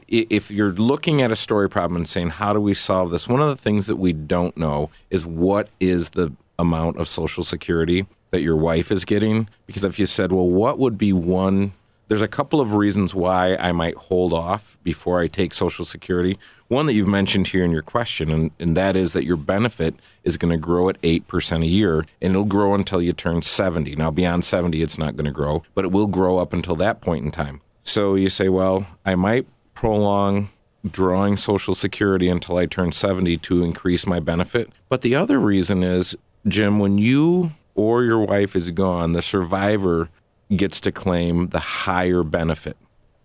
if 0.07 0.49
you're 0.49 0.71
looking 0.71 1.21
at 1.21 1.29
a 1.29 1.35
story 1.35 1.69
problem 1.69 1.97
and 1.97 2.07
saying, 2.07 2.29
how 2.29 2.53
do 2.53 2.61
we 2.61 2.73
solve 2.73 3.11
this? 3.11 3.27
One 3.27 3.41
of 3.41 3.49
the 3.49 3.57
things 3.57 3.87
that 3.87 3.97
we 3.97 4.13
don't 4.13 4.55
know 4.55 4.89
is 5.09 5.25
what 5.25 5.67
is 5.81 6.11
the 6.11 6.31
amount 6.57 6.99
of 7.01 7.09
Social 7.09 7.43
Security 7.43 8.05
that 8.31 8.39
your 8.39 8.55
wife 8.55 8.93
is 8.93 9.03
getting? 9.03 9.49
Because 9.67 9.83
if 9.83 9.99
you 9.99 10.05
said, 10.05 10.31
well, 10.31 10.47
what 10.47 10.79
would 10.79 10.97
be 10.97 11.11
one 11.11 11.73
there's 12.07 12.21
a 12.21 12.27
couple 12.27 12.59
of 12.59 12.73
reasons 12.73 13.15
why 13.15 13.55
I 13.55 13.71
might 13.71 13.95
hold 13.95 14.33
off 14.33 14.77
before 14.83 15.21
I 15.21 15.27
take 15.27 15.53
Social 15.53 15.85
Security. 15.85 16.37
One 16.67 16.85
that 16.85 16.93
you've 16.93 17.07
mentioned 17.07 17.47
here 17.47 17.63
in 17.63 17.71
your 17.71 17.81
question, 17.81 18.31
and, 18.31 18.51
and 18.59 18.75
that 18.77 18.95
is 18.95 19.13
that 19.13 19.25
your 19.25 19.37
benefit 19.37 19.95
is 20.23 20.37
going 20.37 20.51
to 20.51 20.57
grow 20.57 20.89
at 20.89 21.01
8% 21.01 21.63
a 21.63 21.67
year, 21.67 22.05
and 22.21 22.31
it'll 22.31 22.45
grow 22.45 22.73
until 22.73 23.01
you 23.01 23.13
turn 23.13 23.41
70. 23.41 23.95
Now, 23.95 24.11
beyond 24.11 24.43
70, 24.43 24.81
it's 24.81 24.97
not 24.97 25.15
going 25.15 25.25
to 25.25 25.31
grow, 25.31 25.63
but 25.73 25.85
it 25.85 25.91
will 25.91 26.07
grow 26.07 26.37
up 26.37 26.53
until 26.53 26.75
that 26.75 27.01
point 27.01 27.25
in 27.25 27.31
time. 27.31 27.61
So 27.83 28.15
you 28.15 28.29
say, 28.29 28.49
well, 28.49 28.85
I 29.05 29.15
might 29.15 29.47
prolong 29.73 30.49
drawing 30.89 31.37
Social 31.37 31.73
Security 31.73 32.27
until 32.27 32.57
I 32.57 32.65
turn 32.65 32.91
70 32.91 33.37
to 33.37 33.63
increase 33.63 34.05
my 34.05 34.19
benefit. 34.19 34.69
But 34.89 35.01
the 35.01 35.15
other 35.15 35.39
reason 35.39 35.83
is, 35.83 36.15
Jim, 36.47 36.79
when 36.79 36.97
you 36.97 37.51
or 37.75 38.03
your 38.03 38.19
wife 38.19 38.55
is 38.55 38.71
gone, 38.71 39.13
the 39.13 39.21
survivor 39.21 40.09
gets 40.53 40.79
to 40.81 40.91
claim 40.91 41.49
the 41.49 41.59
higher 41.59 42.23
benefit. 42.23 42.77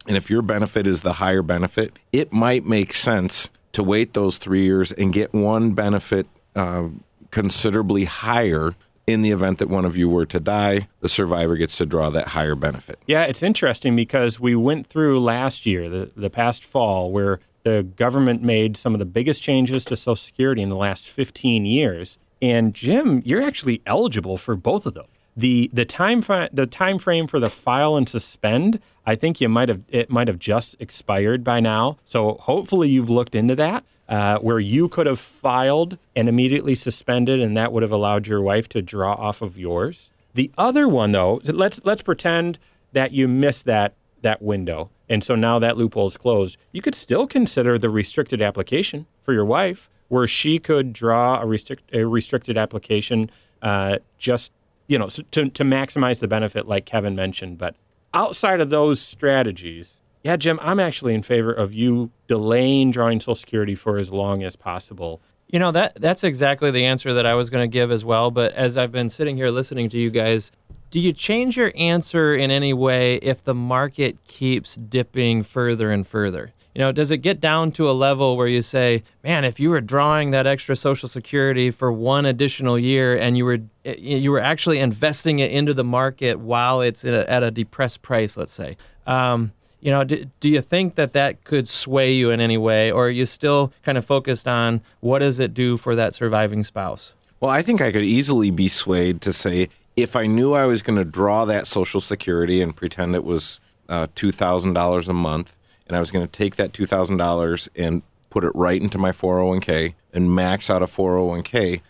And 0.07 0.17
if 0.17 0.31
your 0.31 0.43
benefit 0.43 0.87
is 0.87 1.03
the 1.03 1.15
higher 1.15 1.43
benefit, 1.43 1.99
it 2.13 2.33
might 2.33 2.65
make 2.65 2.93
sense 2.93 3.51
to 3.73 3.83
wait 3.83 4.15
those 4.15 4.39
three 4.39 4.63
years 4.63 4.91
and 4.93 5.13
get 5.13 5.33
one 5.35 5.73
benefit 5.73 6.27
uh, 6.57 6.89
considerably 7.31 8.05
higher 8.05 8.75
in 9.07 9.23
the 9.23 9.31
event 9.31 9.59
that 9.59 9.69
one 9.69 9.85
of 9.85 9.97
you 9.97 10.09
were 10.09 10.27
to 10.27 10.39
die, 10.39 10.89
the 11.01 11.09
survivor 11.09 11.57
gets 11.57 11.79
to 11.79 11.87
draw 11.87 12.11
that 12.11 12.29
higher 12.29 12.55
benefit. 12.55 12.99
Yeah, 13.07 13.25
it's 13.25 13.43
interesting 13.43 13.97
because 13.97 14.39
we 14.39 14.55
went 14.55 14.87
through 14.87 15.21
last 15.21 15.65
year, 15.65 15.89
the, 15.89 16.11
the 16.15 16.29
past 16.29 16.63
fall, 16.63 17.11
where 17.11 17.41
the 17.63 17.83
government 17.83 18.43
made 18.43 18.77
some 18.77 18.95
of 18.95 18.99
the 18.99 19.07
biggest 19.07 19.43
changes 19.43 19.85
to 19.87 19.97
Social 19.97 20.17
Security 20.17 20.61
in 20.61 20.69
the 20.69 20.77
last 20.77 21.09
15 21.09 21.65
years. 21.65 22.19
And 22.43 22.75
Jim, 22.75 23.23
you're 23.25 23.43
actually 23.43 23.83
eligible 23.87 24.37
for 24.37 24.57
both 24.57 24.85
of 24.85 24.95
those 24.95 25.07
the 25.39 25.71
the 25.73 25.85
time 25.85 26.21
the 26.53 26.67
time 26.67 26.99
frame 26.99 27.27
for 27.27 27.39
the 27.39 27.49
file 27.49 27.97
and 27.97 28.09
suspend 28.09 28.81
I 29.07 29.15
think 29.15 29.41
you 29.41 29.49
might 29.49 29.71
have 29.71 29.83
it 29.89 30.11
might 30.11 30.29
have 30.29 30.39
just 30.39 30.77
expired 30.79 31.43
by 31.43 31.61
now. 31.61 31.97
So 32.05 32.35
hopefully 32.41 32.91
you've 32.91 33.09
looked 33.09 33.35
into 33.35 33.55
that. 33.57 33.85
Uh, 34.09 34.39
where 34.39 34.59
you 34.59 34.89
could 34.89 35.07
have 35.07 35.21
filed 35.21 35.99
and 36.17 36.31
immediately 36.31 36.75
suspended, 36.75 37.41
and 37.41 37.55
that 37.55 37.75
would 37.75 37.83
have 37.83 37.93
allowed 37.93 38.27
your 38.27 38.41
wife 38.41 38.67
to 38.67 38.81
draw 38.81 39.13
off 39.13 39.43
of 39.43 39.59
yours. 39.59 40.13
The 40.33 40.51
other 40.57 40.89
one, 40.89 41.13
though, 41.13 41.43
let's 41.45 41.79
let's 41.85 42.01
pretend 42.01 42.59
that 42.95 43.13
you 43.13 43.29
missed 43.29 43.67
that 43.67 43.93
that 44.23 44.41
window, 44.41 44.89
and 45.11 45.23
so 45.23 45.35
now 45.35 45.59
that 45.59 45.77
loophole 45.77 46.07
is 46.07 46.17
closed. 46.17 46.57
You 46.73 46.81
could 46.81 46.95
still 46.95 47.27
consider 47.27 47.79
the 47.79 47.91
restricted 47.91 48.41
application 48.41 49.05
for 49.23 49.35
your 49.35 49.45
wife, 49.45 49.91
where 50.09 50.27
she 50.27 50.59
could 50.59 50.95
draw 50.95 51.43
a, 51.43 51.47
restrict, 51.47 51.95
a 51.95 52.07
restricted 52.07 52.57
application 52.57 53.31
uh, 53.61 53.99
just 54.17 54.53
you 54.89 54.99
know, 54.99 55.09
to, 55.09 55.49
to 55.49 55.65
maximize 55.65 56.19
the 56.19 56.27
benefit, 56.27 56.67
like 56.67 56.87
Kevin 56.87 57.15
mentioned. 57.15 57.59
But 57.59 57.77
outside 58.13 58.61
of 58.61 58.71
those 58.71 59.01
strategies, 59.01 60.01
yeah, 60.25 60.37
Jim, 60.37 60.59
I'm 60.61 60.81
actually 60.81 61.15
in 61.15 61.23
favor 61.23 61.53
of 61.53 61.73
you 61.73 62.11
delaying 62.27 62.91
drawing 62.91 63.21
Social 63.21 63.37
Security 63.37 63.75
for 63.75 63.99
as 63.99 64.11
long 64.11 64.43
as 64.43 64.57
possible. 64.57 65.21
You 65.47 65.59
know 65.59 65.71
that 65.73 65.95
that's 65.95 66.25
exactly 66.25 66.71
the 66.71 66.85
answer 66.85 67.15
that 67.15 67.25
I 67.25 67.35
was 67.35 67.49
going 67.49 67.63
to 67.63 67.73
give 67.73 67.91
as 67.91 68.05
well. 68.05 68.31
But 68.31 68.53
as 68.53 68.77
I've 68.77 68.93
been 68.93 69.09
sitting 69.09 69.37
here 69.37 69.51
listening 69.51 69.89
to 69.91 69.99
you 69.99 70.11
guys, 70.11 70.51
do 70.91 71.01
you 71.01 71.13
change 71.13 71.57
your 71.57 71.73
answer 71.77 72.35
in 72.35 72.51
any 72.51 72.73
way 72.73 73.17
if 73.17 73.45
the 73.45 73.55
market 73.55 74.17
keeps 74.27 74.75
dipping 74.75 75.43
further 75.43 75.91
and 75.91 76.07
further? 76.07 76.53
You 76.79 76.85
know, 76.85 76.93
does 76.93 77.11
it 77.11 77.19
get 77.19 77.41
down 77.41 77.73
to 77.73 77.91
a 77.91 77.93
level 77.93 78.37
where 78.37 78.47
you 78.47 78.63
say, 78.63 79.03
man, 79.25 79.45
if 79.45 79.59
you 79.59 79.69
were 79.71 79.81
drawing 79.81 80.31
that 80.31 80.47
extra 80.47 80.77
Social 80.77 81.09
Security 81.09 81.73
for 81.73 81.91
one 81.91 82.25
additional 82.25 82.79
year 82.79 83.19
and 83.19 83.37
you 83.37 83.45
were 83.45 83.59
eh, 83.85 83.97
you 83.99 84.31
were 84.31 84.39
actually 84.39 84.79
investing 84.79 85.41
it 85.41 85.51
into 85.51 85.75
the 85.75 85.83
market 85.83 86.39
while 86.39 86.81
it's 86.81 87.05
a, 87.05 87.29
at 87.29 87.43
a 87.43 87.51
depressed 87.51 88.01
price, 88.01 88.37
let's 88.37 88.53
say. 88.53 88.77
Um, 89.09 89.51
you 89.81 89.91
know, 89.91 90.05
do, 90.05 90.25
do 90.39 90.49
you 90.49 90.61
think 90.61 90.95
that 90.95 91.15
that 91.15 91.43
could 91.43 91.69
sway 91.69 92.13
you 92.13 92.31
in 92.31 92.41
any 92.41 92.57
way, 92.57 92.93
or 92.93 93.09
are 93.09 93.11
you 93.11 93.27
still 93.27 93.73
kind 93.83 93.99
of 93.99 94.05
focused 94.05 94.47
on 94.47 94.81
what 95.01 95.19
does 95.19 95.41
it 95.41 95.55
do 95.55 95.79
for 95.79 95.97
that 95.97 96.15
surviving 96.15 96.63
spouse? 96.63 97.13
Well, 97.41 97.51
I 97.51 97.61
think 97.61 97.81
I 97.81 97.91
could 97.91 98.05
easily 98.05 98.53
be 98.53 98.69
swayed 98.69 99.21
to 99.23 99.33
say 99.33 99.69
if 99.97 100.15
I 100.15 100.27
knew 100.27 100.53
I 100.53 100.67
was 100.67 100.83
going 100.83 100.97
to 100.97 101.05
draw 101.05 101.45
that 101.45 101.67
Social 101.67 102.01
Security 102.01 102.63
and 102.63 102.77
pretend 102.77 103.17
it 103.17 103.25
was 103.25 103.59
uh, 103.89 104.07
two 104.15 104.31
thousand 104.31 104.75
dollars 104.75 105.09
a 105.09 105.13
month, 105.13 105.58
and 105.89 105.97
I 105.97 106.01
was 106.01 106.11
going 106.11 106.27
to 106.27 106.31
take 106.31 106.57
that 106.57 106.73
$2,000 106.73 107.69
and 107.75 108.03
put 108.31 108.45
it 108.45 108.53
right 108.55 108.81
into 108.81 108.99
my 108.99 109.11
401k 109.11 109.95
and 110.13 110.35
max 110.35 110.71
out 110.71 110.83
a 110.83 110.87
401k, 110.87 111.81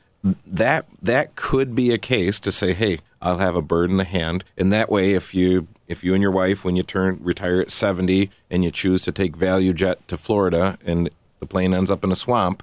that 0.46 0.86
that 1.02 1.36
could 1.36 1.74
be 1.74 1.92
a 1.92 1.98
case 1.98 2.40
to 2.40 2.52
say, 2.52 2.72
hey, 2.72 2.98
I'll 3.20 3.38
have 3.38 3.56
a 3.56 3.62
bird 3.62 3.90
in 3.90 3.96
the 3.96 4.04
hand, 4.04 4.44
and 4.56 4.72
that 4.72 4.90
way, 4.90 5.12
if 5.14 5.34
you 5.34 5.66
if 5.88 6.04
you 6.04 6.12
and 6.12 6.22
your 6.22 6.30
wife, 6.30 6.64
when 6.64 6.76
you 6.76 6.82
turn 6.82 7.18
retire 7.22 7.60
at 7.60 7.70
70, 7.70 8.30
and 8.50 8.62
you 8.62 8.70
choose 8.70 9.02
to 9.02 9.12
take 9.12 9.36
ValuJet 9.36 9.96
to 10.06 10.16
Florida, 10.16 10.78
and 10.84 11.10
the 11.40 11.46
plane 11.46 11.72
ends 11.72 11.90
up 11.90 12.04
in 12.04 12.12
a 12.12 12.16
swamp, 12.16 12.62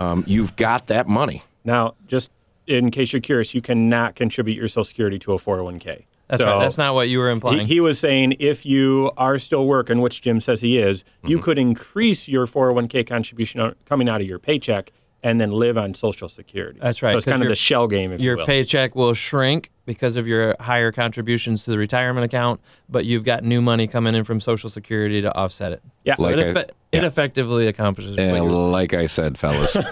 um, 0.00 0.24
you've 0.26 0.56
got 0.56 0.88
that 0.88 1.06
money. 1.06 1.44
Now, 1.64 1.94
just 2.06 2.30
in 2.66 2.90
case 2.90 3.12
you're 3.12 3.20
curious, 3.20 3.54
you 3.54 3.62
cannot 3.62 4.16
contribute 4.16 4.56
your 4.56 4.68
Social 4.68 4.84
Security 4.84 5.18
to 5.20 5.32
a 5.32 5.38
401k. 5.38 6.04
That's 6.28 6.40
So 6.40 6.46
right. 6.46 6.58
That's 6.60 6.78
not 6.78 6.94
what 6.94 7.08
you 7.08 7.18
were 7.18 7.30
implying. 7.30 7.66
He, 7.66 7.74
he 7.74 7.80
was 7.80 7.98
saying 7.98 8.36
if 8.40 8.64
you 8.64 9.10
are 9.16 9.38
still 9.38 9.66
working, 9.66 10.00
which 10.00 10.22
Jim 10.22 10.40
says 10.40 10.60
he 10.62 10.78
is, 10.78 11.04
you 11.22 11.36
Mm-hmm. 11.36 11.44
could 11.44 11.58
increase 11.58 12.28
your 12.28 12.46
401k 12.46 13.06
contribution 13.06 13.74
coming 13.84 14.08
out 14.08 14.20
of 14.20 14.26
your 14.26 14.38
paycheck 14.38 14.92
and 15.24 15.40
then 15.40 15.50
live 15.50 15.76
on 15.76 15.94
Social 15.94 16.28
Security. 16.28 16.78
That's 16.80 17.02
right, 17.02 17.12
So 17.12 17.16
it's 17.18 17.24
'cause 17.24 17.32
kind 17.32 17.42
of 17.42 17.48
the 17.48 17.54
shell 17.56 17.88
game, 17.88 18.12
if 18.12 18.20
you 18.20 18.26
your 18.26 18.36
will. 18.36 18.46
paycheck 18.46 18.94
will 18.94 19.14
shrink 19.14 19.70
because 19.86 20.14
of 20.16 20.26
your 20.28 20.54
higher 20.60 20.92
contributions 20.92 21.64
to 21.64 21.70
the 21.70 21.78
retirement 21.78 22.24
account, 22.24 22.60
but 22.88 23.04
you've 23.04 23.24
got 23.24 23.42
new 23.42 23.60
money 23.60 23.86
coming 23.86 24.14
in 24.14 24.22
from 24.24 24.40
Social 24.40 24.70
Security 24.70 25.20
to 25.22 25.34
offset 25.34 25.72
it. 25.72 25.82
Yeah. 26.04 26.14
So 26.14 26.22
Like 26.24 26.36
it, 26.36 26.40
I- 26.56 26.60
effe- 26.60 26.68
it 26.92 27.02
yeah. 27.02 27.06
effectively 27.06 27.66
accomplishes. 27.66 28.12
what 28.16 28.20
And 28.20 28.70
like 28.70 28.94
I 28.94 29.06
said, 29.06 29.36
fellas, 29.38 29.76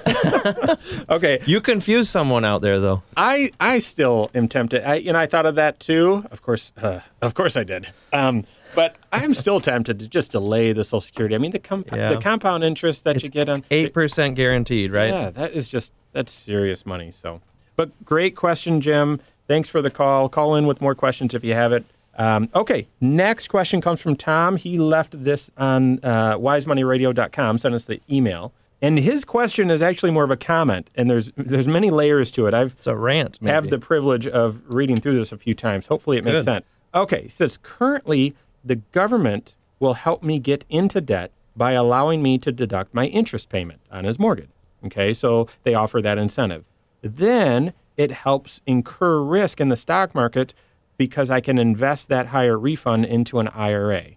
Okay. 1.10 1.40
You 1.46 1.60
confuse 1.60 2.08
someone 2.08 2.44
out 2.44 2.62
there, 2.62 2.78
though. 2.78 3.02
I 3.16 3.50
I 3.60 3.78
still 3.78 4.30
am 4.34 4.48
tempted. 4.48 4.86
I 4.88 4.96
you 4.96 5.12
know 5.12 5.18
I 5.18 5.26
thought 5.26 5.46
of 5.46 5.54
that 5.56 5.80
too. 5.80 6.24
Of 6.30 6.42
course, 6.42 6.72
uh, 6.80 7.00
of 7.20 7.34
course 7.34 7.56
I 7.56 7.64
did. 7.64 7.88
Um, 8.12 8.44
but 8.74 8.96
I 9.12 9.24
am 9.24 9.34
still 9.34 9.60
tempted 9.60 9.98
to 10.00 10.08
just 10.08 10.32
delay 10.32 10.72
the 10.72 10.84
Social 10.84 11.00
Security. 11.00 11.34
I 11.34 11.38
mean 11.38 11.52
the 11.52 11.58
comp- 11.58 11.90
Yeah. 11.92 12.14
the 12.14 12.20
compound 12.20 12.64
interest 12.64 13.04
that 13.04 13.22
you 13.22 13.28
get 13.28 13.48
on 13.48 13.64
Eight 13.70 13.92
percent 13.94 14.36
guaranteed, 14.36 14.92
right? 14.92 15.10
Yeah, 15.12 15.30
that 15.30 15.52
is 15.52 15.68
just 15.68 15.92
that's 16.12 16.32
serious 16.32 16.84
money. 16.86 17.10
So, 17.10 17.40
but 17.76 17.90
great 18.04 18.36
question, 18.36 18.80
Jim. 18.80 19.20
Thanks 19.48 19.68
for 19.68 19.82
the 19.82 19.90
call. 19.90 20.28
Call 20.28 20.54
in 20.56 20.66
with 20.66 20.80
more 20.80 20.94
questions 20.94 21.34
if 21.34 21.42
you 21.44 21.54
have 21.54 21.72
it. 21.72 21.84
Um, 22.18 22.48
okay, 22.54 22.86
next 23.00 23.48
question 23.48 23.80
comes 23.80 24.00
from 24.02 24.16
Tom. 24.16 24.56
He 24.56 24.78
left 24.78 25.24
this 25.24 25.50
on 25.56 25.98
uh, 26.04 26.36
wisemoneyradio.com. 26.36 27.58
Sent 27.58 27.74
us 27.74 27.84
the 27.86 28.00
email, 28.10 28.52
and 28.80 28.98
his 28.98 29.24
question 29.24 29.70
is 29.70 29.80
actually 29.82 30.10
more 30.12 30.24
of 30.24 30.30
a 30.30 30.36
comment. 30.36 30.90
And 30.94 31.08
there's 31.08 31.32
there's 31.36 31.66
many 31.68 31.90
layers 31.90 32.30
to 32.32 32.46
it. 32.46 32.54
I've 32.54 32.72
It's 32.72 32.86
a 32.86 32.96
rant. 32.96 33.38
Maybe. 33.40 33.52
have 33.54 33.70
the 33.70 33.78
privilege 33.78 34.26
of 34.26 34.60
reading 34.66 35.00
through 35.00 35.18
this 35.18 35.32
a 35.32 35.38
few 35.38 35.54
times. 35.54 35.86
Hopefully, 35.86 36.18
it 36.18 36.24
makes 36.24 36.36
Good. 36.38 36.44
sense. 36.44 36.66
Okay, 36.94 37.20
it 37.24 37.32
says 37.32 37.58
currently 37.62 38.34
the 38.64 38.76
government 38.76 39.54
will 39.78 39.94
help 39.94 40.22
me 40.22 40.38
get 40.38 40.64
into 40.68 41.00
debt 41.00 41.32
by 41.56 41.72
allowing 41.72 42.22
me 42.22 42.38
to 42.38 42.52
deduct 42.52 42.94
my 42.94 43.06
interest 43.06 43.48
payment 43.48 43.80
on 43.90 44.04
his 44.04 44.18
mortgage. 44.18 44.50
Okay, 44.84 45.14
so 45.14 45.48
they 45.62 45.74
offer 45.74 46.00
that 46.02 46.18
incentive. 46.18 46.64
Then 47.02 47.72
it 47.96 48.10
helps 48.10 48.60
incur 48.66 49.20
risk 49.20 49.60
in 49.60 49.68
the 49.68 49.76
stock 49.76 50.14
market 50.14 50.54
because 50.96 51.30
I 51.30 51.40
can 51.40 51.58
invest 51.58 52.08
that 52.08 52.28
higher 52.28 52.58
refund 52.58 53.04
into 53.04 53.38
an 53.38 53.48
IRA. 53.48 54.12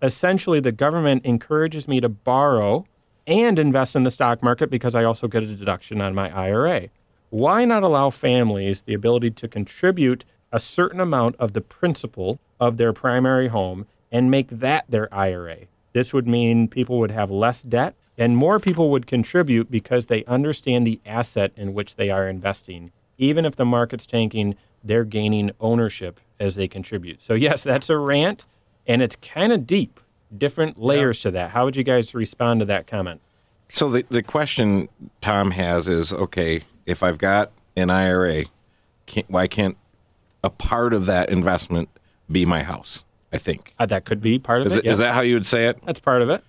Essentially, 0.00 0.60
the 0.60 0.72
government 0.72 1.24
encourages 1.24 1.88
me 1.88 2.00
to 2.00 2.08
borrow 2.08 2.86
and 3.26 3.58
invest 3.58 3.94
in 3.94 4.04
the 4.04 4.10
stock 4.10 4.42
market 4.42 4.70
because 4.70 4.94
I 4.94 5.04
also 5.04 5.28
get 5.28 5.42
a 5.42 5.46
deduction 5.46 6.00
on 6.00 6.14
my 6.14 6.30
IRA. 6.30 6.88
Why 7.30 7.64
not 7.64 7.82
allow 7.82 8.10
families 8.10 8.82
the 8.82 8.94
ability 8.94 9.32
to 9.32 9.48
contribute 9.48 10.24
a 10.52 10.60
certain 10.60 11.00
amount 11.00 11.36
of 11.36 11.52
the 11.52 11.60
principal 11.60 12.38
of 12.58 12.76
their 12.76 12.92
primary 12.92 13.48
home 13.48 13.86
and 14.10 14.30
make 14.30 14.48
that 14.48 14.84
their 14.88 15.12
IRA? 15.14 15.58
This 15.92 16.12
would 16.12 16.26
mean 16.26 16.68
people 16.68 16.98
would 16.98 17.10
have 17.10 17.30
less 17.30 17.62
debt 17.62 17.94
and 18.16 18.36
more 18.36 18.58
people 18.58 18.90
would 18.90 19.06
contribute 19.06 19.70
because 19.70 20.06
they 20.06 20.24
understand 20.24 20.86
the 20.86 21.00
asset 21.06 21.52
in 21.56 21.72
which 21.74 21.94
they 21.94 22.10
are 22.10 22.28
investing. 22.28 22.90
Even 23.16 23.44
if 23.44 23.56
the 23.56 23.64
market's 23.64 24.06
tanking, 24.06 24.56
they're 24.82 25.04
gaining 25.04 25.50
ownership 25.60 26.20
as 26.40 26.54
they 26.54 26.68
contribute. 26.68 27.22
So, 27.22 27.34
yes, 27.34 27.62
that's 27.62 27.90
a 27.90 27.96
rant 27.96 28.46
and 28.88 29.02
it's 29.02 29.16
kind 29.16 29.52
of 29.52 29.66
deep, 29.66 30.00
different 30.36 30.78
layers 30.80 31.20
to 31.20 31.30
that. 31.32 31.50
How 31.50 31.66
would 31.66 31.76
you 31.76 31.84
guys 31.84 32.14
respond 32.14 32.60
to 32.60 32.66
that 32.66 32.86
comment? 32.86 33.20
So 33.68 33.90
the 33.90 34.04
the 34.08 34.22
question 34.22 34.88
Tom 35.20 35.50
has 35.52 35.88
is 35.88 36.12
okay, 36.12 36.62
if 36.86 37.02
I've 37.02 37.18
got 37.18 37.52
an 37.76 37.90
IRA, 37.90 38.46
can't, 39.04 39.30
why 39.30 39.46
can't 39.46 39.76
a 40.44 40.50
part 40.50 40.94
of 40.94 41.06
that 41.06 41.30
investment 41.30 41.88
be 42.30 42.44
my 42.46 42.62
house? 42.62 43.04
I 43.32 43.38
think 43.38 43.74
Uh, 43.78 43.86
that 43.86 44.04
could 44.04 44.20
be 44.22 44.38
part 44.38 44.62
of 44.62 44.68
is, 44.68 44.72
it. 44.76 44.84
it, 44.84 44.90
is 44.90 45.00
yeah. 45.00 45.06
that 45.08 45.14
how 45.14 45.20
you 45.20 45.34
would 45.34 45.46
say 45.46 45.66
it? 45.68 45.78
That's 45.84 46.00
part 46.00 46.22
of 46.22 46.30
it. 46.30 46.42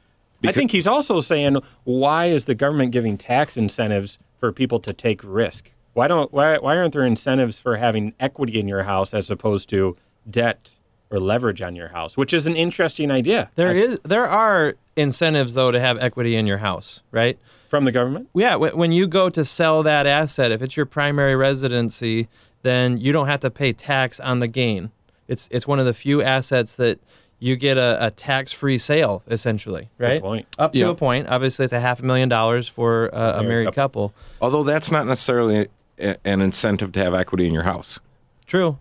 I 0.46 0.54
think 0.54 0.72
he's 0.72 0.88
also 0.88 1.20
saying, 1.20 1.58
why 1.84 2.28
is 2.28 2.46
the 2.46 2.56
government 2.56 2.92
giving 2.94 3.18
tax 3.18 3.58
incentives 3.58 4.18
for 4.40 4.54
people 4.54 4.80
to 4.80 4.94
take 4.94 5.20
risk? 5.24 5.72
Why 5.94 6.08
don't 6.08 6.32
why 6.32 6.58
why 6.60 6.78
aren't 6.78 6.94
there 6.94 7.06
incentives 7.06 7.60
for 7.60 7.76
having 7.76 8.14
equity 8.20 8.58
in 8.60 8.68
your 8.68 8.84
house 8.84 9.14
as 9.14 9.30
opposed 9.30 9.68
to 9.72 9.98
debt 10.30 10.78
or 11.12 11.20
leverage 11.20 11.62
on 11.62 11.76
your 11.76 11.90
house? 11.90 12.16
Which 12.16 12.32
is 12.34 12.48
an 12.48 12.56
interesting 12.56 13.12
idea. 13.12 13.50
There 13.56 13.70
I- 13.72 13.74
is 13.74 14.00
there 14.04 14.26
are 14.28 14.76
incentives 14.96 15.56
though 15.56 15.72
to 15.72 15.80
have 15.82 15.98
equity 15.98 16.38
in 16.38 16.48
your 16.48 16.60
house, 16.60 17.02
right? 17.12 17.38
from 17.68 17.84
the 17.84 17.92
government. 17.92 18.28
Yeah, 18.34 18.56
when 18.56 18.92
you 18.92 19.06
go 19.08 19.30
to 19.30 19.46
sell 19.46 19.84
that 19.84 20.08
asset, 20.08 20.52
if 20.52 20.60
it's 20.64 20.76
your 20.76 20.88
primary 20.88 21.36
residency, 21.36 22.28
then 22.64 22.98
you 22.98 23.12
don't 23.12 23.28
have 23.28 23.40
to 23.42 23.50
pay 23.50 23.74
tax 23.74 24.20
on 24.20 24.40
the 24.40 24.48
gain. 24.48 24.92
It's 25.28 25.48
it's 25.52 25.68
one 25.68 25.80
of 25.80 25.86
the 25.86 25.94
few 25.94 26.22
assets 26.22 26.76
that 26.76 27.00
you 27.42 27.56
get 27.56 27.78
a, 27.78 27.98
a 28.08 28.12
tax-free 28.12 28.78
sale, 28.78 29.24
essentially, 29.30 29.90
right? 29.98 30.20
point. 30.22 30.46
Up 30.58 30.74
to 30.74 30.80
Yeah. 30.80 30.90
a 30.90 30.94
point. 30.96 31.28
Obviously, 31.30 31.64
it's 31.64 31.74
a 31.74 31.80
half 31.80 32.00
a 32.02 32.04
million 32.04 32.28
dollars 32.28 32.68
for 32.68 33.14
uh, 33.16 33.40
a 33.40 33.44
married 33.44 33.74
couple. 33.74 34.14
Although 34.42 34.64
that's 34.64 34.92
not 34.92 35.08
necessarily 35.08 35.68
a, 36.00 36.18
an 36.26 36.42
incentive 36.42 36.92
to 36.94 37.00
have 37.04 37.14
equity 37.14 37.48
in 37.48 37.54
your 37.54 37.64
house. 37.64 38.00
True. 38.46 38.78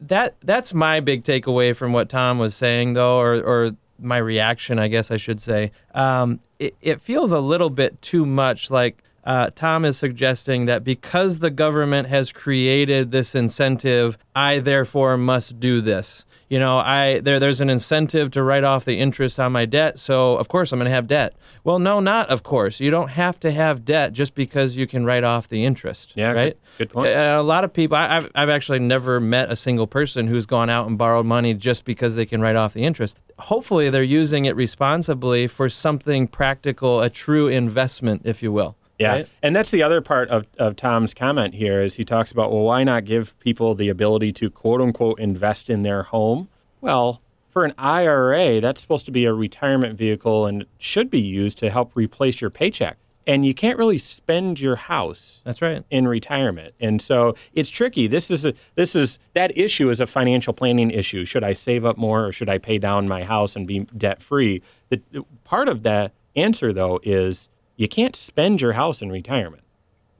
That 0.00 0.34
that's 0.42 0.74
my 0.74 1.00
big 1.00 1.22
takeaway 1.24 1.74
from 1.74 1.92
what 1.92 2.08
Tom 2.08 2.38
was 2.38 2.54
saying, 2.54 2.94
though, 2.94 3.18
or 3.18 3.36
or 3.40 3.70
my 3.98 4.18
reaction, 4.18 4.78
I 4.78 4.88
guess 4.88 5.10
I 5.12 5.16
should 5.16 5.40
say. 5.40 5.70
Um, 5.94 6.40
it, 6.58 6.74
it 6.82 7.00
feels 7.00 7.30
a 7.30 7.38
little 7.38 7.70
bit 7.70 8.02
too 8.02 8.26
much 8.26 8.70
like 8.70 9.02
uh, 9.24 9.50
Tom 9.54 9.84
is 9.84 9.96
suggesting 9.96 10.66
that 10.66 10.84
because 10.84 11.38
the 11.38 11.50
government 11.50 12.08
has 12.08 12.30
created 12.30 13.10
this 13.10 13.34
incentive, 13.34 14.18
I 14.34 14.58
therefore 14.58 15.16
must 15.16 15.58
do 15.58 15.80
this. 15.80 16.24
You 16.50 16.58
know, 16.58 16.76
I 16.76 17.20
there 17.20 17.40
there's 17.40 17.60
an 17.60 17.70
incentive 17.70 18.30
to 18.32 18.42
write 18.42 18.64
off 18.64 18.84
the 18.84 18.98
interest 18.98 19.40
on 19.40 19.50
my 19.52 19.64
debt, 19.64 19.98
so 19.98 20.36
of 20.36 20.48
course 20.48 20.72
I'm 20.72 20.78
going 20.78 20.84
to 20.84 20.94
have 20.94 21.06
debt. 21.06 21.34
Well, 21.64 21.78
no, 21.78 22.00
not 22.00 22.28
of 22.28 22.42
course. 22.42 22.80
You 22.80 22.90
don't 22.90 23.08
have 23.08 23.40
to 23.40 23.50
have 23.50 23.84
debt 23.84 24.12
just 24.12 24.34
because 24.34 24.76
you 24.76 24.86
can 24.86 25.06
write 25.06 25.24
off 25.24 25.48
the 25.48 25.64
interest. 25.64 26.12
Yeah, 26.14 26.32
right. 26.32 26.58
good 26.76 26.90
point. 26.90 27.16
Uh, 27.16 27.38
a 27.40 27.42
lot 27.42 27.64
of 27.64 27.72
people, 27.72 27.96
I, 27.96 28.18
I've, 28.18 28.30
I've 28.34 28.50
actually 28.50 28.78
never 28.78 29.20
met 29.20 29.50
a 29.50 29.56
single 29.56 29.86
person 29.86 30.26
who's 30.26 30.44
gone 30.44 30.68
out 30.68 30.86
and 30.86 30.98
borrowed 30.98 31.24
money 31.24 31.54
just 31.54 31.86
because 31.86 32.14
they 32.14 32.26
can 32.26 32.42
write 32.42 32.56
off 32.56 32.74
the 32.74 32.84
interest. 32.84 33.18
Hopefully, 33.38 33.88
they're 33.88 34.02
using 34.02 34.44
it 34.44 34.54
responsibly 34.54 35.46
for 35.46 35.70
something 35.70 36.28
practical, 36.28 37.00
a 37.00 37.08
true 37.08 37.48
investment, 37.48 38.22
if 38.24 38.42
you 38.42 38.52
will. 38.52 38.76
Yeah, 38.98 39.12
right? 39.12 39.28
and 39.42 39.56
that's 39.56 39.70
the 39.70 39.82
other 39.82 40.00
part 40.00 40.28
of, 40.28 40.46
of 40.58 40.76
Tom's 40.76 41.14
comment 41.14 41.54
here 41.54 41.82
is 41.82 41.94
he 41.96 42.04
talks 42.04 42.30
about 42.30 42.52
well, 42.52 42.62
why 42.62 42.84
not 42.84 43.04
give 43.04 43.38
people 43.40 43.74
the 43.74 43.88
ability 43.88 44.32
to 44.34 44.50
quote 44.50 44.80
unquote 44.80 45.18
invest 45.18 45.68
in 45.68 45.82
their 45.82 46.04
home? 46.04 46.48
Well, 46.80 47.20
for 47.50 47.64
an 47.64 47.74
IRA, 47.78 48.60
that's 48.60 48.80
supposed 48.80 49.04
to 49.06 49.12
be 49.12 49.24
a 49.24 49.32
retirement 49.32 49.96
vehicle 49.98 50.46
and 50.46 50.66
should 50.78 51.10
be 51.10 51.20
used 51.20 51.58
to 51.58 51.70
help 51.70 51.92
replace 51.94 52.40
your 52.40 52.50
paycheck. 52.50 52.96
And 53.26 53.46
you 53.46 53.54
can't 53.54 53.78
really 53.78 53.96
spend 53.96 54.60
your 54.60 54.76
house 54.76 55.40
That's 55.44 55.62
right. 55.62 55.82
in 55.90 56.06
retirement. 56.06 56.74
And 56.78 57.00
so 57.00 57.34
it's 57.54 57.70
tricky. 57.70 58.06
This 58.06 58.30
is 58.30 58.44
a 58.44 58.52
this 58.74 58.94
is 58.94 59.18
that 59.32 59.56
issue 59.56 59.88
is 59.88 59.98
a 59.98 60.06
financial 60.06 60.52
planning 60.52 60.90
issue. 60.90 61.24
Should 61.24 61.42
I 61.42 61.54
save 61.54 61.84
up 61.86 61.96
more 61.96 62.26
or 62.26 62.32
should 62.32 62.50
I 62.50 62.58
pay 62.58 62.76
down 62.78 63.08
my 63.08 63.24
house 63.24 63.56
and 63.56 63.66
be 63.66 63.80
debt 63.96 64.20
free? 64.22 64.60
The, 64.90 65.00
the- 65.10 65.24
part 65.44 65.68
of 65.68 65.82
the 65.84 66.12
answer 66.36 66.72
though 66.72 67.00
is 67.02 67.48
you 67.76 67.88
can't 67.88 68.16
spend 68.16 68.60
your 68.60 68.72
house 68.72 69.02
in 69.02 69.10
retirement. 69.10 69.62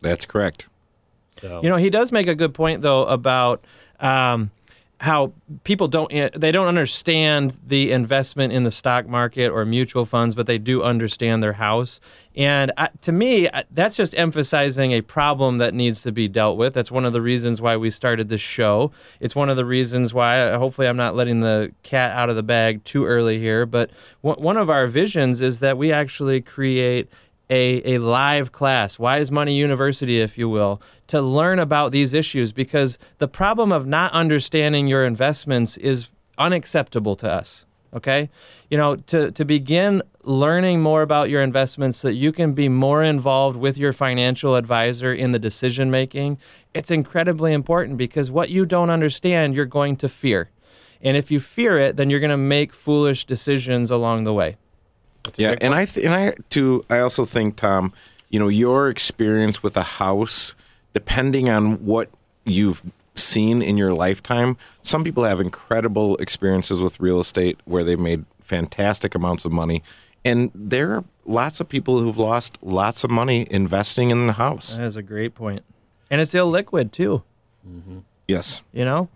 That's 0.01 0.27
correct. 0.27 0.67
So 1.41 1.61
You 1.63 1.69
know, 1.69 1.77
he 1.77 1.91
does 1.91 2.13
make 2.13 2.27
a 2.27 2.35
good 2.35 2.55
point 2.55 2.83
though 2.83 3.07
about 3.07 3.65
um, 4.01 4.51
how 4.99 5.33
people 5.65 5.89
don't 5.89 6.13
eh, 6.13 6.31
they 6.35 6.53
don't 6.53 6.69
understand 6.69 7.57
the 7.67 7.91
investment 7.93 8.53
in 8.53 8.65
the 8.65 8.71
stock 8.71 9.07
market 9.07 9.49
or 9.49 9.65
mutual 9.65 10.05
funds, 10.07 10.35
but 10.35 10.47
they 10.47 10.59
do 10.59 10.83
understand 10.83 11.43
their 11.43 11.55
house. 11.55 12.01
And 12.37 12.73
uh, 12.77 12.89
to 13.03 13.13
me, 13.13 13.49
uh, 13.49 13.63
that's 13.71 13.97
just 13.97 14.17
emphasizing 14.17 14.93
a 14.93 15.01
problem 15.03 15.59
that 15.59 15.73
needs 15.75 16.03
to 16.03 16.13
be 16.13 16.27
dealt 16.29 16.57
with. 16.57 16.75
That's 16.75 16.91
one 16.91 17.05
of 17.05 17.13
the 17.13 17.23
reasons 17.23 17.61
why 17.61 17.77
we 17.77 17.91
started 17.91 18.29
this 18.29 18.41
show. 18.41 18.91
It's 19.21 19.35
one 19.37 19.49
of 19.51 19.57
the 19.57 19.65
reasons 19.65 20.13
why. 20.15 20.41
uh, 20.43 20.59
Hopefully, 20.59 20.87
I'm 20.89 20.97
not 20.97 21.15
letting 21.15 21.41
the 21.41 21.73
cat 21.83 22.17
out 22.17 22.31
of 22.31 22.37
the 22.37 22.43
bag 22.43 22.83
too 22.85 23.05
early 23.05 23.39
here. 23.39 23.67
But 23.67 23.91
one 24.21 24.37
one 24.41 24.57
of 24.57 24.71
our 24.71 24.87
visions 24.87 25.41
is 25.41 25.59
that 25.61 25.77
we 25.79 25.93
actually 25.93 26.41
create 26.41 27.09
a, 27.55 27.95
a 27.95 27.99
live 27.99 28.51
class, 28.51 28.99
Wise 28.99 29.31
Money 29.31 29.55
University, 29.55 30.21
if 30.21 30.37
you 30.37 30.49
will, 30.49 30.83
to 31.07 31.21
learn 31.23 31.61
about 31.61 31.93
these 31.93 32.13
issues 32.13 32.51
because 32.51 32.99
the 33.19 33.29
problem 33.29 33.71
of 33.71 33.87
not 33.87 34.13
understanding 34.13 34.89
your 34.89 35.05
investments 35.05 35.77
is 35.77 36.09
unacceptable 36.37 37.15
to 37.17 37.31
us. 37.31 37.65
Okay, 37.95 38.29
you 38.71 38.77
know 38.77 38.97
to 38.97 39.31
to 39.31 39.45
begin 39.45 40.03
learning 40.25 40.81
more 40.81 41.03
about 41.03 41.31
your 41.31 41.43
investments 41.43 41.99
so 41.99 42.09
that 42.09 42.15
you 42.15 42.33
can 42.33 42.53
be 42.53 42.69
more 42.69 43.05
involved 43.05 43.57
with 43.57 43.79
your 43.79 43.93
financial 43.93 44.57
advisor 44.57 45.15
in 45.15 45.31
the 45.31 45.39
decision 45.39 45.93
making. 45.93 46.39
It's 46.75 46.91
incredibly 46.91 47.53
important 47.53 47.97
because 47.97 48.33
what 48.33 48.51
you 48.51 48.67
don't 48.67 48.91
understand, 48.91 49.55
you're 49.55 49.65
going 49.65 49.95
to 49.99 50.09
fear. 50.09 50.51
And 51.01 51.17
if 51.17 51.31
you 51.31 51.39
fear 51.39 51.79
it, 51.79 51.97
then 51.97 52.11
you're 52.11 52.19
going 52.19 52.31
to 52.31 52.37
make 52.37 52.73
foolish 52.73 53.27
decisions 53.27 53.93
along 53.93 54.25
the 54.25 54.35
way. 54.35 54.57
Yeah, 55.37 55.55
and 55.61 55.75
I 55.75 55.85
th- 55.85 56.05
and 56.05 56.15
I 56.15 56.35
too. 56.51 56.85
I 56.91 56.99
also 57.01 57.25
think 57.25 57.57
Tom, 57.57 57.93
you 58.31 58.39
know, 58.39 58.49
your 58.49 58.89
experience 58.89 59.63
with 59.63 59.77
a 59.77 59.83
house, 59.83 60.55
depending 60.93 61.49
on 61.49 61.85
what 61.85 62.09
you've 62.45 62.83
seen 63.15 63.63
in 63.63 63.77
your 63.77 63.95
lifetime, 63.95 64.57
some 64.83 65.03
people 65.05 65.25
have 65.25 65.41
incredible 65.41 66.17
experiences 66.17 66.81
with 66.81 66.99
real 67.01 67.21
estate 67.21 67.59
where 67.65 67.85
they've 67.85 67.99
made 67.99 68.25
fantastic 68.41 69.15
amounts 69.15 69.45
of 69.45 69.53
money, 69.53 69.83
and 70.25 70.51
there 70.55 70.93
are 70.97 71.05
lots 71.25 71.59
of 71.61 71.69
people 71.69 71.99
who've 72.01 72.19
lost 72.19 72.59
lots 72.63 73.03
of 73.05 73.11
money 73.11 73.47
investing 73.51 74.11
in 74.11 74.27
the 74.27 74.35
house. 74.35 74.75
That 74.77 74.85
is 74.85 74.97
a 74.97 75.03
great 75.03 75.35
point. 75.35 75.63
point, 75.63 75.75
and 76.11 76.21
it's 76.21 76.33
illiquid 76.35 76.93
too. 76.93 77.23
Yes. 78.29 78.63
You 78.73 78.85
know, 78.85 79.09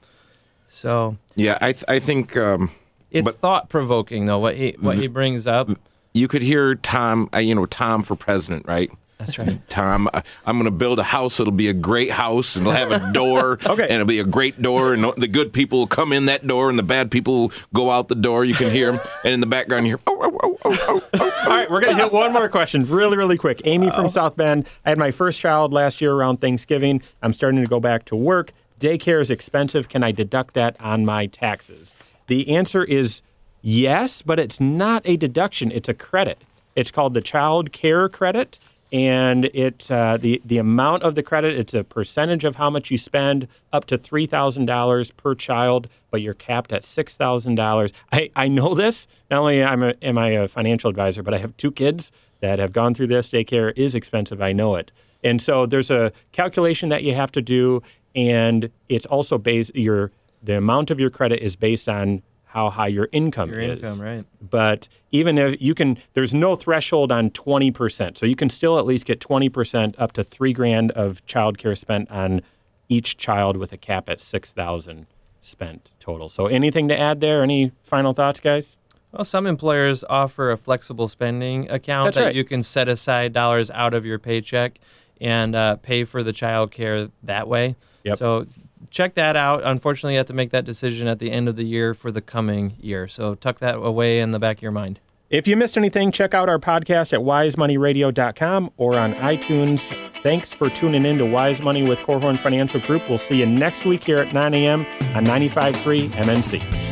so 0.68 1.16
Yeah, 1.34 1.58
I 1.60 1.72
th- 1.72 1.84
I 1.88 1.98
think 1.98 2.36
um, 2.36 2.70
it's 3.10 3.24
But- 3.24 3.36
thought 3.36 3.68
provoking 3.68 4.24
though. 4.24 4.38
What 4.38 4.56
he 4.56 4.74
what 4.80 4.96
he 4.98 5.06
brings 5.06 5.46
up. 5.46 5.68
You 6.14 6.28
could 6.28 6.42
hear 6.42 6.74
Tom, 6.74 7.28
uh, 7.34 7.38
you 7.38 7.54
know, 7.54 7.66
Tom 7.66 8.02
for 8.02 8.16
president, 8.16 8.66
right? 8.66 8.90
That's 9.18 9.36
right. 9.36 9.60
Tom, 9.68 10.08
I- 10.14 10.22
I'm 10.46 10.56
going 10.56 10.66
to 10.66 10.70
build 10.70 11.00
a 11.00 11.02
house. 11.02 11.40
It'll 11.40 11.52
be 11.52 11.68
a 11.68 11.72
great 11.72 12.10
house, 12.12 12.54
and 12.54 12.64
it'll 12.66 12.76
have 12.78 12.92
a 12.92 13.12
door. 13.12 13.58
Okay. 13.66 13.82
And 13.82 13.94
it'll 13.94 14.06
be 14.06 14.20
a 14.20 14.24
great 14.24 14.62
door, 14.62 14.94
and 14.94 15.04
the 15.16 15.26
good 15.26 15.52
people 15.52 15.80
will 15.80 15.86
come 15.88 16.12
in 16.12 16.26
that 16.26 16.46
door, 16.46 16.70
and 16.70 16.78
the 16.78 16.84
bad 16.84 17.10
people 17.10 17.40
will 17.40 17.52
go 17.74 17.90
out 17.90 18.06
the 18.06 18.14
door. 18.14 18.44
You 18.44 18.54
can 18.54 18.70
hear 18.70 18.92
them, 18.92 19.00
and 19.24 19.32
in 19.34 19.40
the 19.40 19.46
background, 19.46 19.86
you 19.86 19.96
hear, 19.96 20.00
oh, 20.06 20.18
oh, 20.22 20.38
oh, 20.44 20.58
oh, 20.64 20.78
oh, 20.88 21.02
oh. 21.14 21.42
All 21.44 21.50
right, 21.50 21.68
we're 21.68 21.80
going 21.80 21.96
to 21.96 22.02
hit 22.04 22.12
one 22.12 22.32
more 22.32 22.48
question 22.48 22.84
really, 22.84 23.16
really 23.16 23.36
quick. 23.36 23.60
Amy 23.64 23.90
from 23.90 24.08
South 24.08 24.36
Bend. 24.36 24.68
I 24.86 24.90
had 24.90 24.98
my 24.98 25.10
first 25.10 25.40
child 25.40 25.72
last 25.72 26.00
year 26.00 26.12
around 26.12 26.40
Thanksgiving. 26.40 27.02
I'm 27.20 27.32
starting 27.32 27.60
to 27.60 27.66
go 27.68 27.80
back 27.80 28.04
to 28.06 28.16
work. 28.16 28.52
Daycare 28.78 29.20
is 29.20 29.30
expensive. 29.30 29.88
Can 29.88 30.04
I 30.04 30.12
deduct 30.12 30.54
that 30.54 30.76
on 30.80 31.04
my 31.04 31.26
taxes? 31.26 31.92
The 32.28 32.54
answer 32.54 32.84
is 32.84 33.22
yes, 33.62 34.22
but 34.22 34.38
it's 34.38 34.60
not 34.60 35.02
a 35.04 35.16
deduction, 35.16 35.70
it's 35.72 35.88
a 35.88 35.94
credit. 35.94 36.38
It's 36.76 36.90
called 36.90 37.14
the 37.14 37.22
Child 37.22 37.72
Care 37.72 38.08
Credit. 38.08 38.58
And 38.90 39.44
it 39.46 39.90
uh, 39.90 40.16
the 40.16 40.40
the 40.46 40.56
amount 40.56 41.02
of 41.02 41.14
the 41.14 41.22
credit 41.22 41.58
it's 41.58 41.74
a 41.74 41.84
percentage 41.84 42.44
of 42.44 42.56
how 42.56 42.70
much 42.70 42.90
you 42.90 42.96
spend 42.96 43.46
up 43.70 43.84
to 43.86 43.98
three 43.98 44.24
thousand 44.24 44.64
dollars 44.64 45.10
per 45.10 45.34
child, 45.34 45.88
but 46.10 46.22
you're 46.22 46.32
capped 46.32 46.72
at 46.72 46.84
six 46.84 47.14
thousand 47.14 47.56
dollars. 47.56 47.92
I, 48.12 48.30
I 48.34 48.48
know 48.48 48.74
this. 48.74 49.06
Not 49.30 49.40
only 49.40 49.60
am 49.60 49.82
I, 49.82 49.94
am 50.00 50.16
I 50.16 50.28
a 50.30 50.48
financial 50.48 50.88
advisor, 50.88 51.22
but 51.22 51.34
I 51.34 51.38
have 51.38 51.54
two 51.58 51.70
kids 51.70 52.12
that 52.40 52.58
have 52.58 52.72
gone 52.72 52.94
through 52.94 53.08
this. 53.08 53.28
Daycare 53.28 53.74
is 53.76 53.94
expensive. 53.94 54.40
I 54.40 54.52
know 54.52 54.74
it. 54.76 54.90
And 55.22 55.42
so 55.42 55.66
there's 55.66 55.90
a 55.90 56.10
calculation 56.32 56.88
that 56.88 57.02
you 57.02 57.14
have 57.14 57.32
to 57.32 57.42
do, 57.42 57.82
and 58.14 58.70
it's 58.88 59.04
also 59.04 59.36
based 59.36 59.74
your 59.74 60.12
the 60.42 60.56
amount 60.56 60.90
of 60.90 60.98
your 60.98 61.10
credit 61.10 61.40
is 61.42 61.56
based 61.56 61.90
on 61.90 62.22
how 62.48 62.70
high 62.70 62.86
your 62.86 63.08
income 63.12 63.50
Your 63.50 63.60
is. 63.60 63.78
income, 63.78 64.00
right. 64.00 64.24
But 64.40 64.88
even 65.12 65.36
if 65.36 65.60
you 65.60 65.74
can, 65.74 65.98
there's 66.14 66.32
no 66.32 66.56
threshold 66.56 67.12
on 67.12 67.30
20%. 67.30 68.16
So 68.16 68.24
you 68.24 68.36
can 68.36 68.48
still 68.48 68.78
at 68.78 68.86
least 68.86 69.04
get 69.04 69.20
20% 69.20 69.94
up 69.98 70.12
to 70.12 70.24
three 70.24 70.54
grand 70.54 70.90
of 70.92 71.24
childcare 71.26 71.76
spent 71.76 72.10
on 72.10 72.40
each 72.88 73.18
child 73.18 73.58
with 73.58 73.72
a 73.72 73.76
cap 73.76 74.08
at 74.08 74.20
6,000 74.20 75.06
spent 75.38 75.92
total. 76.00 76.30
So 76.30 76.46
anything 76.46 76.88
to 76.88 76.98
add 76.98 77.20
there? 77.20 77.42
Any 77.42 77.72
final 77.82 78.14
thoughts, 78.14 78.40
guys? 78.40 78.76
Well, 79.12 79.24
some 79.24 79.46
employers 79.46 80.02
offer 80.08 80.50
a 80.50 80.56
flexible 80.56 81.08
spending 81.08 81.70
account 81.70 82.06
That's 82.08 82.16
that 82.16 82.24
right. 82.24 82.34
you 82.34 82.44
can 82.44 82.62
set 82.62 82.88
aside 82.88 83.32
dollars 83.34 83.70
out 83.70 83.92
of 83.92 84.06
your 84.06 84.18
paycheck 84.18 84.78
and 85.20 85.54
uh, 85.54 85.76
pay 85.76 86.04
for 86.04 86.22
the 86.22 86.32
child 86.32 86.70
care 86.70 87.08
that 87.22 87.46
way. 87.46 87.76
Yep. 88.04 88.18
So 88.18 88.46
check 88.90 89.14
that 89.14 89.36
out. 89.36 89.62
Unfortunately, 89.64 90.14
you 90.14 90.18
have 90.18 90.26
to 90.26 90.32
make 90.32 90.50
that 90.50 90.64
decision 90.64 91.06
at 91.06 91.18
the 91.18 91.30
end 91.30 91.48
of 91.48 91.56
the 91.56 91.64
year 91.64 91.94
for 91.94 92.10
the 92.10 92.20
coming 92.20 92.74
year. 92.80 93.08
So 93.08 93.34
tuck 93.34 93.58
that 93.60 93.76
away 93.76 94.20
in 94.20 94.30
the 94.32 94.38
back 94.38 94.58
of 94.58 94.62
your 94.62 94.72
mind. 94.72 95.00
If 95.30 95.46
you 95.46 95.56
missed 95.58 95.76
anything, 95.76 96.10
check 96.10 96.32
out 96.32 96.48
our 96.48 96.58
podcast 96.58 97.12
at 97.12 97.20
wisemoneyradio.com 97.20 98.70
or 98.78 98.98
on 98.98 99.12
iTunes. 99.16 99.82
Thanks 100.22 100.50
for 100.50 100.70
tuning 100.70 101.04
in 101.04 101.18
to 101.18 101.26
Wise 101.26 101.60
Money 101.60 101.82
with 101.82 101.98
Korhorn 101.98 102.38
Financial 102.38 102.80
Group. 102.80 103.06
We'll 103.10 103.18
see 103.18 103.36
you 103.36 103.46
next 103.46 103.84
week 103.84 104.02
here 104.04 104.18
at 104.18 104.32
9 104.32 104.54
a.m. 104.54 104.86
on 105.14 105.26
95.3 105.26 106.08
MNC. 106.08 106.88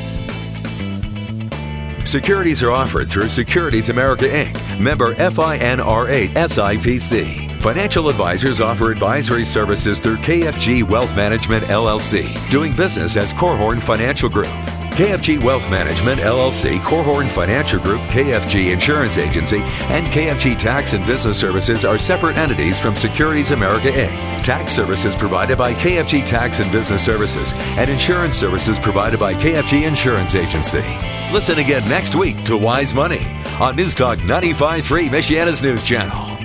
Securities 2.07 2.62
are 2.62 2.70
offered 2.70 3.09
through 3.11 3.30
Securities 3.30 3.88
America 3.88 4.26
Inc., 4.26 4.78
member 4.78 5.14
FINRA 5.14 6.28
SIPC. 6.28 7.55
Financial 7.67 8.09
advisors 8.09 8.61
offer 8.61 8.93
advisory 8.93 9.45
services 9.45 9.99
through 9.99 10.19
KFG 10.19 10.89
Wealth 10.89 11.17
Management 11.17 11.64
LLC, 11.64 12.49
doing 12.49 12.73
business 12.77 13.17
as 13.17 13.33
Korhorn 13.33 13.83
Financial 13.83 14.29
Group. 14.29 14.55
KFG 14.95 15.43
Wealth 15.43 15.69
Management 15.69 16.21
LLC, 16.21 16.79
Korhorn 16.79 17.29
Financial 17.29 17.81
Group, 17.81 18.01
KFG 18.03 18.73
Insurance 18.73 19.19
Agency, 19.19 19.59
and 19.91 20.07
KFG 20.12 20.57
Tax 20.57 20.93
and 20.93 21.05
Business 21.07 21.41
Services 21.41 21.85
are 21.85 21.99
separate 21.99 22.37
entities 22.37 22.79
from 22.79 22.95
Securities 22.95 23.51
America 23.51 23.89
Inc. 23.89 24.45
Tax 24.45 24.73
services 24.73 25.17
provided 25.17 25.59
by 25.59 25.75
KFG 25.75 26.25
Tax 26.25 26.61
and 26.61 26.71
Business 26.71 27.05
Services, 27.05 27.53
and 27.79 27.91
insurance 27.91 28.39
services 28.39 28.79
provided 28.79 29.19
by 29.19 29.35
KFG 29.35 29.89
Insurance 29.89 30.37
Agency. 30.37 30.85
Listen 31.33 31.59
again 31.59 31.87
next 31.89 32.14
week 32.14 32.45
to 32.45 32.57
Wise 32.57 32.95
Money 32.95 33.27
on 33.59 33.75
News 33.75 33.97
Talk 33.97 34.19
95.3 34.19 35.09
Michiana's 35.09 35.64
News 35.64 35.83
Channel. 35.83 36.36